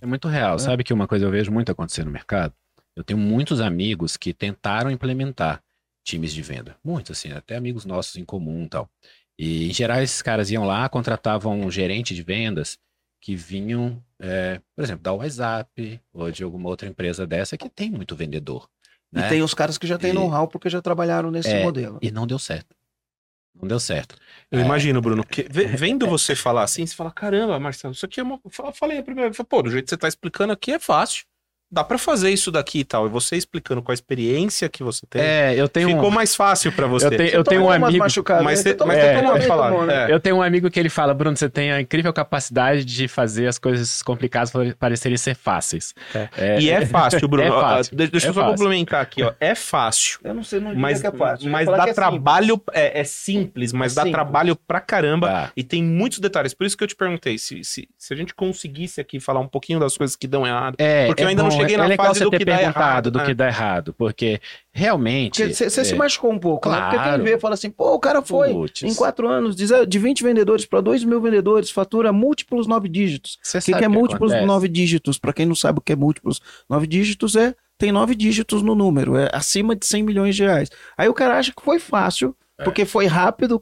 [0.00, 0.58] É muito real.
[0.58, 2.52] Sabe que uma coisa eu vejo muito acontecer no mercado?
[2.96, 5.62] Eu tenho muitos amigos que tentaram implementar
[6.04, 6.76] times de venda.
[6.82, 8.88] Muitos, assim, até amigos nossos em comum e tal.
[9.38, 12.78] E, em geral, esses caras iam lá, contratavam um gerente de vendas
[13.20, 17.90] que vinham, é, por exemplo, da WhatsApp ou de alguma outra empresa dessa que tem
[17.90, 18.68] muito vendedor.
[19.12, 19.28] E né?
[19.28, 21.98] tem os caras que já têm E- know-how porque já trabalharam nesse É, modelo.
[22.00, 22.74] E não deu certo.
[23.54, 24.16] Não deu certo.
[24.50, 24.62] Eu É.
[24.64, 28.22] imagino, Bruno, que ve- vendo você falar assim, você fala, caramba, Marcelo, isso aqui é
[28.22, 28.40] uma...
[28.44, 31.24] Eu falei a primeira vez, pô, do jeito que você tá explicando aqui é fácil.
[31.72, 33.06] Dá pra fazer isso daqui e tal.
[33.06, 36.34] E você explicando com a experiência que você tem, É, eu tenho ficou um, mais
[36.34, 37.06] fácil pra você.
[37.06, 37.98] eu tenho, eu tenho um amigo.
[37.98, 38.72] Mas né?
[38.72, 39.40] você- mas pode né?
[39.46, 40.10] falar, Tomou, né?
[40.10, 40.12] é.
[40.12, 43.46] Eu tenho um amigo que ele fala, Bruno, você tem a incrível capacidade de fazer
[43.46, 45.94] as coisas complicadas parecerem ser fáceis.
[46.58, 47.40] E é fácil, Bruno.
[47.50, 48.56] É fácil, de- Deixa eu é só fácil.
[48.56, 49.32] complementar aqui, ó.
[49.40, 50.18] É fácil.
[50.24, 51.46] Eu não sei, não Mas, que é fácil.
[51.46, 54.12] Eu mas dá é trabalho, é, é simples, mas É dá simples.
[54.14, 55.28] trabalho pra caramba.
[55.28, 55.52] Tá.
[55.56, 56.52] E tem muitos detalhes.
[56.52, 59.46] Por isso que eu te perguntei, se, se, se a gente conseguisse aqui falar um
[59.48, 60.74] pouquinho das coisas que dão errado.
[60.78, 62.44] É, Porque eu é ainda não cheguei é na legal fase você do ter que
[62.44, 63.24] dá perguntado errado, do né?
[63.26, 64.40] que dá errado, porque
[64.72, 65.46] realmente.
[65.46, 66.80] Você você se é, machucou um pouco, né?
[66.80, 67.24] Porque quem claro.
[67.24, 68.82] vê fala assim, pô, o cara foi Puts.
[68.82, 73.38] em quatro anos de de 20 vendedores para 2 mil vendedores, fatura múltiplos nove dígitos.
[73.42, 74.46] Você O que, sabe que é múltiplos acontece?
[74.46, 75.18] nove dígitos?
[75.18, 78.74] Para quem não sabe o que é múltiplos nove dígitos, é tem nove dígitos no
[78.74, 80.68] número, é acima de 100 milhões de reais.
[80.98, 82.64] Aí o cara acha que foi fácil, É.
[82.64, 83.60] porque foi rápido,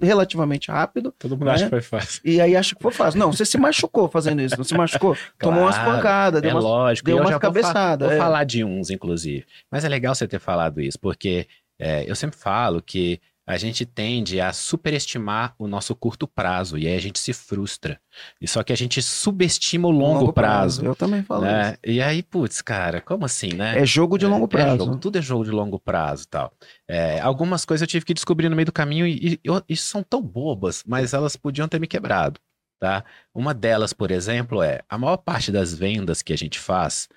[0.00, 1.52] relativamente rápido, Todo mundo né?
[1.52, 2.20] acha que foi fácil.
[2.24, 3.18] e aí acha que foi fácil.
[3.18, 5.16] Não, você se machucou fazendo isso, não se machucou?
[5.38, 7.06] Tomou umas Claro, pancadas, deu É umas lógico.
[7.06, 8.18] deu eu umas já vou, fa- cabeçadas, vou é.
[8.18, 9.44] falar de uns, inclusive.
[9.70, 11.46] Mas é legal você ter falado isso, porque
[11.78, 16.86] é, eu sempre falo que a gente tende a superestimar o nosso curto prazo e
[16.86, 18.00] aí a gente se frustra.
[18.40, 20.84] E só que a gente subestima o longo, prazo.
[20.84, 21.70] Eu também falo né?
[21.70, 21.78] isso.
[21.84, 23.80] E aí, putz, cara, como assim, né?
[23.80, 24.76] É jogo de longo É prazo.
[24.78, 26.52] jogo, tudo é jogo de longo prazo tal.
[26.88, 30.02] É, algumas coisas eu tive que descobrir no meio do caminho e, e, e são
[30.02, 32.38] tão bobas, mas elas podiam ter me quebrado,
[32.78, 33.04] tá?
[33.34, 37.08] Uma delas, por exemplo, é a maior parte das vendas que a gente faz,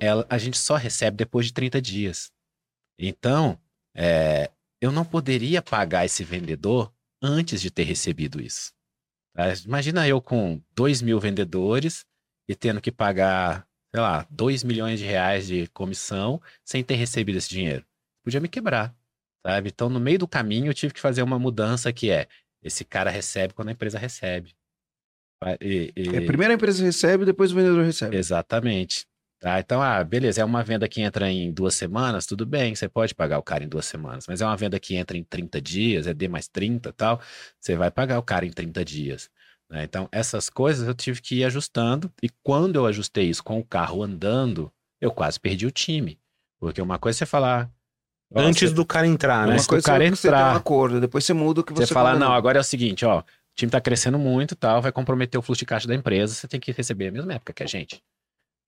[0.00, 2.32] ela- a gente só recebe depois de 30 dias.
[2.98, 3.58] Então,
[3.94, 4.50] é,
[4.80, 6.92] eu não poderia pagar esse vendedor
[7.22, 8.72] antes de ter recebido isso.
[9.34, 9.52] tá?
[9.64, 12.04] Imagina eu com 2 mil vendedores
[12.48, 17.36] e tendo que pagar, sei lá, 2 milhões de reais de comissão sem ter recebido
[17.36, 17.84] esse dinheiro.
[18.24, 18.94] Podia me quebrar,
[19.44, 19.70] sabe?
[19.70, 22.28] Então, no meio do caminho, eu tive que fazer uma mudança que é,
[22.62, 24.54] esse cara recebe quando a empresa recebe.
[25.60, 26.16] E, e...
[26.16, 28.16] É, primeiro a empresa recebe, depois o vendedor recebe.
[28.16, 29.06] Exatamente.
[29.40, 32.88] Tá, então, ah, beleza, é uma venda que entra em duas semanas, tudo bem, você
[32.88, 35.60] pode pagar o cara em duas semanas, mas é uma venda que entra em 30
[35.60, 37.20] dias, é D mais 30 tal,
[37.60, 39.30] você vai pagar o cara em 30 dias.
[39.70, 39.84] Né?
[39.84, 43.64] Então, essas coisas eu tive que ir ajustando, e quando eu ajustei isso com o
[43.64, 46.18] carro andando, eu quase perdi o time.
[46.58, 47.70] Porque uma coisa é você falar.
[48.34, 49.54] Antes do cara entrar, né?
[49.54, 50.56] Uma coisa do cara é você ter um entrar.
[50.56, 52.30] acordo, depois você muda o que Você, você falar, combinou.
[52.30, 53.24] não, agora é o seguinte, ó, o
[53.54, 56.58] time tá crescendo muito tal, vai comprometer o fluxo de caixa da empresa, você tem
[56.58, 58.02] que receber a mesma época que a gente.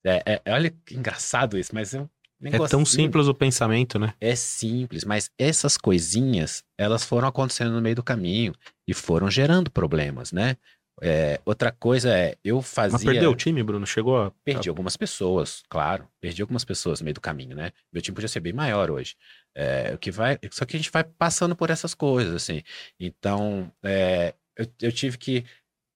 [0.04, 2.08] É, é- olha que engraçado isso, mas é um
[2.42, 4.14] É tão simples o pensamento, né?
[4.20, 8.54] É simples, mas essas coisinhas, elas foram acontecendo no meio do caminho
[8.88, 10.56] e foram gerando problemas, né?
[11.02, 12.92] É, outra coisa é, eu fazia...
[12.92, 13.86] Mas perdeu o time, Bruno?
[13.86, 14.30] Chegou a...
[14.44, 16.06] Perdi algumas pessoas, claro.
[16.20, 17.72] Perdi algumas pessoas no meio do caminho, né?
[17.92, 19.16] Meu time podia ser bem maior hoje.
[19.54, 22.62] É, o que vai, só que a gente vai passando por essas coisas, assim.
[22.98, 25.44] Então, é, eu, eu tive que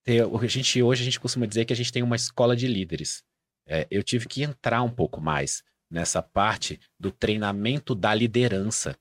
[0.02, 0.22] ter.
[0.22, 3.22] A gente, hoje a gente costuma dizer que a gente tem uma escola de líderes.
[3.66, 8.96] É, eu tive que entrar um pouco mais nessa parte do treinamento da liderança,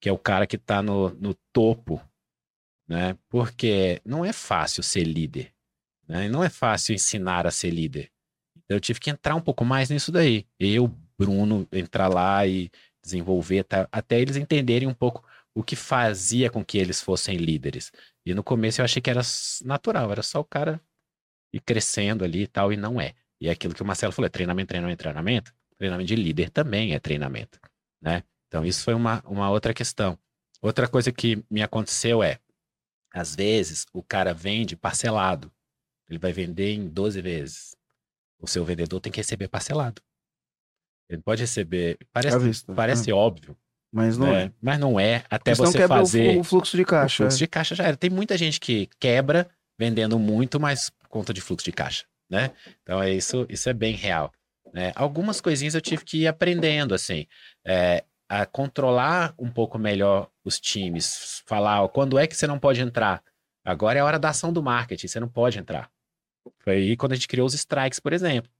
[0.00, 2.00] que é o cara que está no, no topo,
[2.88, 3.18] né?
[3.28, 5.52] Porque não é fácil ser líder,
[6.06, 6.28] né?
[6.28, 8.10] Não é fácil ensinar a ser líder.
[8.56, 10.46] Então, eu tive que entrar um pouco mais nisso daí.
[10.58, 10.88] Eu,
[11.18, 12.70] Bruno, entrar lá e
[13.02, 13.88] desenvolver, tá?
[13.92, 15.24] até eles entenderem um pouco
[15.54, 17.92] o que fazia com que eles fossem líderes.
[18.24, 19.22] E no começo eu achei que era
[19.64, 20.80] natural, era só o cara
[21.52, 23.14] ir crescendo ali e tal, e não é.
[23.40, 25.54] E é aquilo que o Marcelo falou, é treinamento, treinamento, treinamento.
[25.78, 27.60] Treinamento de líder também é treinamento,
[28.00, 28.22] né?
[28.48, 30.18] Então isso foi uma, uma outra questão.
[30.62, 32.38] Outra coisa que me aconteceu é,
[33.12, 35.52] às vezes o cara vende parcelado.
[36.08, 37.76] Ele vai vender em 12 vezes.
[38.40, 40.00] O seu vendedor tem que receber parcelado.
[41.08, 42.74] Ele pode receber, parece, vista.
[42.74, 43.56] parece óbvio,
[43.92, 44.52] Mas não né?
[44.60, 47.22] mas não é, até você o fazer o fluxo de o caixa.
[47.24, 47.96] fluxo de caixa já era.
[47.96, 49.48] Tem muita gente que quebra
[49.78, 52.52] vendendo muito, mas por conta de fluxo de caixa, né?
[52.82, 54.32] Então é isso, isso é bem real.
[54.72, 54.92] Né?
[54.94, 57.26] Algumas coisinhas eu tive que ir aprendendo, assim,
[57.64, 62.58] é, a controlar um pouco melhor os times, falar ó, quando é que você não
[62.58, 63.22] pode entrar.
[63.64, 65.90] Agora é a hora da ação do marketing, você não pode entrar.
[66.62, 68.50] Foi aí quando a gente criou os strikes, por exemplo.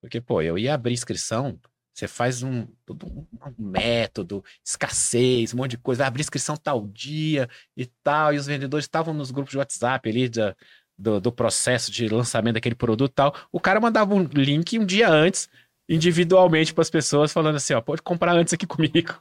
[0.00, 1.58] Porque, pô, eu ia abrir inscrição,
[1.92, 3.26] você faz um, um
[3.58, 8.84] método, escassez, um monte de coisa, abrir inscrição tal dia e tal, e os vendedores
[8.84, 10.54] estavam nos grupos de WhatsApp ali da-
[10.98, 13.34] do, do processo de lançamento daquele produto e tal.
[13.52, 15.48] O cara mandava um link um dia antes,
[15.88, 19.18] individualmente para as pessoas, falando assim: ó, pode comprar antes aqui comigo.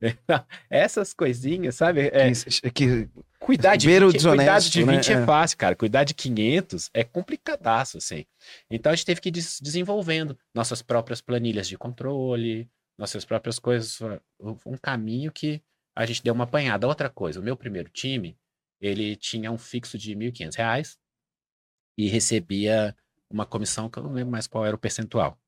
[0.68, 2.08] Essas coisinhas, sabe?
[2.12, 3.08] É, Que, que
[3.38, 5.14] Cuidar de, o 20, cuidar de 20 né?
[5.18, 5.26] é É.
[5.26, 5.76] fácil, cara.
[5.76, 8.24] Cuidar de 500 é complicadaço, assim.
[8.70, 12.68] Então a gente teve que ir des- desenvolvendo nossas próprias planilhas de controle,
[12.98, 13.98] nossas próprias coisas.
[14.64, 15.62] Um caminho que
[15.94, 16.86] a gente deu uma apanhada.
[16.88, 18.36] Outra coisa, o meu primeiro time,
[18.80, 20.98] ele tinha um fixo de 1.500 reais
[21.96, 22.96] e recebia
[23.30, 25.38] uma comissão que eu não lembro mais qual era o percentual.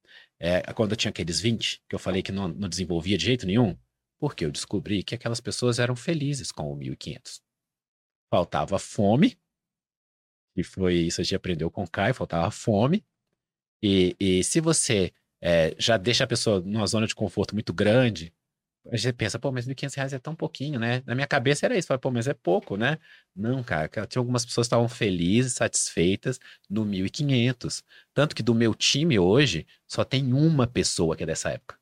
[0.41, 3.47] É, quando eu tinha aqueles 20, que eu falei que não, não desenvolvia de jeito
[3.47, 3.77] nenhum,
[4.19, 7.41] porque eu descobri que aquelas pessoas eram felizes com o 1.500
[8.31, 9.39] faltava fome,
[10.55, 13.05] que foi isso a gente aprendeu com o Caio, faltava fome.
[13.83, 18.35] E, e se você é, já deixa a pessoa numa zona de conforto muito grande,
[18.91, 21.03] a gente pensa, pô, mas 1.500 reais é tão pouquinho, né?
[21.07, 22.99] Na minha cabeça era isso, falei, pô, mas é pouco, né?
[23.37, 26.39] Não, cara, tinha algumas pessoas que estavam felizes, satisfeitas
[26.69, 27.83] no 1.500.
[28.15, 31.77] Tanto que do meu time hoje, só tem uma pessoa que é dessa época,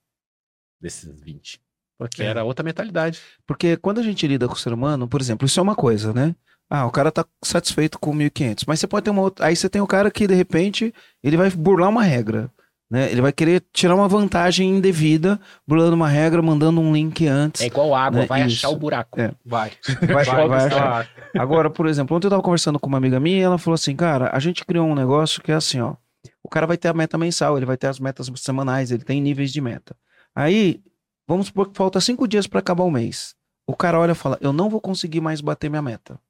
[0.80, 1.60] desses 20.
[1.98, 2.26] Porque É.
[2.26, 3.20] era outra mentalidade.
[3.46, 6.12] Porque quando a gente lida com o ser humano, por exemplo, isso é uma coisa,
[6.12, 6.34] né?
[6.68, 9.46] Ah, o cara tá satisfeito com 1.500, mas você pode ter uma outra.
[9.46, 10.92] Aí você tem o cara que, de repente,
[11.22, 12.50] ele vai burlar uma regra,
[12.90, 13.10] né?
[13.10, 17.62] Ele vai querer tirar uma vantagem indevida, burlando uma regra, mandando um link antes.
[17.62, 18.56] É igual água, Né, vai isso.
[18.66, 19.20] achar o buraco.
[19.20, 19.32] É.
[19.44, 19.72] Vai.
[20.00, 20.66] Vai, vai, vai vai.
[20.66, 21.08] achar.
[21.36, 23.94] Agora, por exemplo, ontem eu tava conversando com uma amiga minha e ela falou assim,
[23.96, 25.94] cara, a gente criou um negócio que é assim, ó.
[26.42, 29.20] O cara vai ter a meta mensal, ele vai ter as metas semanais, ele tem
[29.20, 29.96] níveis de meta.
[30.34, 30.80] Aí,
[31.26, 33.34] vamos supor que falta cinco dias para acabar o mês.
[33.66, 36.20] O cara olha e fala, eu não vou conseguir mais bater minha meta.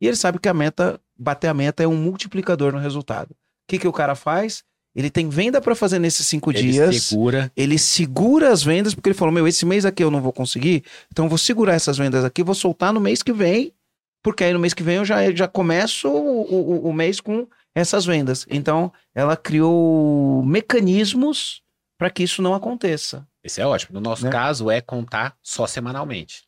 [0.00, 3.30] E ele sabe que a meta, bater a meta é um multiplicador no resultado.
[3.32, 4.62] O que, que o cara faz?
[4.96, 7.52] Ele tem venda para fazer nesses cinco Ele dias segura.
[7.54, 10.82] ele segura as vendas, porque ele falou: Meu, esse mês aqui eu não vou conseguir,
[11.12, 13.74] então eu vou segurar essas vendas aqui, vou soltar no mês que vem,
[14.22, 17.46] porque aí no mês que vem eu já, já começo o, o, o mês com
[17.74, 18.46] essas vendas.
[18.48, 21.62] Então, ela criou mecanismos
[21.98, 23.28] para que isso não aconteça.
[23.44, 23.94] Esse é ótimo.
[23.94, 24.30] No nosso Né?
[24.30, 26.44] caso, é contar só semanalmente.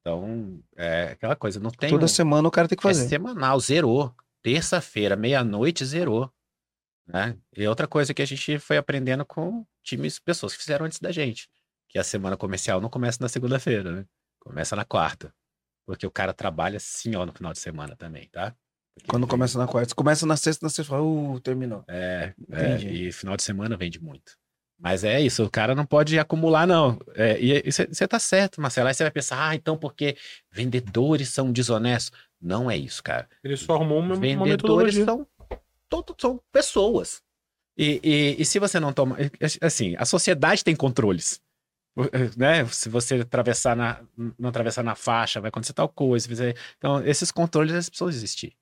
[0.00, 1.90] Então, é aquela coisa, não tem.
[1.90, 3.08] Toda um- semana o cara tem que É fazer.
[3.08, 4.12] semanal, zerou.
[4.42, 6.30] Terça-feira, meia-noite, zerou.
[7.08, 7.36] Né?
[7.56, 11.10] E outra coisa que a gente foi aprendendo com times, pessoas que fizeram antes da
[11.10, 11.48] gente.
[11.88, 14.04] Que a semana comercial não começa na segunda-feira, né?
[14.38, 15.32] Começa na quarta.
[15.86, 18.54] Porque o cara trabalha assim, ó, no final de semana também, tá?
[18.94, 19.94] Porque Quando vem- começa na quarta.
[19.94, 21.82] Começa na sexta, na sexta uh, terminou.
[21.88, 24.32] É, é, e final de semana vende muito.
[24.78, 26.98] Mas é isso, o cara não pode acumular, não.
[27.14, 28.86] É, e você tá certo, Marcelo.
[28.86, 30.16] Aí você vai pensar, ah, então porque
[30.52, 32.12] vendedores são desonestos.
[32.40, 33.28] Não é isso, cara.
[33.42, 35.04] Ele só arrumou uma, uma Vendedores metodologia.
[35.04, 35.26] são,
[35.88, 37.22] todos são pessoas.
[37.76, 39.16] E, e, e se você não toma.
[39.62, 41.40] Assim, a sociedade tem controles.
[42.36, 42.64] Né?
[42.66, 44.00] Se você atravessar na,
[44.38, 46.28] não atravessar na faixa, vai acontecer tal coisa.
[46.28, 48.56] fizer- Então, esses controles eles precisam existir.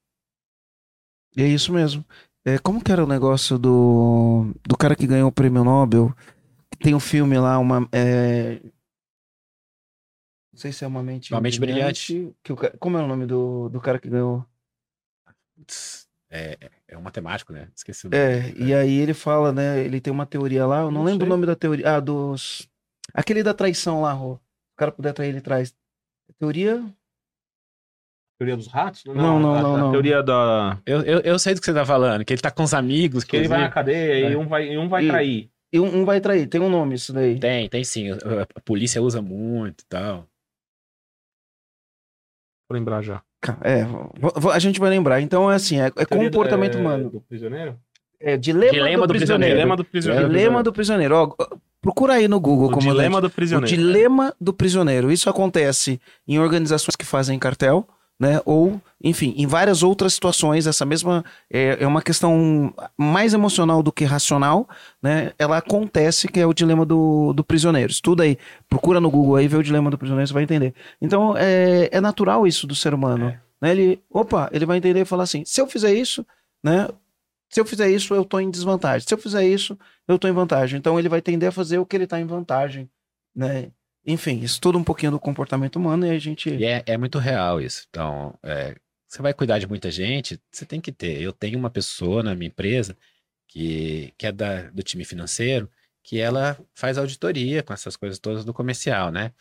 [1.36, 2.04] E é isso mesmo.
[2.46, 6.14] É, como que era o negócio do, do cara que ganhou o prêmio Nobel?
[6.78, 7.88] Tem um filme lá, uma.
[7.92, 8.60] é,
[10.52, 11.32] Não sei se é uma mente.
[11.32, 12.34] Uma Mente Brilhante.
[12.42, 14.46] Que o Como é o nome do, do cara que ganhou?
[15.56, 16.58] Putz, É,
[16.88, 17.68] é um matemático, né?
[17.74, 18.22] Esqueci o nome.
[18.22, 19.78] É, e aí ele fala, né?
[19.84, 21.26] Ele tem uma teoria lá, eu não, Não lembro sei.
[21.26, 21.96] o nome da teoria.
[21.96, 22.68] Ah, dos.
[23.14, 24.32] Aquele da traição lá, Rô.
[24.34, 24.40] O
[24.76, 25.74] cara puder trair, ele traz.
[26.38, 26.84] Teoria?
[28.38, 29.04] Teoria dos ratos?
[29.06, 29.90] Não, não, a, não, a não.
[29.92, 30.78] teoria da.
[30.84, 33.24] Eu, eu, eu sei do que você tá falando, que ele tá com os amigos.
[33.24, 34.36] Que ele vai na cadeia e É.
[34.36, 35.50] um vai, e um vai E- trair.
[35.72, 37.38] E um, um vai trair, tem um nome isso daí.
[37.40, 38.10] Tem, tem sim.
[38.10, 38.16] A,
[38.54, 40.26] a polícia usa muito e tal.
[42.68, 43.22] Vou lembrar já.
[43.62, 43.86] É,
[44.52, 45.20] a gente vai lembrar.
[45.20, 47.10] Então é assim, é, é comportamento é, humano.
[47.10, 47.76] Do prisioneiro?
[48.20, 49.18] É dilema, Dilema do, do prisioneiro.
[49.18, 49.54] prisioneiro.
[49.56, 50.28] Dilema do prisioneiro.
[50.28, 51.14] Dilema do prisioneiro.
[51.16, 53.76] Ó, procura aí no Google O como dilema do O prisioneiro.
[53.76, 55.12] dilema do prisioneiro.
[55.12, 57.86] Isso acontece em organizações que fazem cartel,
[58.18, 58.40] né?
[58.44, 60.66] Ou, enfim, em várias outras situações.
[60.66, 64.68] Essa mesma é, é uma questão mais emocional do que racional,
[65.02, 65.32] né?
[65.38, 67.90] Ela acontece que é o dilema do, do prisioneiro.
[67.90, 68.38] Estuda aí,
[68.68, 70.74] procura no Google aí, vê o dilema do prisioneiro, você vai entender.
[71.00, 73.28] Então, é, é natural isso do ser humano.
[73.28, 73.40] É.
[73.60, 73.70] Né?
[73.70, 76.26] Ele, opa, ele vai entender e falar assim: se eu fizer isso,
[76.62, 76.88] né?
[77.48, 79.06] Se eu fizer isso, eu tô em desvantagem.
[79.06, 79.78] Se eu fizer isso,
[80.08, 80.78] eu tô em vantagem.
[80.78, 82.90] Então ele vai tender a fazer o que ele tá em vantagem,
[83.34, 83.70] né?
[84.06, 86.48] Enfim, estuda um pouquinho do comportamento humano e a gente.
[86.48, 87.84] E é, é muito real isso.
[87.90, 88.76] Então, é,
[89.08, 91.20] você vai cuidar de muita gente, você tem que ter.
[91.20, 92.96] Eu tenho uma pessoa na minha empresa
[93.48, 95.68] que, que é da, do time financeiro,
[96.04, 99.32] que ela faz auditoria com essas coisas todas do comercial, né?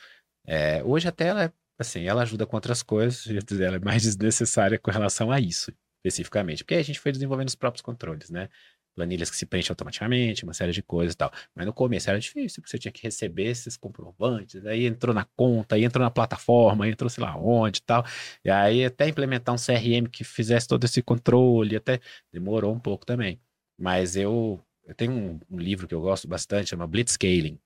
[0.48, 3.28] É, hoje até ela, é, assim, ela ajuda com outras coisas,
[3.62, 7.56] ela é mais desnecessária com relação a isso, especificamente, porque a gente foi desenvolvendo os
[7.56, 8.50] próprios controles, né?
[8.96, 11.32] Planilhas que se preenchem automaticamente, uma série de coisas e tal.
[11.54, 15.26] Mas no começo era difícil, porque você tinha que receber esses comprovantes, aí entrou na
[15.36, 18.06] conta, aí entrou na plataforma, aí entrou sei lá onde e tal.
[18.44, 22.00] E aí até implementar um CRM que fizesse todo esse controle, até
[22.32, 23.40] demorou um pouco também.
[23.78, 27.60] Mas eu, eu tenho um, um livro que eu gosto bastante, chama Blitzscaling,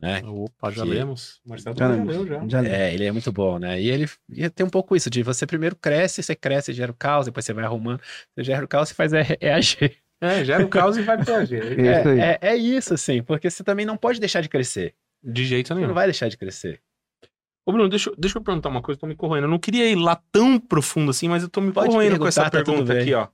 [0.00, 0.22] né?
[0.24, 1.40] Opa, já Que- lemos.
[1.44, 2.16] Marcelo Já já, lemos.
[2.16, 2.46] leu já.
[2.48, 2.64] Já.
[2.64, 3.80] É, ele é muito bom, né?
[3.80, 6.94] E ele e tem um pouco isso de você primeiro cresce, você cresce, gera o
[6.94, 8.00] caos, depois você vai arrumando,
[8.32, 9.98] você gera o caos e faz EAG.
[10.20, 11.54] É, gera o caos e vai pro AG.
[11.78, 12.20] É isso aí.
[12.20, 14.94] É, é, isso, assim, porque você também não pode deixar de crescer.
[15.22, 15.88] De jeito Você nenhum.
[15.88, 16.80] não vai deixar de crescer.
[17.66, 19.46] Ô, Bruno, deixa, eu- deixa eu perguntar uma coisa, tô me corroendo.
[19.46, 22.26] Eu não queria ir lá tão profundo assim, mas eu tô me Pode corroendo com
[22.26, 23.28] essa tá pergunta aqui, ó.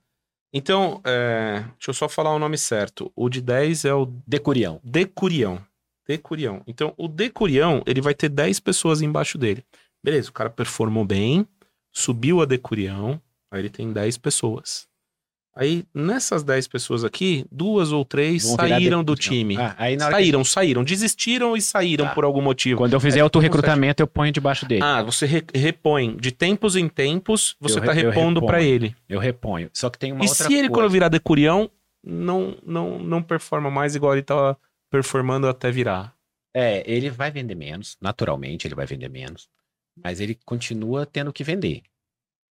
[0.53, 3.11] Então, é, deixa eu só falar o nome certo.
[3.17, 4.81] O de 10 é o Decurião.
[4.85, 5.61] Decurião.
[6.07, 6.63] Decurião.
[6.67, 9.65] Então, o Decurião, ele vai ter 10 pessoas embaixo dele.
[10.03, 11.47] Beleza, o cara performou bem,
[11.91, 13.21] subiu a Decurião,
[13.51, 14.87] aí ele tem 10 pessoas.
[15.57, 19.57] Aí, nessas 10 pessoas aqui, duas ou três Vão saíram do time.
[19.57, 22.13] Ah, aí na hora que- saíram, saíram, desistiram e saíram Tá.
[22.15, 22.79] por algum motivo.
[22.79, 24.83] Quando eu fizer outro recrutamento, eu ponho debaixo dele.
[24.83, 26.17] Ah, você re- repõe.
[26.17, 28.97] De tempos em tempos, você Eu tá re- repondo pra ele.
[29.09, 29.71] Eu reponho.
[29.73, 30.73] Só que tem uma e outra se ele, coisa.
[30.73, 31.71] quando virar decurião,
[32.05, 34.59] não, não, não performa mais igual ele tava
[34.91, 36.13] performando até virar?
[36.53, 39.49] É, ele vai vender menos, naturalmente ele vai vender menos,
[40.05, 41.83] mas ele continua tendo que vender,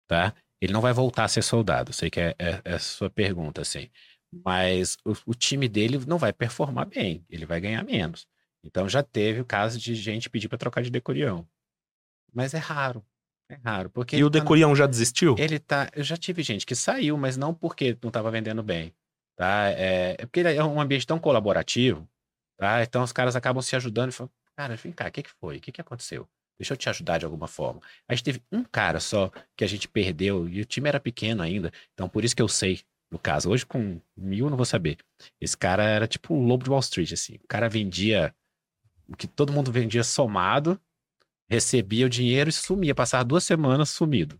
[0.09, 0.33] tá?
[0.63, 3.59] Ele não vai voltar a ser soldado, sei que é, é- é a sua pergunta,
[3.61, 3.89] assim.
[4.31, 8.25] Mas o, o time dele não vai performar bem, ele vai ganhar menos.
[8.63, 11.45] Então já teve o caso de gente pedir para trocar de decorião.
[12.33, 13.05] Mas é raro,
[13.49, 15.35] é raro, porque e o tá- decurião já desistiu?
[15.37, 15.89] ele tá.
[15.93, 18.95] Eu já tive gente que saiu, mas não porque não estava vendendo bem.
[19.35, 19.69] Tá?
[19.71, 22.07] É, é porque é um ambiente tão colaborativo,
[22.57, 22.81] tá?
[22.83, 25.57] Então os caras acabam se ajudando e falam, cara, vem cá, o que, que foi?
[25.57, 26.25] O que, que aconteceu?
[26.59, 27.81] Deixa eu te ajudar de alguma forma.
[28.07, 31.41] A gente teve um cara só que a gente perdeu, e o time era pequeno
[31.41, 32.81] ainda, então por isso que eu sei,
[33.11, 33.49] no caso.
[33.49, 34.97] Hoje com mil não vou saber.
[35.39, 37.35] Esse cara era tipo o lobo de Wall Street, assim.
[37.35, 38.33] O cara vendia
[39.07, 40.79] o que todo mundo vendia somado,
[41.49, 44.35] recebia o dinheiro e sumia, passava duas semanas sumido.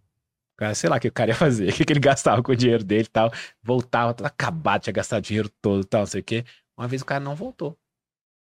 [0.54, 2.52] O cara, sei lá o que o cara ia fazer, o que, ele gastava com
[2.52, 3.32] o dinheiro dele e tal.
[3.62, 6.46] Voltava, todo acabado, tinha gastado o dinheiro todo e tal, não sei o quê.
[6.78, 7.78] Uma vez o cara não voltou.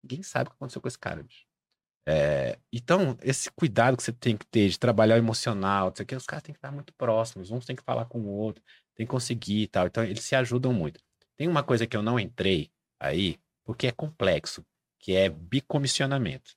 [0.04, 1.47] Ninguém sabe o que aconteceu com esse cara, bicho.
[2.10, 6.04] É, então, esse cuidado que você tem que ter de trabalhar o emocional, não sei
[6.04, 8.30] o quê, os caras têm que estar muito próximos, uns têm que falar com o
[8.30, 8.64] outro,
[8.96, 9.88] tem que conseguir e tal.
[9.88, 11.02] Então, eles se ajudam muito.
[11.36, 14.66] Tem uma coisa que eu não entrei aí, porque é complexo,
[15.02, 16.56] que é bicomissionamento.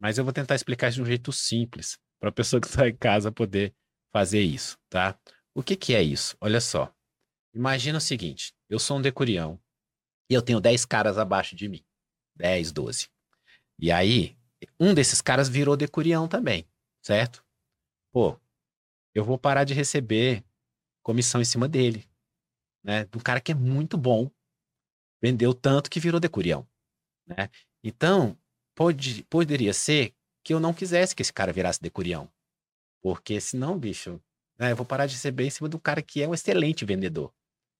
[0.00, 2.88] Mas eu vou tentar explicar isso de um jeito simples, para a pessoa que está
[2.88, 3.74] em casa poder
[4.10, 5.18] fazer isso, tá?
[5.54, 6.34] O que, que é isso?
[6.40, 6.90] Olha só.
[7.54, 9.60] Imagina o seguinte: eu sou um decurião
[10.30, 11.84] e eu tenho 10 caras abaixo de mim.
[12.36, 13.08] 10, 12.
[13.78, 14.37] E aí,
[14.78, 16.66] um desses caras virou decurião também,
[17.02, 17.44] certo?
[18.12, 18.38] Pô,
[19.14, 20.44] eu vou parar de receber
[21.02, 22.08] comissão em cima dele,
[22.82, 23.04] né?
[23.04, 24.30] De um cara que é muito bom,
[25.20, 26.66] vendeu tanto que virou decurião,
[27.26, 27.50] né?
[27.82, 28.38] Então,
[28.74, 30.14] pode, poderia ser
[30.44, 32.30] que eu não quisesse que esse cara virasse decurião.
[33.00, 34.20] Porque senão, bicho,
[34.58, 37.32] né, eu vou parar de receber em cima do cara que é um excelente vendedor.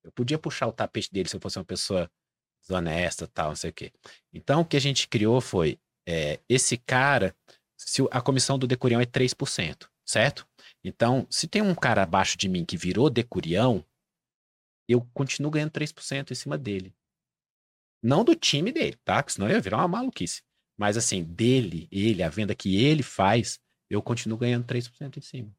[0.04, 2.10] Eu podia puxar o tapete dele se eu fosse uma pessoa
[2.62, 3.92] desonesta, tal, não sei o quê.
[4.32, 5.78] Então, o que a gente criou foi
[6.08, 7.36] é, esse cara,
[7.76, 10.48] se a comissão do decurião é 3%, certo?
[10.82, 13.84] Então, se tem um cara abaixo de mim que virou decurião,
[14.88, 16.94] eu continuo ganhando 3% em cima dele.
[18.02, 19.22] Não do time dele, tá?
[19.22, 20.42] Porque senão ia virar uma maluquice.
[20.78, 23.60] Mas assim, dele, ele, a venda que ele faz,
[23.90, 25.54] eu continuo ganhando 3% em cima.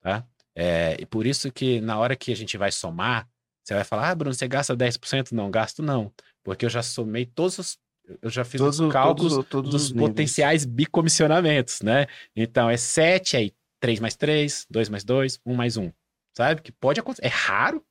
[0.00, 0.28] Tá?
[0.54, 3.26] É, e por isso que na hora que a gente vai somar,
[3.64, 5.32] você vai falar, ah, Bruno, você gasta 10%?
[5.32, 6.12] Não, gasto não.
[6.42, 7.78] Porque eu já somei todos os.
[8.22, 10.08] Eu já fiz Todos- os cálculos todos- todos dos níveis.
[10.08, 12.06] potenciais bicomissionamentos, né?
[12.34, 15.90] Então é 7, aí 3 mais 3, 2 mais 2, 1 mais 1.
[16.36, 16.62] Sabe?
[16.62, 17.26] Que pode acontecer.
[17.26, 17.84] É raro,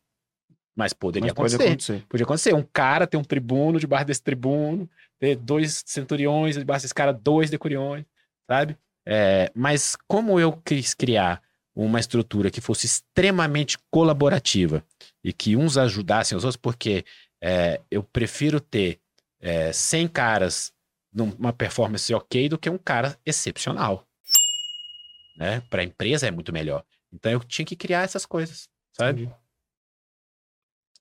[0.75, 1.69] mas poderia Mas pode acontecer.
[1.93, 2.05] acontecer.
[2.07, 2.53] Podia acontecer.
[2.55, 4.89] Um cara ter um tribuno debaixo desse tribuno,
[5.19, 8.05] ter dois centuriões debaixo desse cara, dois decuriões,
[8.49, 8.77] sabe?
[9.05, 11.41] É, mas como eu quis criar
[11.75, 14.83] uma estrutura que fosse extremamente colaborativa
[15.23, 17.05] e que uns ajudassem os outros, porque
[17.41, 18.99] é, eu prefiro ter
[19.39, 20.71] é, 100 caras
[21.13, 24.07] numa performance ok do que um cara excepcional.
[25.37, 25.61] Né?
[25.69, 26.83] Para a empresa é muito melhor.
[27.11, 29.31] Então eu tinha que criar essas coisas, sabe?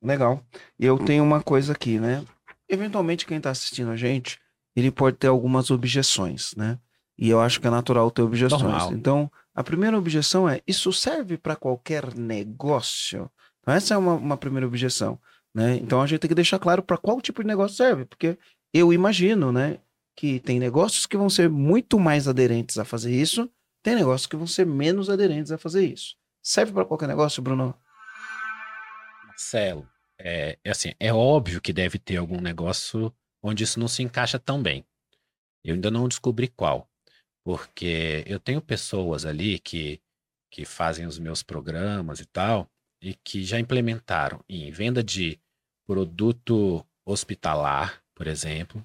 [0.03, 0.45] Legal.
[0.79, 2.25] Eu tenho uma coisa aqui, né?
[2.69, 4.39] Eventualmente, quem tá assistindo a gente,
[4.75, 6.79] ele pode ter algumas objeções, né?
[7.19, 8.63] E eu acho que é natural ter objeções.
[8.63, 8.93] Normal.
[8.93, 13.31] Então, a primeira objeção é: isso serve para qualquer negócio?
[13.61, 15.19] Então, essa é uma, uma primeira objeção,
[15.57, 15.77] né?
[15.77, 18.37] Então, a gente tem que deixar claro para qual tipo de negócio serve, porque
[18.75, 19.79] eu imagino, né,
[20.15, 23.51] que tem negócios que vão ser muito mais aderentes a fazer isso,
[23.83, 26.15] tem negócios que vão ser menos aderentes a fazer isso.
[26.43, 27.75] Serve para qualquer negócio, Bruno?
[29.27, 29.89] Marcelo,
[30.19, 33.11] é, é assim, é óbvio que deve ter algum negócio
[33.43, 34.85] onde isso não se encaixa tão bem.
[35.65, 36.87] Eu ainda não descobri qual,
[37.43, 40.03] porque eu tenho pessoas ali que,
[40.51, 42.71] que fazem os meus programas e tal,
[43.01, 45.41] e que já implementaram em venda de
[45.87, 48.85] produto hospitalar, por exemplo.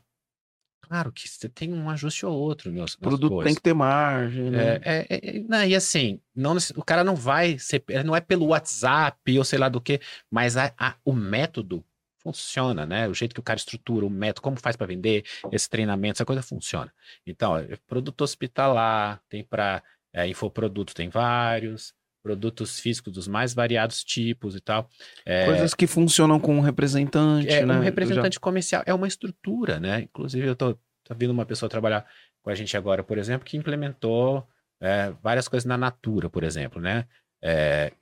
[0.81, 3.45] Claro que você tem um ajuste ou outro nas produto coisas.
[3.45, 4.75] tem que ter margem, né?
[4.75, 8.19] É, é, é, é, não, e assim, não, o cara não vai ser, não é
[8.19, 11.83] pelo WhatsApp ou sei lá do que, mas a- a- o método
[12.17, 13.07] funciona, né?
[13.07, 16.25] O jeito que o cara estrutura, o método, como faz para vender, esse treinamento, essa
[16.25, 16.93] coisa funciona.
[17.25, 19.81] Então, ó, produto hospitalar, tem para
[20.27, 24.89] infoproduto, tem vários, produtos físicos dos mais variados tipos e tal.
[25.26, 27.77] É, Coisas que funcionam com um representante, é, né?
[27.77, 30.02] um representante comercial é uma estrutura, né?
[30.02, 30.73] Inclusive, eu tô,
[31.03, 32.06] tô vendo uma pessoa trabalhar
[32.41, 34.48] com a gente agora, por exemplo, que implementou
[34.81, 37.06] é, várias coisas na Natura, por exemplo, né?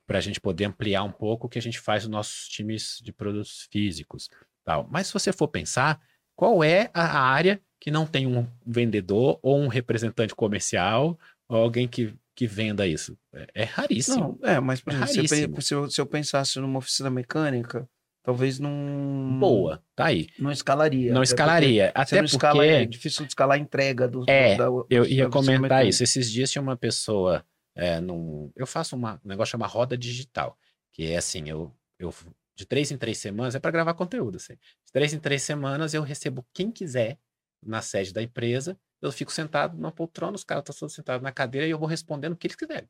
[0.05, 2.99] para a gente poder ampliar um pouco o que a gente faz nos nossos times
[3.01, 4.29] de produtos físicos.
[4.65, 4.85] Tal.
[4.91, 6.01] Mas se você for pensar,
[6.35, 11.17] qual é a área que não tem um vendedor ou um representante comercial
[11.47, 13.17] ou alguém que, que venda isso?
[13.33, 14.39] É, é raríssimo.
[14.41, 17.09] Não, é, mas por É exemplo, se eu, se, eu, se eu pensasse numa oficina
[17.09, 17.85] mecânica,
[18.23, 19.37] talvez não.
[19.39, 20.29] Boa, tá aí.
[20.39, 21.11] Não escalaria.
[21.11, 21.91] Não até escalaria.
[21.93, 22.69] porque Você Até não escala, porque...
[22.69, 24.23] é difícil de escalar a entrega do.
[24.29, 25.89] É, da- Eu ia comentar mecânica.
[25.89, 26.01] isso.
[26.03, 27.43] Esses dias tinha uma pessoa
[27.75, 28.51] é, num.
[28.55, 30.57] Eu faço uma, um negócio chamado roda digital,
[30.93, 32.13] que é assim, eu, eu
[32.55, 34.37] de três em três semanas é para gravar conteúdo.
[34.37, 34.53] Assim.
[34.53, 37.17] De três em três semanas eu recebo quem quiser
[37.65, 38.77] na sede da empresa.
[39.01, 41.87] Eu fico sentado numa poltrona, os caras estão todos sentados na cadeira e eu vou
[41.87, 42.89] respondendo o que eles quiserem.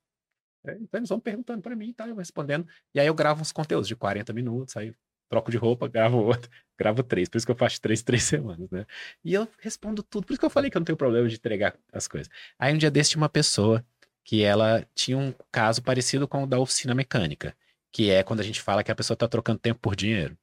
[0.66, 2.06] É, então eles vão perguntando para mim, tá?
[2.06, 2.68] Eu vou respondendo.
[2.94, 4.94] E aí eu gravo uns conteúdos de 40 minutos, aí
[5.30, 7.30] troco de roupa, gravo outro, gravo três.
[7.30, 8.86] Por isso que eu faço três, três semanas, né?
[9.24, 10.26] E eu respondo tudo.
[10.26, 12.30] Por isso que eu falei que eu não tenho problema de entregar as coisas.
[12.58, 13.86] Aí um dia desse tinha uma pessoa
[14.24, 17.56] que ela tinha um caso parecido com o da oficina mecânica,
[17.92, 20.38] que é quando a gente fala que a pessoa está trocando tempo por dinheiro.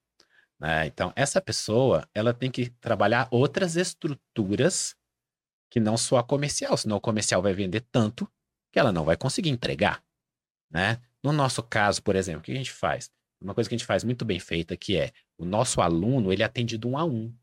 [0.59, 0.87] né?
[0.87, 4.96] Então, essa pessoa, ela tem que trabalhar outras estruturas
[5.69, 8.29] que não só a comercial, senão o comercial vai vender tanto
[8.71, 10.03] que ela não vai conseguir entregar.
[10.69, 11.01] Né?
[11.23, 13.11] No nosso caso, por exemplo, o que a gente faz?
[13.41, 16.41] Uma coisa que a gente faz muito bem feita, que é o nosso aluno, ele
[16.41, 17.33] é atendido um a um.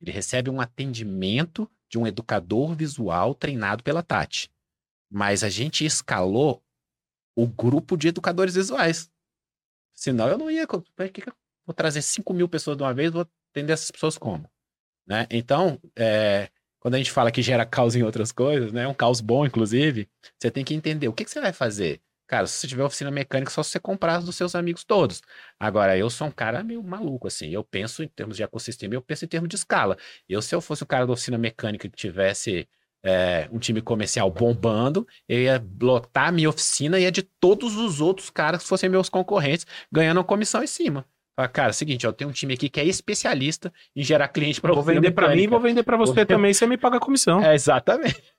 [0.00, 4.50] Ele recebe um atendimento de um educador visual treinado pela Tati.
[5.10, 6.62] Mas a gente escalou
[7.36, 9.10] o grupo de educadores visuais.
[9.94, 10.66] Senão eu não ia.
[11.66, 13.10] Vou trazer 5 mil pessoas de uma vez?
[13.10, 14.50] Vou atender essas pessoas como?
[15.06, 15.26] Né?
[15.30, 16.50] Então, é,
[16.86, 18.86] quando a gente fala que gera caos em outras coisas, né?
[18.86, 20.08] Um caos bom, inclusive,
[20.38, 22.00] você tem que entender o que, que você vai fazer.
[22.28, 25.20] Cara, se você tiver oficina mecânica, só se você comprar dos seus amigos todos.
[25.58, 27.50] Agora, eu sou um cara meio maluco, assim.
[27.50, 29.98] Eu penso em termos de ecossistema, eu penso em termos de escala.
[30.28, 32.68] Eu, se eu fosse o cara da oficina mecânica que tivesse
[33.04, 37.74] é, um time comercial bombando, eu ia lotar a minha oficina e ia de todos
[37.74, 41.04] os outros caras que fossem meus concorrentes, ganhando uma comissão em cima.
[41.36, 44.28] Fala, cara, é o seguinte, eu tenho um time aqui que é especialista em gerar
[44.28, 46.78] cliente para Vou vender para mim e vou vender para você Vou- também, você me
[46.78, 47.42] paga a comissão.
[47.42, 48.22] É, exatamente.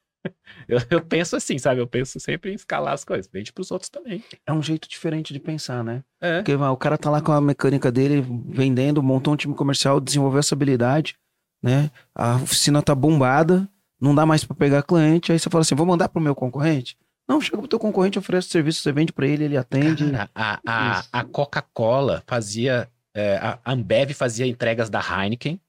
[0.67, 1.79] Eu, eu penso assim, sabe?
[1.79, 3.29] Eu penso sempre em escalar as coisas.
[3.31, 4.21] Vende pros outros também.
[4.45, 6.03] É um jeito diferente de pensar, né?
[6.19, 6.37] É.
[6.39, 10.01] Porque ah, o cara tá lá com a mecânica dele, vendendo, montou um time comercial,
[10.01, 11.15] desenvolveu essa habilidade,
[11.63, 11.89] né?
[12.13, 13.69] A oficina tá bombada,
[14.01, 16.97] não dá mais pra pegar cliente, aí você fala assim, vou mandar pro meu concorrente?
[17.27, 20.11] Não, chega pro teu concorrente, oferece serviço, você vende pra ele, ele atende.
[20.11, 22.89] Cara, a, a, a Coca-Cola fazia.
[23.13, 25.59] é, a Ambev fazia entregas da Heineken.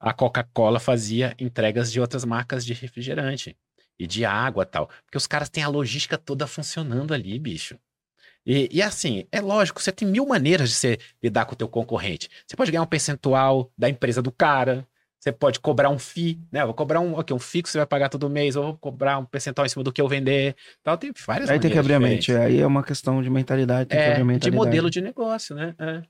[0.00, 3.56] A Coca-Cola fazia entregas de outras marcas de refrigerante
[3.98, 4.88] e de água tal.
[5.04, 7.78] Porque os caras têm a logística toda funcionando ali, bicho.
[8.44, 11.68] E, e assim, é lógico, você tem mil maneiras de você lidar com o teu
[11.68, 12.28] concorrente.
[12.46, 14.86] Você pode ganhar um percentual da empresa do cara,
[15.22, 16.62] você pode cobrar um FII, né?
[16.62, 19.18] Eu Vou cobrar um, ok, um que você vai pagar todo mês, ou vou cobrar
[19.18, 20.56] um percentual em cima do que eu vender.
[20.82, 23.88] Tal, tem várias Aí tem que abrir a mente, aí é uma questão de mentalidade,
[23.88, 24.56] tem que abrir a é, de mentalidade.
[24.56, 25.76] modelo de negócio, né?
[25.78, 26.02] É.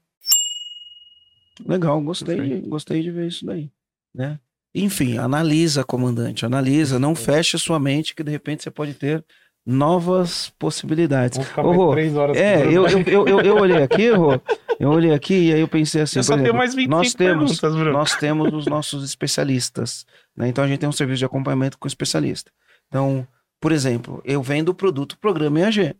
[1.67, 3.71] Legal, gostei, gostei de ver isso daí,
[4.15, 4.41] né?
[4.75, 9.23] Enfim, analisa, comandante, analisa, não feche sua mente que de repente você pode ter
[9.65, 11.39] novas possibilidades.
[11.39, 12.37] Vamos ficar Rô, três horas.
[12.37, 14.41] É, eu, eu, eu, eu, eu olhei aqui, Rô,
[14.79, 17.59] eu olhei aqui e aí eu pensei assim, Eu só exemplo, mais 25 nós temos,
[17.59, 17.93] perguntas, Bruno.
[17.93, 20.05] nós temos os nossos especialistas,
[20.37, 20.49] né?
[20.49, 22.51] Então a gente tem um serviço de acompanhamento com especialista.
[22.89, 23.27] Então,
[23.61, 25.95] por exemplo, eu vendo o produto programa EAG.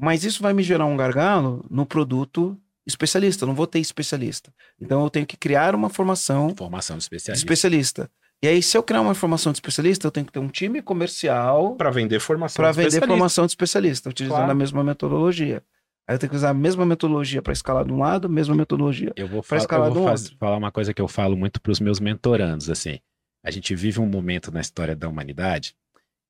[0.00, 4.52] Mas isso vai me gerar um gargalo no produto especialista, eu não vou ter especialista.
[4.80, 8.10] Então eu tenho que criar uma formação Formação de de especialista.
[8.42, 10.80] E aí, se eu criar uma formação de especialista, eu tenho que ter um time
[10.80, 12.62] comercial Para vender formação.
[12.62, 14.52] para de vender formação de especialista, utilizando Claro.
[14.52, 15.62] a mesma metodologia.
[16.06, 18.54] Aí eu tenho que usar a mesma metodologia para escalar de um lado, a mesma
[18.54, 19.12] metodologia.
[19.16, 20.38] Eu vou, Pra fa- escalar eu vou do faz- outro.
[20.38, 23.00] falar uma coisa que eu falo muito para os meus mentorandos, assim.
[23.44, 25.74] A gente vive um momento na história da humanidade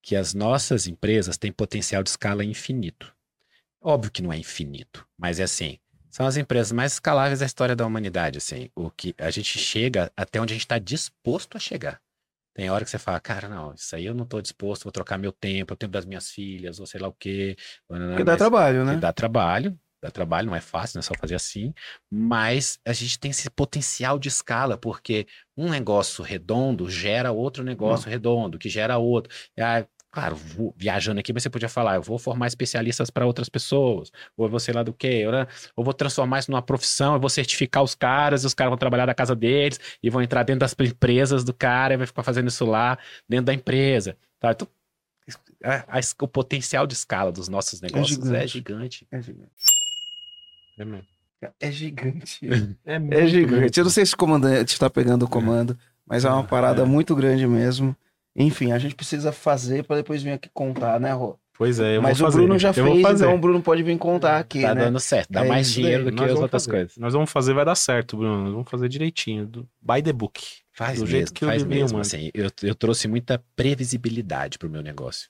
[0.02, 3.12] que as nossas empresas têm potencial de escala infinito.
[3.82, 5.78] Óbvio que não é infinito, mas é assim.
[6.10, 8.70] São as empresas mais escaláveis da história da humanidade, assim.
[8.74, 12.01] O que a gente chega até onde a gente está disposto a chegar.
[12.55, 15.16] Tem hora que você fala, cara, não, isso aí eu não estou disposto, vou trocar
[15.16, 17.56] meu tempo, o tempo das minhas filhas, ou sei lá o quê.
[17.86, 18.97] Porque dá trabalho, que né?
[18.97, 21.72] dá trabalho, dá trabalho, não é fácil, não é só fazer assim,
[22.10, 25.26] mas a gente tem esse potencial de escala, porque
[25.56, 29.32] um negócio redondo gera outro negócio redondo, que gera outro.
[29.56, 33.48] Ah, claro, vou- viajando aqui, mas você podia falar, eu vou formar especialistas para outras
[33.48, 36.62] pessoas, ou eu vou sei lá do quê, ou, né, ou vou transformar isso numa
[36.62, 40.09] profissão, eu vou certificar os caras, e os caras vão trabalhar da casa deles, e
[40.10, 42.98] vão entrar dentro das empresas do cara, e vai ficar fazendo isso lá
[43.28, 44.16] dentro da empresa.
[44.40, 44.52] Tá?
[44.52, 44.66] Então,
[45.62, 48.48] a- a- o potencial de escala dos nossos negócios é gigante.
[48.48, 49.06] gigante.
[49.12, 49.51] É gigante.
[50.78, 51.06] É, mesmo.
[51.60, 52.40] É gigante.
[52.86, 53.78] É É gigante.
[53.78, 56.85] Eu não sei se o comandante está pegando o comando, mas é uma parada é.
[56.85, 57.94] muito grande mesmo.
[58.39, 61.36] Enfim, a gente precisa fazer para depois vir aqui contar, né, Rô?
[61.56, 62.43] Pois é, eu Mas vou o fazer.
[62.44, 64.85] Bruno já eu fez, então o Bruno pode vir contar aqui, Tá né?
[64.85, 66.12] dando certo, dá É mais dinheiro daí.
[66.12, 66.77] do Nós que as vamos outras fazer.
[66.77, 66.97] coisas.
[66.98, 68.44] Nós vamos fazer, vai dar certo, Bruno.
[68.44, 69.44] Nós vamos fazer direitinho.
[69.44, 70.40] Do, by the book.
[70.73, 71.98] Faz Do mesmo, jeito que o faz Livinho mesmo.
[71.98, 75.28] Assim, eu, eu trouxe muita previsibilidade pro meu negócio.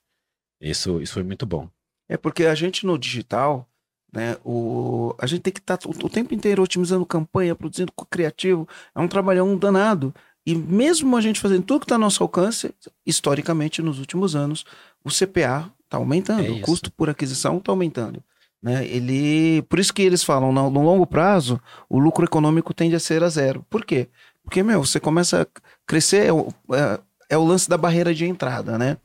[0.61, 1.67] Isso, isso foi muito bom.
[2.09, 3.67] É porque a gente no digital,
[4.13, 8.69] né, o, a gente tem que estar o, o tempo inteiro otimizando campanha, produzindo criativo.
[8.95, 10.15] É um trabalhão danado.
[10.51, 14.65] E mesmo a gente fazendo tudo que está ao nosso alcance, historicamente, nos últimos anos,
[15.05, 18.23] o CPA está aumentando, É o custo por aquisição está aumentando.
[18.63, 18.87] Né?
[18.87, 23.01] Ele, por isso que eles falam, no, no longo prazo, o lucro econômico tende a
[23.01, 23.65] ser a zero.
[23.71, 24.09] Por quê?
[24.43, 25.47] Porque, meu, você começa a
[25.87, 26.99] crescer, é o, é-
[27.31, 28.97] é o lance da barreira de entrada, né?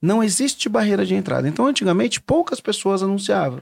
[0.00, 1.48] Não existe barreira de entrada.
[1.48, 3.60] Então, antigamente, poucas pessoas anunciavam.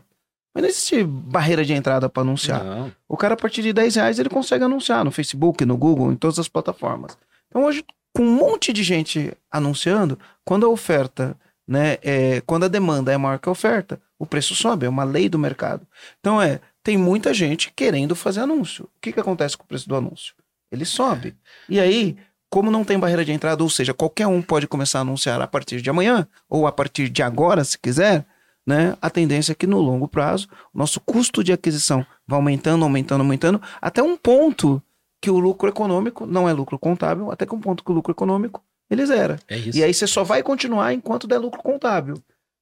[0.55, 2.63] Mas não existe barreira de entrada para anunciar.
[2.65, 6.13] Não, O cara, a partir de 10 reais, ele consegue anunciar no Facebook, no Google,
[6.13, 7.17] em todas as plataformas.
[7.51, 11.37] Então, hoje, com um monte de gente anunciando, quando a oferta,
[11.67, 15.05] né, é, quando a demanda é maior que a oferta, o preço sobe, é uma
[15.05, 15.87] lei do mercado.
[16.21, 18.85] Então, é, tem muita gente querendo fazer anúncio.
[18.85, 20.35] O que, que acontece com o preço do anúncio?
[20.71, 21.35] Ele sobe.
[21.69, 22.17] E aí,
[22.49, 25.47] como não tem barreira de entrada, ou seja, qualquer um pode começar a anunciar a
[25.47, 28.25] partir de amanhã, ou a partir de agora, se quiser,
[28.67, 28.97] né?
[29.01, 33.21] A tendência é que no longo prazo, o nosso custo de aquisição vai aumentando, aumentando,
[33.23, 34.83] aumentando, até um ponto
[35.21, 38.13] que o lucro econômico não é lucro contábil, até que um ponto que o lucro
[38.13, 39.39] econômico ele zera.
[39.49, 39.79] é isso.
[39.79, 42.15] E aí você só vai continuar enquanto der lucro contábil,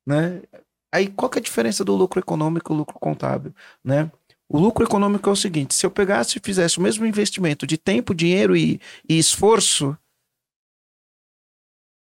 [0.06, 0.42] né?
[0.92, 3.54] Aí qual que é a diferença do lucro econômico e o lucro contábil,
[3.84, 4.10] né?
[4.48, 7.76] O lucro econômico é o seguinte: se eu pegasse e fizesse o mesmo investimento de
[7.76, 9.96] tempo, dinheiro e, e esforço,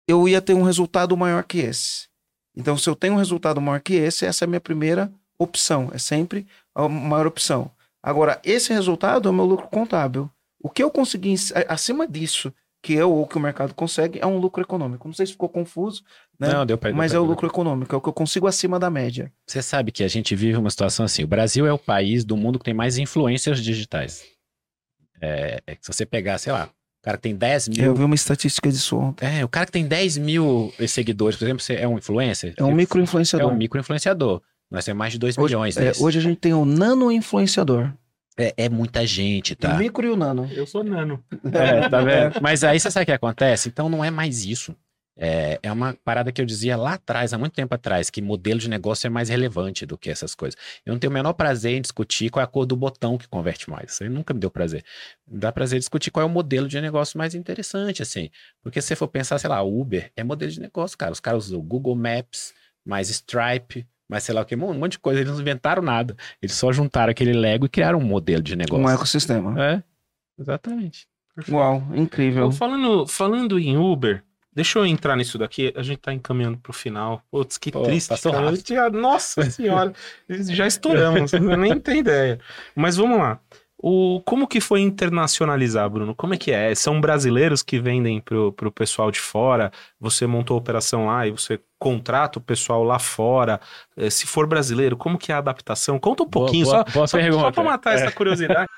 [0.08, 2.08] eu ia ter um resultado maior que esse.
[2.56, 5.90] Então, se eu tenho um resultado maior que esse, essa é a minha primeira opção.
[5.92, 7.70] É sempre a maior opção.
[8.02, 10.30] Agora, esse resultado é o meu lucro contábil.
[10.62, 11.34] O que eu consegui
[11.68, 15.06] acima disso, que eu ou que o mercado consegue, é um lucro econômico.
[15.08, 16.02] Não sei se ficou confuso,
[16.38, 16.48] né?
[16.52, 18.46] Não, deu pra, Mas deu é pra- o lucro econômico, é o que eu consigo
[18.46, 19.32] acima da média.
[19.46, 21.22] Você sabe que a gente vive uma situação assim.
[21.24, 24.22] O Brasil é o país do mundo que tem mais influências digitais.
[25.20, 27.84] É, é se você pegar, sei lá, o cara que tem 10 mil.
[27.84, 29.26] Eu vi uma estatística disso ontem.
[29.26, 32.54] É, o cara que tem 10 mil seguidores, por exemplo, você é um influencer?
[32.56, 33.50] É um É micro-influenciador.
[33.52, 34.42] um micro-influenciador.
[34.70, 36.02] Nós temos mais de 2 Hoje- milhões É, desses.
[36.02, 37.92] hoje a gente tem o nano-influenciador.
[38.36, 39.74] É, é muita gente, tá?
[39.74, 40.48] O micro e o nano.
[40.52, 41.22] Eu sou nano.
[41.52, 42.40] É, tá vendo?
[42.40, 43.68] Mas aí você sabe o que acontece?
[43.68, 44.74] Então não é mais isso.
[45.22, 48.58] É, é uma parada que eu dizia lá atrás, há muito tempo atrás, que modelo
[48.58, 50.58] de negócio é mais relevante do que essas coisas.
[50.86, 53.28] Eu não tenho o menor prazer em discutir qual é a cor do botão que
[53.28, 53.92] converte mais.
[53.92, 54.82] Isso aí nunca me deu prazer.
[55.28, 58.30] Me dá prazer discutir qual é o modelo de negócio mais interessante, assim.
[58.62, 61.12] Porque se você for pensar, sei lá, Uber é modelo de negócio, cara.
[61.12, 64.92] Os caras usam o Google Maps, mais Stripe, mais sei lá o que, um monte
[64.92, 65.20] de coisa.
[65.20, 66.16] Eles não inventaram nada.
[66.42, 68.84] Eles só juntaram aquele Lego e criaram um modelo de negócio.
[68.84, 69.54] Um ecossistema.
[69.62, 69.82] É,
[70.38, 71.06] exatamente.
[71.48, 72.46] Uau, incrível.
[72.46, 74.22] Então, falando, falando em Uber,
[74.52, 75.72] deixa eu entrar nisso daqui.
[75.76, 77.22] A gente tá encaminhando pro final.
[77.30, 78.08] Putz, que Pô, triste.
[78.08, 78.50] passou cara.
[78.50, 78.74] rápido.
[78.74, 79.92] Eu Nossa senhora,
[80.28, 82.40] já estouramos, você nem tem ideia.
[82.74, 83.38] Mas vamos lá.
[83.82, 86.14] O, como que foi internacionalizar, Bruno?
[86.14, 86.74] Como é que é?
[86.74, 89.72] São brasileiros que vendem pro, pro pessoal de fora?
[89.98, 93.58] Você montou a operação lá e você contrata o pessoal lá fora?
[93.96, 95.98] Eh, Se for brasileiro, como que é a adaptação?
[95.98, 98.02] Conta um pouquinho, boa- só, boa só, só pra matar É.
[98.02, 98.68] essa curiosidade.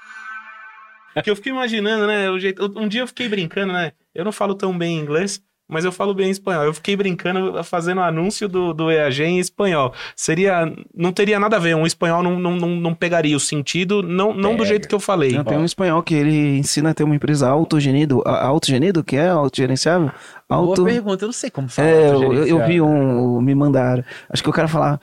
[1.24, 2.30] que eu fiquei imaginando, né?
[2.30, 3.92] O jeito, um dia eu fiquei brincando, né?
[4.14, 5.42] Eu não falo tão bem inglês,
[5.72, 6.64] mas eu falo bem espanhol.
[6.64, 9.92] Eu fiquei brincando, fazendo anúncio do, do EAG em espanhol.
[10.14, 10.72] Seria.
[10.94, 11.74] Não teria nada a ver.
[11.74, 15.00] Um espanhol não, não, não, não pegaria o sentido, não, não do jeito que eu
[15.00, 15.32] falei.
[15.32, 18.22] Não, tem um espanhol que ele ensina a ter uma empresa autogenido.
[18.26, 20.10] Autogenido, que é autogerenciável?
[20.48, 20.82] Auto...
[20.82, 21.88] Boa pergunta, eu não sei como fala.
[21.88, 24.04] É, eu, eu- vi um, me mandaram.
[24.28, 25.00] Acho que o cara fala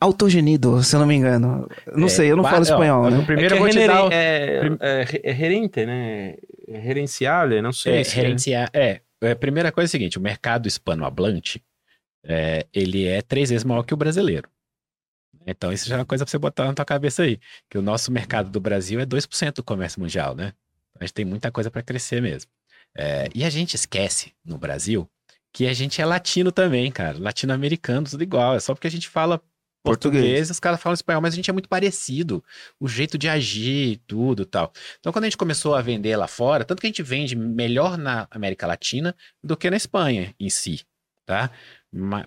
[0.00, 1.66] autogenido, se eu não me engano.
[1.94, 3.22] Não É, sei, eu não falo ó, espanhol, ó, né?
[3.24, 4.04] Primeiro é eu vou te é, dar.
[4.04, 6.34] o- é, prim- é, é gerente, né?
[6.68, 8.00] É gerenciável, não sei.
[8.00, 8.52] É, se.
[8.52, 11.62] É, é, a primeira coisa é a seguinte: o mercado hispanohablante
[12.24, 14.48] é, ele é três vezes maior que o brasileiro.
[15.46, 17.38] Então, isso já é uma coisa pra você botar na tua cabeça aí.
[17.68, 20.54] Que o nosso mercado do Brasil é 2% do comércio mundial, né?
[20.98, 22.50] A gente tem muita coisa para crescer mesmo.
[22.96, 25.08] É, e a gente esquece no Brasil
[25.52, 27.18] que a gente é latino também, cara.
[27.18, 28.56] Latino-americano, tudo igual.
[28.56, 29.40] É só porque a gente fala
[29.84, 30.40] Português.
[30.40, 32.42] português, os caras falam espanhol, mas a gente é muito parecido.
[32.80, 34.72] O jeito de agir, tudo tal.
[34.98, 37.98] Então, quando a gente começou a vender lá fora, tanto que a gente vende melhor
[37.98, 40.84] na América Latina do que na Espanha em si,
[41.26, 41.50] tá?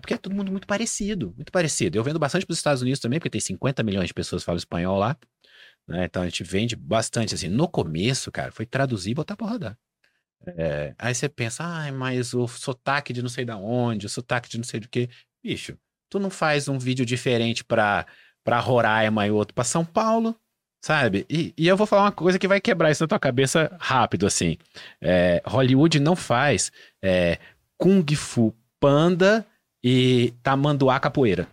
[0.01, 1.97] Porque é todo mundo muito parecido, muito parecido.
[1.97, 4.45] Eu vendo bastante para os Estados Unidos também, porque tem 50 milhões de pessoas que
[4.45, 5.17] falam espanhol lá.
[5.88, 6.05] né?
[6.05, 7.49] Então a gente vende bastante assim.
[7.49, 9.77] No começo, cara, foi traduzir e botar pra rodar.
[10.45, 14.49] É, aí você pensa, ai, mas o sotaque de não sei da onde, o sotaque
[14.49, 15.09] de não sei do que.
[15.43, 15.77] Bicho,
[16.09, 18.05] tu não faz um vídeo diferente pra,
[18.43, 20.35] pra Roraima e outro pra São Paulo,
[20.81, 21.25] sabe?
[21.29, 24.25] E, e eu vou falar uma coisa que vai quebrar isso na tua cabeça rápido,
[24.25, 24.57] assim.
[25.01, 26.71] É, Hollywood não faz
[27.01, 27.38] é,
[27.77, 29.45] Kung Fu Panda
[29.84, 31.47] e Tamanduá Capoeira.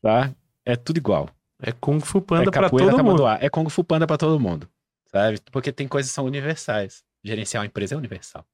[0.00, 0.32] Tá?
[0.64, 1.28] É tudo igual.
[1.60, 3.16] É Kung Fu Panda é pra capoeira todo mundo.
[3.16, 3.38] tamanduá.
[3.40, 4.68] É Kung Fu Panda pra todo mundo.
[5.10, 5.40] Sabe?
[5.50, 7.02] Porque tem coisas que são universais.
[7.24, 8.46] Gerenciar uma empresa é universal.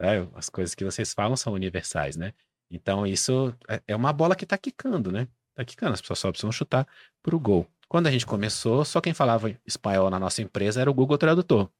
[0.00, 0.28] sabe?
[0.34, 2.32] As coisas que vocês falam são universais, né?
[2.70, 5.26] Então isso é- é uma bola que tá quicando, né?
[5.54, 5.94] Tá quicando.
[5.94, 6.86] As pessoas só precisam chutar
[7.22, 7.66] pro gol.
[7.88, 11.70] Quando a gente começou, só quem falava espanhol na nossa empresa era o Google Tradutor.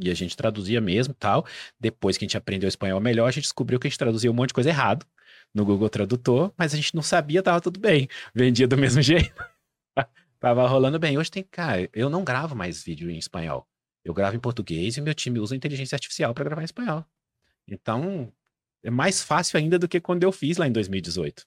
[0.00, 1.44] E a gente traduzia mesmo tal.
[1.78, 4.34] Depois que a gente aprendeu espanhol melhor, a gente descobriu que a gente traduzia um
[4.34, 5.04] monte de coisa errado
[5.52, 8.06] no Google Tradutor, mas a gente não sabia, tava tudo bem.
[8.32, 9.34] Vendia do mesmo jeito.
[10.38, 11.18] Tava rolando bem.
[11.18, 13.66] Hoje tem, cara, eu não gravo mais vídeo em espanhol.
[14.04, 17.04] Eu gravo em português e meu time usa inteligência artificial para gravar em espanhol.
[17.66, 18.32] Então,
[18.84, 21.44] é mais fácil ainda do que quando eu fiz lá em 2018.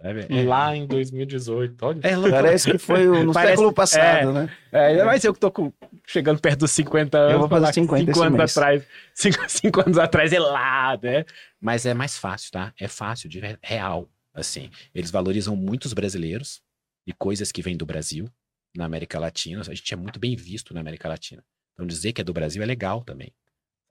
[0.00, 0.26] sabe?
[0.28, 2.00] É, Lá em 2018, olha.
[2.02, 2.30] é.
[2.30, 4.50] Parece que foi o- no Parece- século passado, né?
[4.72, 5.72] É, ainda mais eu que tô com-
[6.06, 7.32] chegando perto dos 50 anos.
[7.34, 8.56] Eu vou fazer falar que 50 cinco esse anos mês.
[8.56, 8.84] atrás.
[9.14, 11.24] Cinco, cinco anos atrás é lá, né?
[11.60, 12.72] Mas é mais fácil, tá?
[12.80, 14.08] É fácil, de ver- real.
[14.34, 16.60] Assim, eles valorizam muito os brasileiros
[17.06, 18.28] e coisas que vêm do Brasil
[18.74, 19.60] na América Latina.
[19.60, 21.44] A gente é muito bem visto na América Latina.
[21.74, 23.30] Então dizer que é do Brasil é legal também.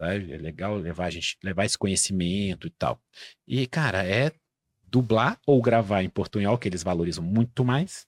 [0.01, 0.33] Sabe?
[0.33, 2.99] É legal levar a gente, levar esse conhecimento e tal.
[3.47, 4.31] E, cara, é
[4.83, 8.07] dublar ou gravar em portunhol, que eles valorizam muito mais.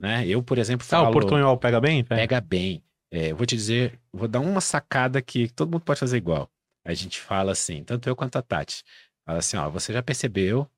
[0.00, 0.26] Né?
[0.26, 2.02] Eu, por exemplo, Ah, falo o portunhol pega bem?
[2.02, 2.20] Pega.
[2.22, 2.82] pega bem.
[3.12, 6.50] É, eu vou te dizer, vou dar uma sacada que todo mundo pode fazer igual.
[6.84, 8.82] A gente fala assim, tanto eu quanto a Tati.
[9.24, 10.68] Fala assim, ó, você já percebeu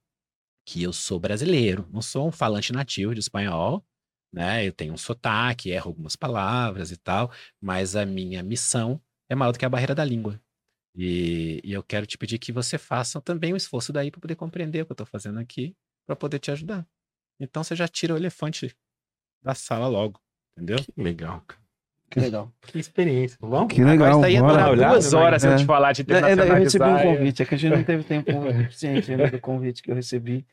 [0.66, 3.82] que eu sou brasileiro, não sou um falante nativo de espanhol,
[4.32, 4.66] né?
[4.66, 9.52] Eu tenho um sotaque, erro algumas palavras e tal, mas a minha missão é maior
[9.52, 10.40] do que a barreira da língua.
[10.94, 14.34] E, e eu quero te pedir que você faça também o esforço daí para poder
[14.34, 15.76] compreender o que eu estou fazendo aqui,
[16.06, 16.86] para poder te ajudar.
[17.38, 18.74] Então você já tira o elefante
[19.42, 20.20] da sala logo,
[20.56, 20.78] entendeu?
[20.78, 21.60] Que legal, cara.
[22.10, 22.52] Que legal.
[22.62, 23.38] Que experiência.
[23.40, 23.72] Vamos?
[23.72, 23.94] Que legal.
[23.94, 25.56] Agora isso daí ia olhar, duas né, horas se eu é.
[25.56, 26.58] te falar de É, é, eu internacionalizar.
[26.60, 27.16] recebi um é.
[27.16, 28.32] convite, é que a gente não teve tempo
[28.64, 30.44] suficiente ainda do convite que eu recebi.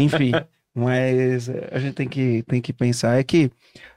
[0.00, 0.32] Enfim,
[0.74, 3.50] mas é, a gente tem que, tem que pensar é que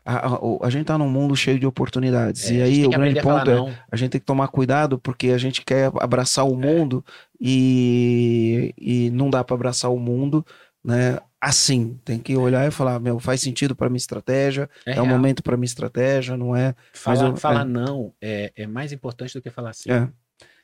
[0.03, 2.49] a, a, a gente tá num mundo cheio de oportunidades.
[2.51, 5.37] É, e aí o grande ponto é a gente tem que tomar cuidado porque a
[5.37, 7.03] gente quer abraçar o mundo
[7.39, 10.45] e, e não dá para abraçar o mundo,
[10.83, 11.17] né?
[11.39, 15.05] Assim, tem que olhar e falar, meu, faz sentido para minha estratégia, é, o real.
[15.05, 16.73] momento para minha estratégia, não é?
[16.91, 17.65] Falar, eu- falar é.
[17.65, 19.91] não é, é mais importante do que falar sim.
[19.91, 20.07] É.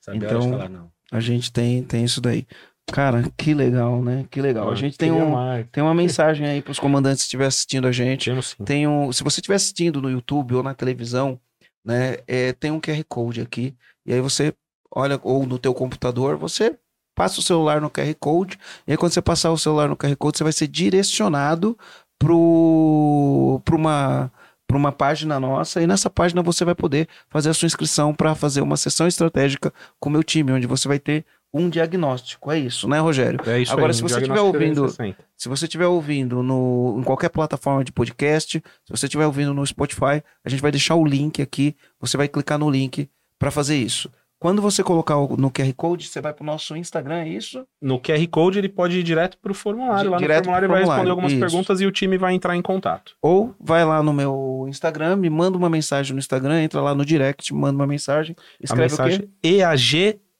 [0.01, 0.91] Saber a hora de Então, falar não.
[1.11, 2.47] A gente tem, tem isso daí.
[2.91, 4.26] Cara, que legal, né?
[4.30, 4.69] Que legal.
[4.69, 5.65] A Ah, gente tem, um, mais.
[5.72, 8.30] tem uma mensagem aí para os comandantes que estiver assistindo a gente.
[8.30, 8.55] Temos.
[8.65, 11.39] Tem um, se você estiver assistindo no YouTube ou na televisão,
[11.85, 13.73] né, é, tem um QR Code aqui.
[14.05, 14.53] E aí você
[14.93, 16.77] olha, ou no teu computador, você
[17.15, 18.57] passa o celular no QR Code.
[18.88, 21.77] E aí quando você passar o celular no QR Code, você vai ser direcionado
[22.19, 24.31] para uma
[24.68, 28.34] para uma página nossa e nessa página você vai poder fazer a sua inscrição para
[28.34, 32.52] fazer uma sessão estratégica com o meu time, onde você vai ter um diagnóstico.
[32.52, 33.40] É isso, né, Rogério?
[33.45, 35.18] É isso Agora, aí, se um você estiver ouvindo- 360.
[35.36, 39.65] Se você estiver ouvindo no, em qualquer plataforma de podcast, se você estiver ouvindo no
[39.65, 41.76] Spotify, a gente vai deixar o link aqui.
[41.99, 43.10] Você vai clicar no link
[43.40, 44.10] para fazer isso.
[44.40, 47.64] Quando você colocar o- no QR Code, você vai para o nosso Instagram, é isso?
[47.80, 50.06] No QR Code ele pode ir direto pro formulário.
[50.06, 51.40] Di- Lá direto no formulário ele vai formulário, responder algumas isso.
[51.41, 53.14] perguntas e o time vai entrar em contato.
[53.22, 57.06] Ou vai lá no meu Instagram, me manda uma mensagem no Instagram, entra lá no
[57.06, 59.03] direct, manda uma mensagem, a escreve o quê?
[59.03, 59.30] mensagem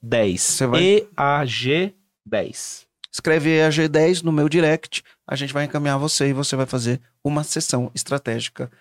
[0.04, 0.38] EAG10.
[0.40, 0.82] Você vai-
[1.18, 2.86] EAG10.
[3.12, 7.44] Escreve EAG10 no meu direct, a gente vai encaminhar você e você vai fazer uma
[7.44, 8.72] sessão estratégica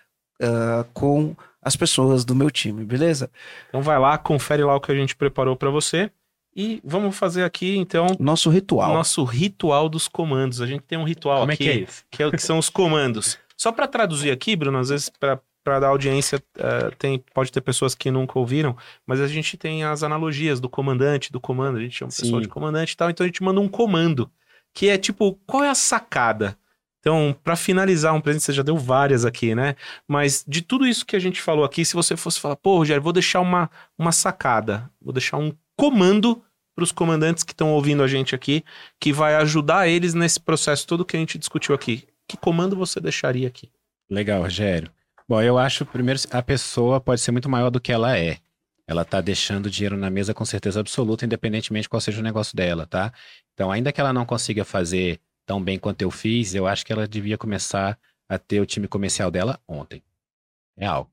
[0.41, 3.29] ah, com as pessoas do meu time, beleza?
[3.67, 6.09] Então vai lá, confere lá o que a gente preparou para você.
[6.55, 8.93] E vamos fazer aqui, então, Nosso ritual.
[8.93, 10.59] nosso ritual dos comandos.
[10.59, 12.03] A gente tem um ritual Como é aqui, que é isso?
[12.11, 13.37] que, é o que são os comandos.
[13.55, 17.93] Só para traduzir aqui, Bruno, às vezes para dar audiência, eh, tem, pode ter pessoas
[17.93, 18.75] que nunca ouviram,
[19.05, 22.41] mas a gente tem as analogias do comandante, do comando, a gente chama o pessoal
[22.41, 24.31] de comandante e tal, então a gente manda um comando,
[24.73, 26.57] que é tipo, qual é a sacada?
[26.99, 29.75] Então, para finalizar um presente, você já deu várias aqui, né?
[30.07, 33.01] Mas de tudo isso que a gente falou aqui, se você fosse falar, pô, Rogério,
[33.01, 36.43] vou deixar uma, uma sacada, vou deixar um comando
[36.75, 38.63] para os comandantes que estão ouvindo a gente aqui,
[38.99, 42.07] que vai ajudar eles nesse processo todo que a gente discutiu aqui.
[42.27, 43.71] Que comando você deixaria aqui?
[44.09, 44.91] Legal, Rogério.
[45.31, 48.39] Bom, eu acho, primeiro, a pessoa pode ser muito maior do que ela é.
[48.85, 52.85] Ela tá deixando dinheiro na mesa com certeza absoluta, independentemente qual seja o negócio dela,
[52.85, 53.13] tá?
[53.53, 56.91] Então, ainda que ela não consiga fazer tão bem quanto eu fiz, eu acho que
[56.91, 57.97] ela devia começar
[58.27, 60.03] a ter o time comercial dela ontem.
[60.77, 61.09] Real.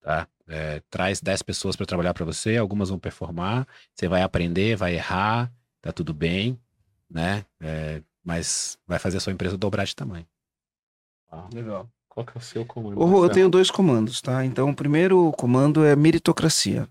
[0.00, 0.26] Tá?
[0.48, 4.94] É, traz 10 pessoas para trabalhar para você, algumas vão performar, você vai aprender, vai
[4.94, 5.52] errar,
[5.82, 6.58] tá tudo bem,
[7.10, 7.44] né?
[7.60, 10.26] É, mas vai fazer a sua empresa dobrar de tamanho.
[11.52, 11.86] Legal.
[12.12, 13.00] Qual que é o seu comando?
[13.00, 13.30] Eu Marcelo?
[13.30, 14.44] tenho dois comandos, tá?
[14.44, 16.86] Então, o primeiro comando é meritocracia.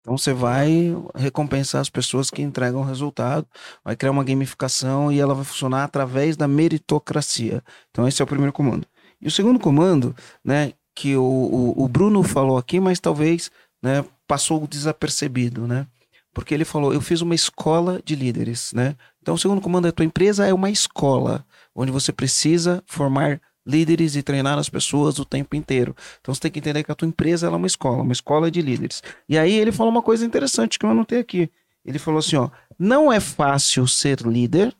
[0.00, 3.44] Então, você vai recompensar as pessoas que entregam o resultado,
[3.84, 7.60] vai criar uma gamificação e ela vai funcionar através da meritocracia.
[7.90, 8.86] Então, esse é o primeiro comando.
[9.20, 10.14] E o segundo comando,
[10.44, 13.50] né, que o, o, o Bruno falou aqui, mas talvez
[13.82, 15.88] né, passou desapercebido, né?
[16.32, 18.96] Porque ele falou, eu fiz uma escola de líderes, né?
[19.20, 21.44] Então, o segundo comando é a tua empresa é uma escola,
[21.74, 25.94] onde você precisa formar líderes e treinar as pessoas o tempo inteiro.
[26.20, 28.60] Então você tem que entender que a tua empresa é uma escola, uma escola de
[28.60, 29.02] líderes.
[29.28, 31.50] E aí ele falou uma coisa interessante que eu anotei aqui.
[31.84, 34.74] Ele falou assim, ó, não é fácil ser líder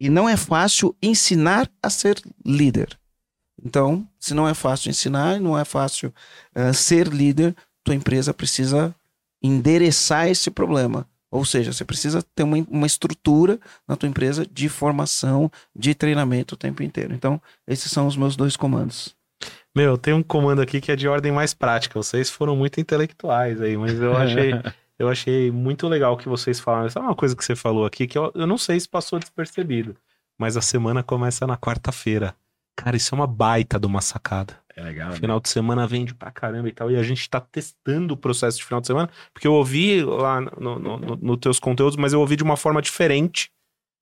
[0.00, 2.98] e não é fácil ensinar a ser líder.
[3.62, 6.12] Então, se não é fácil ensinar, não é fácil
[6.54, 7.54] eh, ser líder,
[7.84, 8.94] tua empresa precisa
[9.42, 11.06] endereçar esse problema.
[11.30, 16.54] Ou seja, você precisa ter uma, uma estrutura na tua empresa de formação, de treinamento
[16.54, 17.14] o tempo inteiro.
[17.14, 19.14] Então, esses são os meus dois comandos.
[19.74, 21.94] Meu, tem um comando aqui que é de ordem mais prática.
[21.94, 24.52] Vocês foram muito intelectuais aí, mas eu achei,
[24.98, 26.90] eu achei muito legal o que vocês falaram.
[26.90, 29.96] Sabe uma coisa que você falou aqui que eu, eu não sei se passou despercebido,
[30.36, 32.34] mas a semana começa na quarta-feira.
[32.76, 34.58] Cara, isso é uma baita de uma sacada.
[34.80, 35.10] É legal.
[35.10, 35.16] né?
[35.16, 36.90] Final de semana vende pra caramba e tal.
[36.90, 40.40] E a gente tá testando o processo de final de semana, porque eu ouvi lá
[40.40, 43.50] nos no, no, no teus conteúdos, mas eu ouvi de uma forma diferente.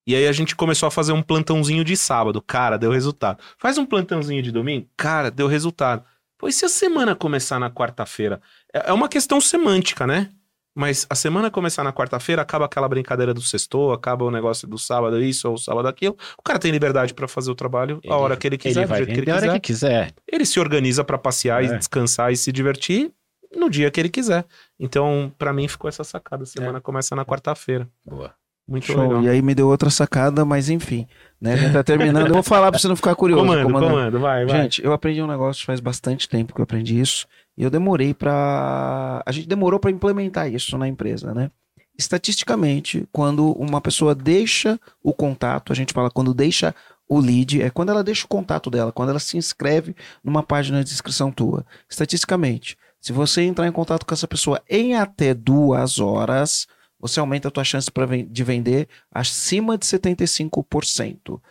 [0.07, 2.41] E aí a gente começou a fazer um plantãozinho de sábado.
[2.41, 3.43] Cara, deu resultado.
[3.57, 4.87] Faz um plantãozinho de domingo.
[4.95, 6.03] Cara, deu resultado.
[6.43, 8.41] E se a semana começar na quarta-feira?
[8.73, 10.31] É é uma questão semântica, né?
[10.79, 14.77] Mas a semana começar na quarta-feira, acaba aquela brincadeira do sextou, acaba o negócio do
[14.77, 16.15] sábado isso ou sábado aquilo.
[16.37, 18.89] O cara tem liberdade pra fazer o trabalho a hora que ele quiser, Ele do
[18.89, 19.67] vai jeito que ele vender a hora quiser que
[20.07, 20.13] quiser.
[20.31, 21.77] ele se organiza pra passear e É.
[21.77, 23.11] descansar e se divertir
[23.53, 24.45] no dia que ele quiser.
[24.79, 26.43] Então, pra mim, ficou essa sacada.
[26.43, 27.85] A semana começa na quarta-feira.
[28.05, 28.33] Boa.
[28.65, 29.01] Muito Show.
[29.01, 29.23] legal.
[29.23, 31.07] E aí me deu outra sacada, mas enfim.
[31.41, 31.53] Né?
[31.53, 32.27] A gente tá terminando.
[32.27, 33.43] Eu vou falar pra você não ficar curioso.
[33.43, 33.91] Comando, comandante.
[33.91, 34.61] comando, vai, vai.
[34.61, 37.25] Gente, eu aprendi um negócio faz bastante tempo que eu aprendi isso.
[37.59, 39.21] E eu demorei pra.
[39.25, 41.51] A gente demorou pra implementar isso na empresa, né?
[41.97, 46.73] Estatisticamente, quando uma pessoa deixa o contato, a gente fala quando deixa
[47.05, 50.81] o lead, é quando ela deixa o contato dela, quando ela se inscreve numa página
[50.81, 51.65] de inscrição tua.
[51.89, 56.65] Estatisticamente, se você entrar em contato com essa pessoa em até duas horas,
[56.97, 61.41] você aumenta a tua chance pra de vender acima de 75%.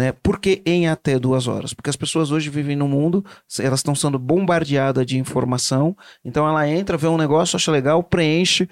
[0.00, 0.12] Né?
[0.12, 1.74] Por que em até duas horas?
[1.74, 3.22] Porque as pessoas hoje vivem no mundo,
[3.58, 5.94] elas estão sendo bombardeadas de informação,
[6.24, 8.66] então ela entra, vê um negócio, acha legal, preenche.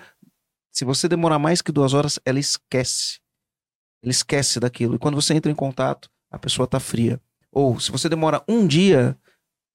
[0.73, 3.19] Se você demorar mais que duas horas, ela esquece.
[4.03, 4.95] Ela esquece daquilo.
[4.95, 7.21] E quando você entra em contato, a pessoa está fria.
[7.53, 9.15] Ou se você demora um dia,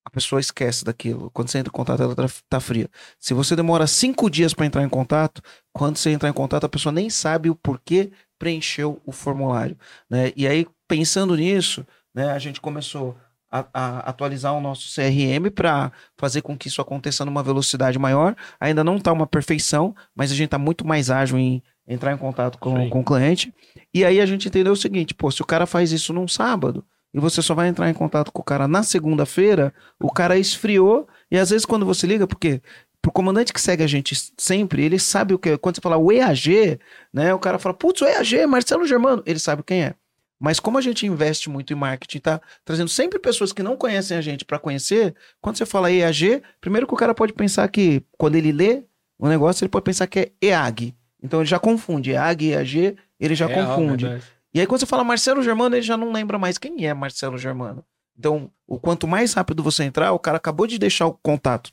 [0.04, 1.30] a pessoa esquece daquilo.
[1.30, 2.90] Quando você entra em contato, ela está fria.
[3.20, 5.40] Se você demora cinco dias para entrar em contato,
[5.72, 8.12] quando você entrar em contato, a pessoa nem sabe o porquê
[8.44, 9.78] preencheu o formulário.
[10.10, 10.34] Né?
[10.36, 13.16] E aí, pensando nisso, né, a gente começou
[13.50, 18.36] a, a atualizar o nosso CRM para fazer com que isso aconteça numa velocidade maior.
[18.60, 22.18] Ainda não está uma perfeição, mas a gente está muito mais ágil em entrar em
[22.18, 22.90] contato com, Sim.
[22.90, 23.54] com o cliente.
[23.94, 26.84] E aí a gente entendeu o seguinte: pô, se o cara faz isso num sábado
[27.14, 31.08] e você só vai entrar em contato com o cara na segunda-feira, o cara esfriou.
[31.32, 32.62] E às vezes quando você liga, porque
[33.04, 35.58] pro comandante que segue a gente sempre, ele sabe o que é.
[35.58, 36.80] Quando você fala o EAG,
[37.14, 37.34] né?
[37.34, 39.94] O cara fala, putz, o EAG, Marcelo Germano, ele sabe quem é.
[40.40, 44.18] Mas como a gente investe muito em marketing, tá trazendo sempre pessoas que não conhecem
[44.18, 48.02] a gente para conhecer, quando você fala EAG, primeiro que o cara pode pensar que,
[48.18, 48.84] quando ele lê
[49.20, 50.96] o negócio, ele pode pensar que é EAG.
[51.22, 52.12] Então ele já confunde.
[52.12, 54.06] EAG, EAG, ele já É, confunde.
[54.06, 54.32] ó, verdade.
[54.54, 57.38] E aí, quando você fala Marcelo Germano, ele já não lembra mais quem é Marcelo
[57.38, 57.84] Germano.
[58.18, 61.72] Então, o quanto mais rápido você entrar, o cara acabou de deixar o contato.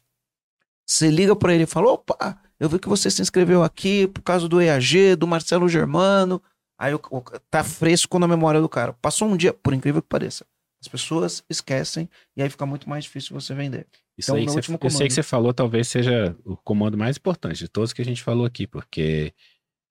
[0.91, 4.23] Você liga pra ele e fala: opa, eu vi que você se inscreveu aqui por
[4.23, 6.43] causa do EAG, do Marcelo Germano.
[6.77, 8.93] Aí o, o- tá fresco na memória do cara.
[8.95, 10.45] Passou um dia, por incrível que pareça.
[10.83, 13.87] As pessoas esquecem e aí fica muito mais difícil você vender.
[14.19, 17.17] Isso Então, aí que você, eu sei que você falou, talvez seja o comando mais
[17.19, 19.33] importante de todos que a gente falou aqui, porque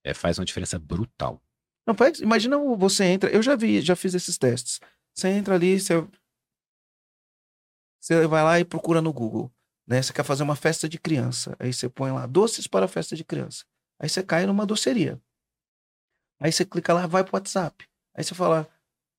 [0.03, 1.41] é, faz uma diferença brutal.
[1.87, 3.29] Não, imagina você entra.
[3.29, 4.81] Eu já vi, já fiz esses testes.
[5.15, 6.05] Você entra ali, você,
[8.01, 9.51] você vai lá e procura no Google.
[9.89, 10.03] Né?
[10.03, 11.55] Você quer fazer uma festa de criança.
[11.59, 13.65] Aí você põe lá doces para festa de criança.
[13.99, 15.19] Aí você cai numa doceria.
[16.39, 17.85] Aí você clica lá, vai pro WhatsApp.
[18.15, 18.69] Aí você fala: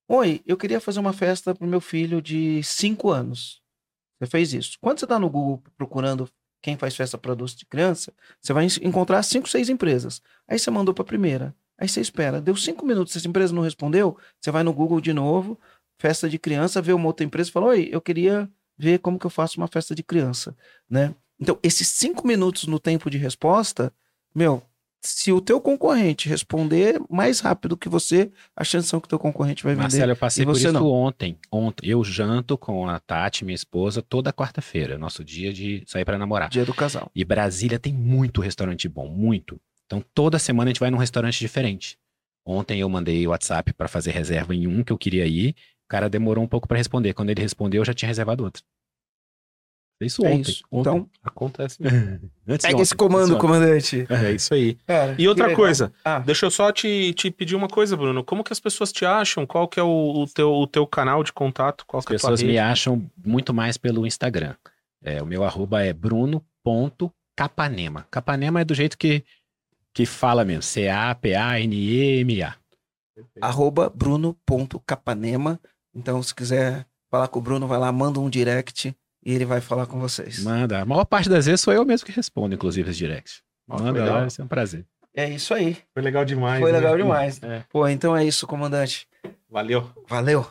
[0.09, 3.61] Oi, eu queria fazer uma festa pro meu filho de 5 anos.
[4.19, 4.79] Você fez isso.
[4.81, 6.31] Quando você tá no Google procurando
[6.63, 10.23] quem faz festa para doce de criança, você vai en- encontrar 5, 6 empresas.
[10.47, 11.55] Aí você mandou para a primeira.
[11.77, 12.41] Aí você espera.
[12.41, 15.59] Deu 5 minutos, essa empresa não respondeu, você vai no Google de novo,
[15.99, 18.49] festa de criança, vê uma outra empresa e fala: Oi, eu queria
[18.81, 20.57] ver como que eu faço uma festa de criança,
[20.89, 21.15] né?
[21.39, 23.93] Então, esses 5 minutos no tempo de resposta,
[24.35, 24.63] meu,
[25.03, 29.19] se o teu concorrente responder mais rápido que você, a chance são que o teu
[29.19, 29.83] concorrente vai vender.
[29.83, 30.87] Marcelo, eu passei por isso não.
[30.87, 31.39] ontem.
[31.51, 31.89] Ontem.
[31.89, 36.51] Eu janto com a Tati, minha esposa, toda quarta-feira, nosso dia de sair para namorar.
[36.51, 37.11] Dia do casal.
[37.15, 39.59] E Brasília tem muito restaurante bom, muito.
[39.87, 41.99] Então toda semana a gente vai num restaurante diferente.
[42.45, 45.55] Ontem eu mandei o WhatsApp para fazer reserva em um que eu queria ir.
[45.91, 47.13] O cara demorou um pouco para responder.
[47.15, 48.63] Quando ele respondeu, eu já tinha reservado outro.
[50.01, 50.53] Isso É ontem.
[50.53, 50.63] isso.
[50.71, 50.81] ontem.
[50.89, 51.79] Então, Acontece.
[51.83, 52.29] Antes de
[52.63, 54.03] pega ontem, esse comando, comandante.
[54.03, 54.15] ontem.
[54.27, 54.77] É isso aí.
[54.87, 58.23] Cara, E outra coisa, Ah, deixa eu só te, te pedir uma coisa, Bruno.
[58.25, 59.45] Como que as pessoas te acham?
[59.45, 61.85] Qual que é o, o teu, o teu canal de contato?
[61.85, 62.59] Qual As que é pessoas me rede?
[62.61, 64.55] acham muito mais pelo Instagram.
[65.03, 68.07] É, o meu arroba é bruno.capanema.
[68.11, 69.23] Capanema é do jeito que,
[69.93, 70.63] que fala mesmo.
[70.63, 72.55] C-A-P-A-N-E-M-A.
[73.41, 75.61] arroba bruno.capanema.
[75.95, 78.95] Então, se quiser falar com o Bruno, vai lá, manda um direct
[79.25, 80.43] e ele vai falar com vocês.
[80.43, 80.81] Manda.
[80.81, 83.43] A maior parte das vezes sou eu mesmo que respondo, inclusive, os directs.
[83.67, 84.87] Manda lá, vai ser um prazer.
[85.15, 85.77] É isso aí.
[85.93, 86.61] Foi legal demais.
[86.61, 86.79] Foi né?
[86.79, 87.43] legal demais.
[87.43, 87.65] É.
[87.69, 89.09] Pô, então é isso, comandante.
[89.49, 89.91] Valeu.
[90.09, 90.47] Valeu.